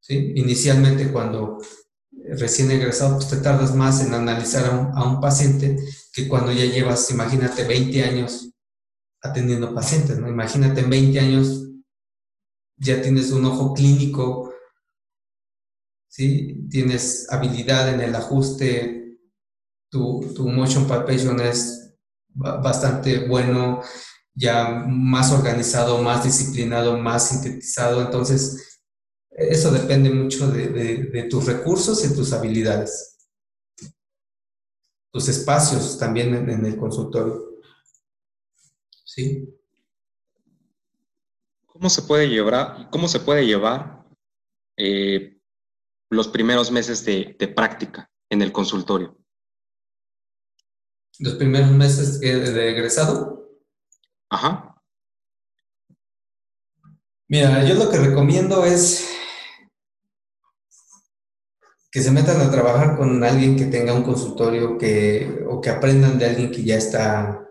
¿sí? 0.00 0.32
Inicialmente 0.36 1.10
cuando 1.12 1.58
recién 2.30 2.70
egresado, 2.70 3.16
pues 3.16 3.28
te 3.28 3.36
tardas 3.38 3.74
más 3.74 4.04
en 4.04 4.14
analizar 4.14 4.66
a 4.66 5.04
un, 5.04 5.20
paciente 5.20 5.76
que 6.12 6.28
cuando 6.28 6.52
ya 6.52 6.64
llevas, 6.64 7.10
imagínate, 7.10 7.64
20 7.64 8.04
años 8.04 8.50
atendiendo 9.22 9.74
pacientes, 9.74 10.18
¿no? 10.18 10.28
Imagínate, 10.28 10.80
en 10.80 10.90
20 10.90 11.20
años 11.20 11.68
ya 12.76 13.00
tienes 13.00 13.32
un 13.32 13.44
ojo 13.44 13.74
clínico, 13.74 14.52
¿sí? 16.08 16.66
Tienes 16.70 17.26
habilidad 17.30 17.92
en 17.92 18.00
el 18.00 18.14
ajuste, 18.14 19.18
tu, 19.90 20.32
tu 20.34 20.48
motion 20.48 20.86
palpation 20.86 21.40
es 21.40 21.94
bastante 22.34 23.26
bueno, 23.26 23.82
ya 24.34 24.84
más 24.86 25.32
organizado, 25.32 26.02
más 26.02 26.24
disciplinado, 26.24 26.98
más 26.98 27.28
sintetizado, 27.28 28.02
entonces 28.02 28.75
eso 29.36 29.70
depende 29.70 30.08
mucho 30.08 30.50
de, 30.50 31.28
tus 31.30 31.44
recursos 31.44 32.02
y 32.04 32.14
tus 32.14 32.32
habilidades. 32.32 33.18
Tus 35.12 35.28
espacios 35.28 35.98
también 35.98 36.34
en, 36.48 36.64
el 36.64 36.76
consultorio. 36.78 37.60
¿Sí? 39.04 39.46
¿Cómo 41.66 41.90
se 41.90 42.02
puede 42.02 42.28
llevar, 42.30 42.88
cómo 42.90 43.08
se 43.08 43.20
puede 43.20 43.44
llevar 43.44 44.06
eh, 44.78 45.38
los 46.08 46.28
primeros 46.28 46.70
meses 46.70 47.04
de, 47.04 47.52
práctica 47.54 48.10
en 48.30 48.40
el 48.40 48.52
consultorio? 48.52 49.18
¿Los 51.18 51.34
primeros 51.34 51.70
meses 51.72 52.20
de 52.20 52.70
egresado? 52.70 53.50
Ajá. 54.30 54.82
Mira, 57.28 57.64
yo 57.64 57.74
lo 57.74 57.90
que 57.90 57.98
recomiendo 57.98 58.64
es 58.64 59.16
que 61.96 62.02
se 62.02 62.10
metan 62.10 62.42
a 62.42 62.50
trabajar 62.50 62.94
con 62.98 63.24
alguien 63.24 63.56
que 63.56 63.64
tenga 63.64 63.94
un 63.94 64.02
consultorio 64.02 64.76
que, 64.76 65.42
o 65.48 65.62
que 65.62 65.70
aprendan 65.70 66.18
de 66.18 66.26
alguien 66.26 66.50
que 66.50 66.62
ya 66.62 66.76
está, 66.76 67.48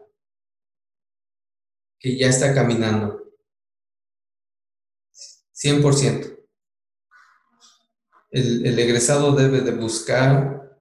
que 1.99 2.15
ya 2.15 2.27
está 2.27 2.53
caminando. 2.53 3.23
100%. 5.55 6.45
El, 8.29 8.67
el 8.67 8.77
egresado 8.77 9.31
debe 9.31 9.61
de 9.61 9.71
buscar 9.71 10.79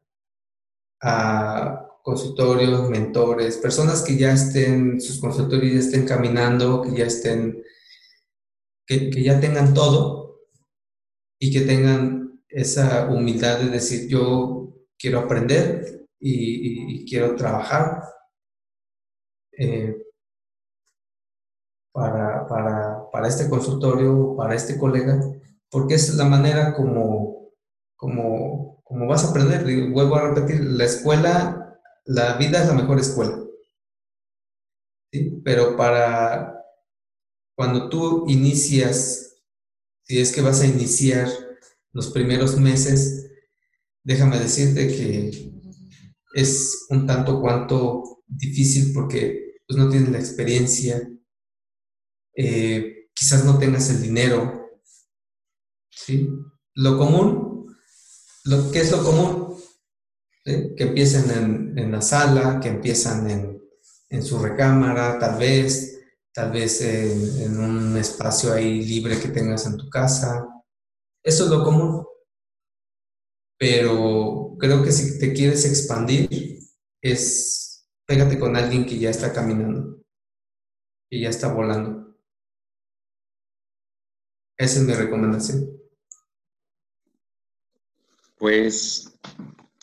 a 1.00 1.88
consultorios, 2.02 2.90
mentores, 2.90 3.56
personas 3.56 4.02
que 4.02 4.18
ya 4.18 4.34
estén, 4.34 5.00
sus 5.00 5.18
consultorios 5.18 5.72
ya 5.72 5.80
estén 5.80 6.06
caminando, 6.06 6.82
que 6.82 6.98
ya 6.98 7.06
estén, 7.06 7.64
que, 8.86 9.08
que 9.08 9.22
ya 9.22 9.40
tengan 9.40 9.72
todo 9.72 10.42
y 11.38 11.50
que 11.50 11.62
tengan 11.62 12.23
esa 12.54 13.08
humildad 13.08 13.58
de 13.58 13.68
decir 13.68 14.08
yo 14.08 14.72
quiero 14.96 15.18
aprender 15.18 16.06
y, 16.20 17.04
quiero 17.04 17.34
trabajar 17.34 18.02
eh, 19.58 19.94
para, 21.92 22.46
para, 22.48 23.28
este 23.28 23.48
consultorio, 23.48 24.34
para 24.36 24.54
este 24.54 24.78
colega, 24.78 25.20
porque 25.70 25.94
es 25.94 26.14
la 26.14 26.24
manera 26.24 26.74
como, 26.74 27.50
como, 27.96 28.80
como 28.84 29.06
vas 29.06 29.24
a 29.24 29.30
aprender. 29.30 29.90
vuelvo 29.90 30.16
a 30.16 30.30
repetir, 30.30 30.64
la 30.64 30.84
escuela, 30.84 31.78
la 32.04 32.36
vida 32.36 32.62
es 32.62 32.68
la 32.68 32.74
mejor 32.74 32.98
escuela. 33.00 33.38
¿sí? 35.12 35.42
Pero 35.44 35.76
para 35.76 36.64
cuando 37.56 37.88
tú 37.88 38.24
inicias, 38.28 39.42
si 40.04 40.20
es 40.20 40.32
que 40.32 40.40
vas 40.40 40.60
a 40.62 40.66
iniciar 40.66 41.28
los 41.94 42.10
primeros 42.10 42.58
meses, 42.58 43.30
déjame 44.02 44.38
decirte 44.38 44.88
que 44.88 45.52
es 46.34 46.86
un 46.90 47.06
tanto 47.06 47.40
cuanto 47.40 48.24
difícil 48.26 48.92
porque 48.92 49.54
pues, 49.66 49.78
no 49.78 49.88
tienes 49.88 50.10
la 50.10 50.18
experiencia, 50.18 51.08
eh, 52.36 53.08
quizás 53.14 53.44
no 53.44 53.58
tengas 53.58 53.88
el 53.90 54.02
dinero, 54.02 54.70
¿sí? 55.88 56.28
Lo 56.74 56.98
común, 56.98 57.76
lo, 58.44 58.72
¿qué 58.72 58.80
es 58.80 58.90
lo 58.90 59.04
común? 59.04 59.54
Que 60.44 60.74
empiecen 60.76 61.74
en, 61.76 61.92
la 61.92 62.02
sala, 62.02 62.58
que 62.60 62.68
empiezan 62.68 63.30
en, 63.30 64.22
su 64.22 64.38
recámara, 64.38 65.18
tal 65.18 65.38
vez, 65.38 66.00
tal 66.32 66.52
vez 66.52 66.80
en, 66.82 67.42
en 67.42 67.58
un 67.58 67.96
espacio 67.96 68.52
ahí 68.52 68.84
libre 68.84 69.18
que 69.18 69.28
tengas 69.28 69.66
en 69.66 69.76
tu 69.76 69.88
casa, 69.88 70.53
eso 71.24 71.44
es 71.44 71.50
lo 71.50 71.64
común. 71.64 72.06
Pero 73.58 74.56
creo 74.58 74.82
que 74.84 74.92
si 74.92 75.18
te 75.18 75.32
quieres 75.32 75.64
expandir, 75.64 76.60
es 77.00 77.64
pégate 78.06 78.38
con 78.38 78.56
alguien 78.56 78.84
que 78.84 78.98
ya 78.98 79.10
está 79.10 79.32
caminando, 79.32 80.02
que 81.10 81.20
ya 81.20 81.30
está 81.30 81.52
volando. 81.52 82.14
Esa 84.56 84.80
es 84.80 84.86
mi 84.86 84.92
recomendación. 84.92 85.68
Pues 88.36 89.18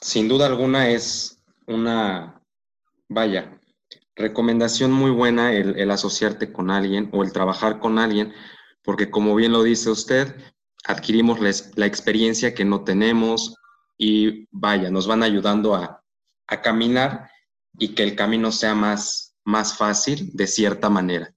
sin 0.02 0.28
duda 0.28 0.46
alguna 0.46 0.90
es 0.90 1.44
una, 1.68 2.42
vaya, 3.10 3.60
recomendación 4.16 4.92
muy 4.92 5.12
buena 5.12 5.54
el, 5.54 5.80
el, 5.80 5.90
asociarte 5.90 6.52
con 6.54 6.70
alguien 6.70 7.10
o 7.14 7.24
el 7.24 7.34
trabajar 7.34 7.80
con 7.80 7.98
alguien, 7.98 8.34
porque 8.84 9.10
como 9.10 9.36
bien 9.36 9.52
lo 9.52 9.64
dice 9.64 9.90
usted, 9.90 10.36
adquirimos 10.86 11.40
la, 11.40 11.86
experiencia 11.86 12.54
que 12.54 12.66
no 12.66 12.84
tenemos 12.84 13.56
y 13.98 14.48
vaya, 14.52 14.90
nos 14.90 15.08
van 15.08 15.24
ayudando 15.24 15.76
a, 15.76 15.98
caminar 16.64 17.30
y 17.80 17.96
que 17.96 18.04
el 18.04 18.14
camino 18.14 18.52
sea 18.52 18.76
más, 18.76 19.38
más 19.46 19.78
fácil 19.78 20.32
de 20.34 20.48
cierta 20.48 20.90
manera. 20.90 21.34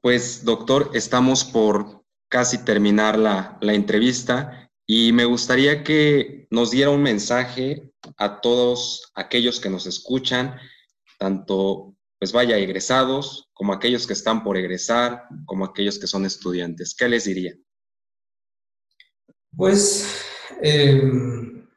Pues 0.00 0.44
doctor, 0.44 0.90
estamos 0.92 1.44
por 1.44 2.04
casi 2.28 2.64
terminar 2.64 3.16
la, 3.16 3.58
la 3.60 3.74
entrevista 3.74 4.68
y 4.84 5.12
me 5.12 5.24
gustaría 5.24 5.84
que 5.84 6.48
nos 6.50 6.72
diera 6.72 6.90
un 6.90 7.02
mensaje 7.02 7.92
a 8.16 8.40
todos 8.40 9.12
aquellos 9.14 9.60
que 9.60 9.70
nos 9.70 9.86
escuchan, 9.86 10.58
tanto 11.16 11.94
pues 12.18 12.32
vaya 12.32 12.56
egresados, 12.56 13.48
como 13.52 13.72
aquellos 13.72 14.06
que 14.06 14.12
están 14.12 14.42
por 14.42 14.56
egresar, 14.56 15.24
como 15.46 15.64
aquellos 15.64 15.98
que 15.98 16.06
son 16.06 16.26
estudiantes. 16.26 16.94
¿Qué 16.96 17.08
les 17.08 17.24
diría? 17.24 17.54
Pues, 19.56 20.24
em, 20.60 21.68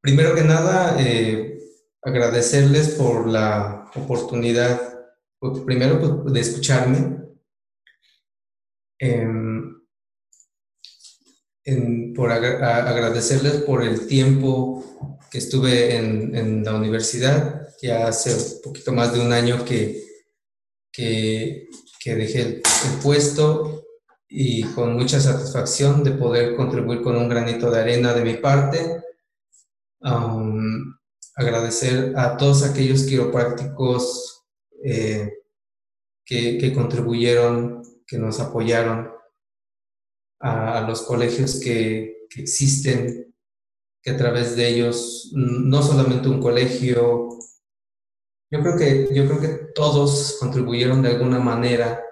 primero 0.00 0.34
que 0.34 0.42
nada, 0.42 0.96
eh, 1.00 1.58
agradecerles 2.02 2.90
por 2.90 3.28
la 3.28 3.90
oportunidad 3.94 4.80
pues, 5.38 5.60
primero 5.60 6.00
pues, 6.00 6.32
de 6.32 6.40
escucharme, 6.40 7.18
em, 8.98 9.74
por 12.14 12.32
agradecerles 12.32 13.62
por 13.62 13.84
el 13.84 14.06
tiempo 14.06 14.84
que 15.30 15.38
estuve 15.38 15.96
en, 15.96 16.64
la 16.64 16.74
universidad, 16.74 17.67
ya 17.80 18.08
hace 18.08 18.34
un 18.34 18.62
poquito 18.62 18.92
más 18.92 19.12
de 19.12 19.20
un 19.20 19.32
año 19.32 19.64
que, 19.64 20.04
que, 20.92 21.68
dejé 22.04 22.40
el, 22.40 22.62
puesto 23.02 23.84
y 24.28 24.64
con 24.64 24.94
mucha 24.94 25.20
satisfacción 25.20 26.02
de 26.02 26.12
poder 26.12 26.56
contribuir 26.56 27.02
con 27.02 27.16
un 27.16 27.28
granito 27.28 27.70
de 27.70 27.80
arena 27.80 28.14
de 28.14 28.24
mi 28.24 28.34
parte. 28.34 29.02
agradecer 31.34 32.14
a 32.16 32.36
todos 32.36 32.64
aquellos 32.64 33.04
quiroprácticos 33.04 34.42
eh, 34.82 35.32
que, 36.24 36.72
contribuyeron, 36.74 37.82
que 38.06 38.18
nos 38.18 38.40
apoyaron, 38.40 39.10
a, 40.40 40.80
los 40.82 41.02
colegios 41.02 41.60
que, 41.60 42.26
que, 42.30 42.42
existen, 42.42 43.34
que 44.02 44.10
a 44.10 44.16
través 44.16 44.56
de 44.56 44.68
ellos, 44.68 45.30
no 45.32 45.82
solamente 45.82 46.28
un 46.28 46.40
colegio, 46.40 47.38
yo 48.50 48.60
creo 48.62 48.76
que, 48.76 49.14
yo 49.14 49.26
creo 49.26 49.40
que 49.40 49.48
todos 49.74 50.38
contribuyeron 50.40 51.02
de 51.02 51.10
alguna 51.10 51.38
manera 51.38 52.02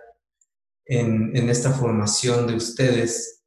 en, 0.85 1.35
en 1.37 1.49
esta 1.49 1.73
formación 1.73 2.47
de 2.47 2.57
ustedes, 2.57 3.43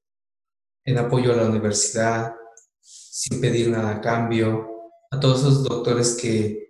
en 0.85 0.97
apoyo 0.97 1.31
a 1.33 1.37
la 1.37 1.45
universidad, 1.45 2.35
sin 2.81 3.39
pedir 3.39 3.69
nada 3.69 3.91
a 3.91 4.01
cambio, 4.01 4.67
a 5.11 5.19
todos 5.19 5.41
esos 5.41 5.63
doctores 5.63 6.17
que, 6.19 6.67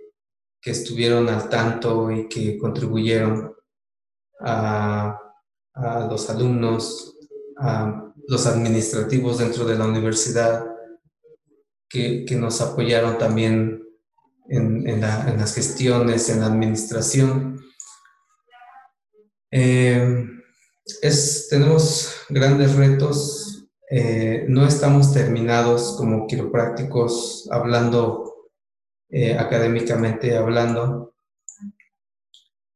que 0.61 0.72
estuvieron 0.72 1.30
al 1.30 1.47
tanto 1.47 2.11
y 2.11 2.28
que 2.28 2.57
contribuyeron 2.57 3.55
a, 4.41 5.17
a 5.74 5.99
los 6.09 6.30
alumnos, 6.30 7.17
a 7.57 8.13
los 8.28 8.45
administrativos 8.45 9.38
dentro 9.38 9.65
de 9.65 9.78
la 9.78 9.86
universidad, 9.86 10.65
que, 11.88 12.26
que 12.26 12.36
nos 12.36 12.61
apoyaron 12.61 13.17
también 13.17 13.78
en, 14.50 15.02
las 15.02 15.54
gestiones, 15.54 16.30
en 16.30 16.41
la 16.41 16.47
administración. 16.47 17.62
Eh, 19.52 20.26
es, 21.02 21.47
tenemos 21.50 22.14
grandes 22.30 22.76
retos, 22.76 23.68
eh, 23.89 24.45
no 24.47 24.68
estamos 24.68 25.14
terminados 25.14 25.95
como 25.97 26.28
quiroprácticos 26.28 27.47
hablando 27.52 28.30
eh, 29.12 29.36
académicamente 29.38 30.38
hablando. 30.38 31.16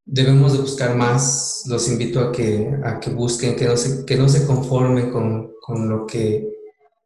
Debemos 0.03 0.53
de 0.53 0.59
buscar 0.59 0.95
más, 0.95 1.63
los 1.67 1.87
invito 1.87 2.19
a 2.19 2.31
que, 2.31 2.75
a 2.83 2.99
que 2.99 3.11
busquen, 3.11 3.55
que 3.55 3.65
no 3.65 3.77
se, 3.77 4.03
que 4.03 4.15
no 4.17 4.27
se 4.27 4.45
conformen 4.45 5.11
con, 5.11 5.53
con 5.61 5.87
lo 5.87 6.07
que 6.07 6.51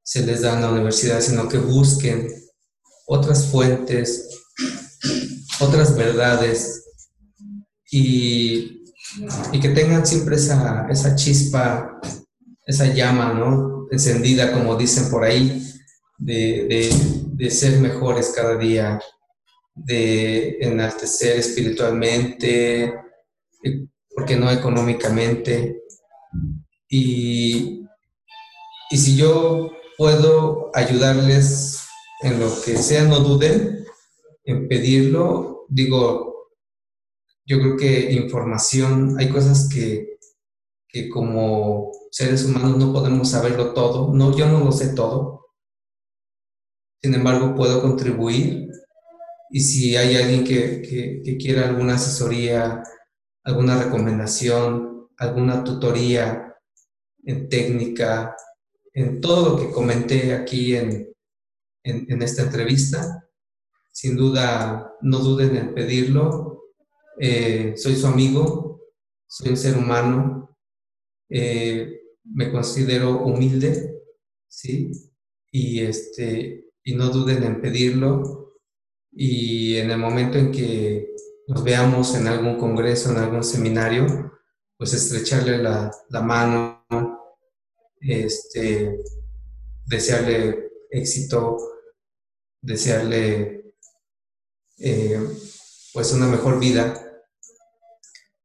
se 0.01 0.25
les 0.25 0.41
da 0.41 0.55
en 0.55 0.61
la 0.61 0.71
universidad, 0.71 1.19
sino 1.19 1.49
que 1.49 1.57
busquen 1.57 2.29
otras 3.05 3.47
fuentes, 3.47 4.36
otras 5.59 5.95
verdades 5.95 6.83
y 7.91 9.59
que 9.61 9.69
tengan 9.69 10.05
siempre 10.05 10.35
esa, 10.35 10.87
esa 10.89 11.15
chispa, 11.15 11.99
esa 12.65 12.85
llama. 12.93 13.33
Encendida, 13.89 14.51
como 14.51 14.75
dicen 14.75 15.09
por 15.09 15.23
ahí, 15.23 15.63
de, 16.17 17.49
ser 17.49 17.79
mejores 17.79 18.33
cada 18.35 18.57
día, 18.57 18.99
de 19.73 20.57
enaltecer 20.59 21.37
espiritualmente, 21.37 22.93
porque 24.13 24.35
no 24.35 24.51
económicamente. 24.51 25.81
Y, 26.89 27.85
y 28.89 28.97
si 28.97 29.15
yo 29.15 29.71
puedo 29.97 30.69
ayudarles 30.73 31.79
en 32.23 32.39
lo 32.39 32.61
que 32.61 32.77
sea, 32.77 33.03
no 33.05 33.19
duden 33.19 33.86
en 34.47 34.67
pedirlo. 34.67 35.65
Digo, 35.69 36.51
yo 37.45 37.59
creo 37.59 37.77
que 37.77 38.11
información, 38.13 39.15
hay 39.19 39.29
cosas 39.29 39.69
que, 39.71 40.17
que 40.87 41.09
como 41.09 41.91
seres 42.11 42.45
humanos 42.45 42.77
no 42.77 42.91
podemos 42.91 43.29
saberlo 43.29 43.73
todo. 43.73 44.13
No, 44.13 44.35
yo 44.35 44.47
no 44.47 44.59
lo 44.59 44.71
sé 44.71 44.95
todo. 44.95 45.45
Sin 47.03 47.13
embargo, 47.13 47.53
puedo 47.55 47.81
contribuir 47.81 48.69
y 49.49 49.59
si 49.59 49.95
hay 49.95 50.15
alguien 50.15 50.43
que, 50.43 50.81
que, 51.23 51.37
quiera 51.37 51.67
alguna 51.67 51.95
asesoría, 51.95 52.83
alguna 53.43 53.81
recomendación, 53.81 55.09
alguna 55.17 55.63
tutoría 55.63 56.55
en 57.23 57.47
técnica, 57.47 58.35
en 58.93 59.21
todo 59.21 59.49
lo 59.49 59.59
que 59.59 59.71
comenté 59.71 60.33
aquí 60.33 60.75
en, 60.75 61.13
en 61.83 62.21
esta 62.21 62.43
entrevista, 62.43 63.26
sin 63.97 64.15
duda 64.15 64.93
no 65.01 65.17
duden 65.19 65.57
en 65.57 65.73
pedirlo 65.73 66.47
eh, 67.19 67.73
soy 67.75 67.95
su 67.95 68.05
amigo, 68.05 68.81
soy 69.27 69.49
un 69.49 69.57
ser 69.57 69.75
humano, 69.75 70.55
eh, 71.29 72.01
me 72.23 72.51
considero 72.51 73.23
humilde, 73.23 74.03
¿sí? 74.47 74.91
Y, 75.51 75.81
este, 75.81 76.69
y 76.83 76.95
no 76.95 77.09
duden 77.09 77.43
en 77.43 77.61
pedirlo. 77.61 78.59
Y 79.11 79.77
en 79.77 79.89
el 79.89 79.97
momento 79.97 80.37
en 80.37 80.51
que 80.51 81.15
nos 81.47 81.63
veamos 81.63 82.15
en 82.15 82.27
algún 82.27 82.57
congreso, 82.59 83.11
en 83.11 83.17
algún 83.17 83.43
seminario, 83.43 84.31
pues 84.77 84.93
estrecharle 84.93 85.57
la, 85.57 85.91
la 86.09 86.21
mano, 86.21 86.85
este, 87.99 88.99
desearle 89.87 90.69
éxito, 90.91 91.57
desearle 92.61 93.66
eh, 94.79 95.19
pues 95.93 96.13
una 96.13 96.27
mejor 96.27 96.59
vida 96.59 97.01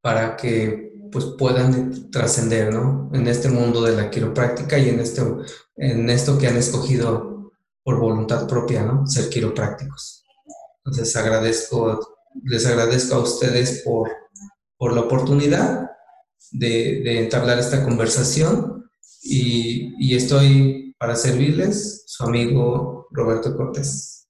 para 0.00 0.36
que 0.36 0.92
pues 1.10 1.26
puedan 1.38 2.10
trascender, 2.10 2.72
¿no? 2.72 3.10
En 3.12 3.28
este 3.28 3.50
mundo 3.50 3.82
de 3.82 3.94
la 3.94 4.10
quiropráctica 4.10 4.78
y 4.78 4.88
en, 4.88 5.00
este, 5.00 5.22
en 5.76 6.08
esto 6.08 6.38
que 6.38 6.46
han 6.46 6.56
escogido 6.56 7.52
por 7.82 7.98
voluntad 7.98 8.48
propia, 8.48 8.82
¿no? 8.82 9.06
Ser 9.06 9.28
quiroprácticos. 9.28 10.24
Entonces 10.78 11.14
agradezco, 11.16 12.16
les 12.44 12.64
agradezco 12.66 13.16
a 13.16 13.20
ustedes 13.20 13.82
por, 13.84 14.10
por 14.78 14.94
la 14.94 15.02
oportunidad 15.02 15.90
de, 16.50 17.20
entablar 17.20 17.58
esta 17.58 17.84
conversación 17.84 18.90
y 19.22 20.16
estoy 20.16 20.94
para 20.98 21.16
servirles, 21.16 22.04
su 22.06 22.22
amigo 22.24 23.08
Roberto 23.10 23.56
Cortés. 23.56 24.28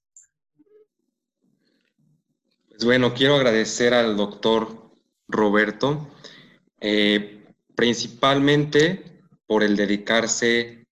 Pues 2.67 2.71
bueno, 2.83 3.13
quiero 3.13 3.35
agradecer 3.35 3.93
al 3.93 4.17
doctor 4.17 4.91
Roberto, 5.27 6.09
eh, 6.79 7.45
principalmente 7.75 9.21
por 9.45 9.63
el 9.63 9.75
dedicarse 9.75 10.87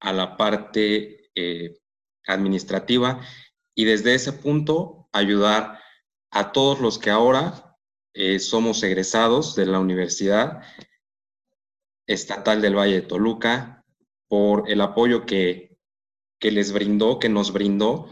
a 0.00 0.12
la 0.12 0.36
parte 0.36 1.30
eh, 1.34 1.78
administrativa 2.26 3.20
y 3.74 3.84
desde 3.84 4.14
ese 4.14 4.32
punto 4.32 5.08
ayudar 5.12 5.80
a 6.30 6.52
todos 6.52 6.80
los 6.80 6.98
que 6.98 7.10
ahora 7.10 7.76
eh, 8.14 8.38
somos 8.38 8.82
egresados 8.82 9.54
de 9.54 9.66
la 9.66 9.78
Universidad 9.78 10.62
Estatal 12.06 12.60
del 12.60 12.76
Valle 12.76 12.94
de 12.94 13.02
Toluca, 13.02 13.84
por 14.28 14.70
el 14.70 14.80
apoyo 14.80 15.24
que, 15.26 15.76
que 16.40 16.50
les 16.50 16.72
brindó, 16.72 17.18
que 17.18 17.28
nos 17.28 17.52
brindó 17.52 18.08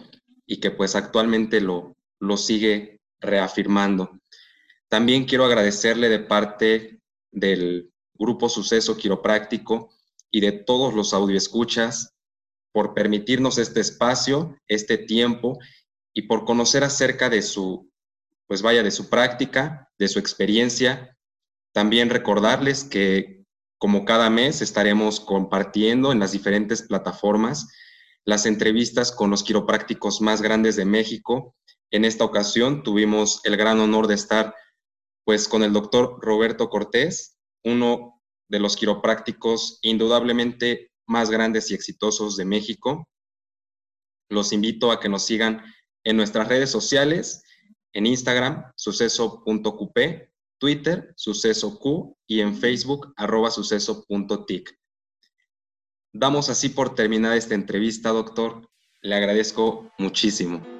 y 0.47 0.61
que 0.61 0.71
pues 0.71 0.95
actualmente 0.95 1.61
lo, 1.61 1.97
lo 2.19 2.37
sigue 2.37 3.00
reafirmando. 3.21 4.19
También 4.89 5.25
quiero 5.25 5.45
agradecerle 5.45 6.09
de 6.09 6.21
parte 6.21 7.01
del 7.31 7.93
Grupo 8.15 8.49
Suceso 8.49 8.97
Quiropráctico 8.97 9.91
y 10.31 10.41
de 10.41 10.53
todos 10.53 10.95
los 10.95 11.15
audioescuchas 11.15 12.15
por 12.73 12.95
permitirnos 12.95 13.59
este 13.59 13.81
espacio, 13.81 14.57
este 14.69 14.99
tiempo 14.99 15.59
y 16.15 16.23
por 16.23 16.45
conocer 16.45 16.85
acerca 16.85 17.31
de 17.31 17.43
su, 17.43 17.91
pues 18.47 18.63
vaya, 18.63 18.83
de 18.83 18.91
su 18.91 19.09
práctica, 19.09 19.89
de 19.99 20.09
su 20.09 20.19
experiencia. 20.19 21.17
También 21.73 22.11
recordarles 22.11 22.85
que 22.85 23.45
como 23.79 24.05
cada 24.05 24.29
mes 24.29 24.61
estaremos 24.61 25.21
compartiendo 25.21 26.13
en 26.13 26.19
las 26.19 26.33
diferentes 26.33 26.83
plataformas 26.83 27.69
las 28.25 28.45
entrevistas 28.45 29.13
con 29.13 29.31
los 29.31 29.43
quiroprácticos 29.43 30.21
más 30.21 30.43
grandes 30.43 30.77
de 30.77 30.85
México. 30.85 31.55
En 31.91 32.05
esta 32.05 32.25
ocasión 32.25 32.83
tuvimos 32.83 33.41
el 33.45 33.57
gran 33.57 33.81
honor 33.81 34.07
de 34.07 34.15
estar 34.15 34.55
pues 35.25 35.49
con 35.49 35.63
el 35.63 35.73
doctor 35.73 36.19
Roberto 36.21 36.69
Cortés, 36.71 37.39
uno 37.65 38.21
de 38.49 38.59
los 38.59 38.77
quiroprácticos 38.77 39.79
indudablemente 39.83 40.93
más 41.07 41.31
grandes 41.31 41.71
y 41.71 41.75
exitosos 41.75 42.37
de 42.37 42.45
México. 42.45 43.09
Los 44.29 44.53
invito 44.53 44.93
a 44.93 45.01
que 45.01 45.09
nos 45.09 45.25
sigan 45.25 45.63
en 46.05 46.17
nuestras 46.17 46.49
redes 46.49 46.71
sociales, 46.71 47.43
en 47.93 48.07
Instagram, 48.07 48.73
suceso.qp, 48.77 50.31
Twitter, 50.59 51.13
suceso 51.17 51.79
Q, 51.79 52.17
y 52.27 52.41
en 52.41 52.57
Facebook, 52.57 53.13
arroba 53.17 53.51
suceso.tic. 53.51 54.79
Damos 56.13 56.49
así 56.49 56.69
por 56.69 56.95
terminada 56.95 57.37
esta 57.37 57.55
entrevista, 57.55 58.11
doctor. 58.11 58.69
Le 59.03 59.15
agradezco 59.15 59.93
muchísimo. 59.99 60.80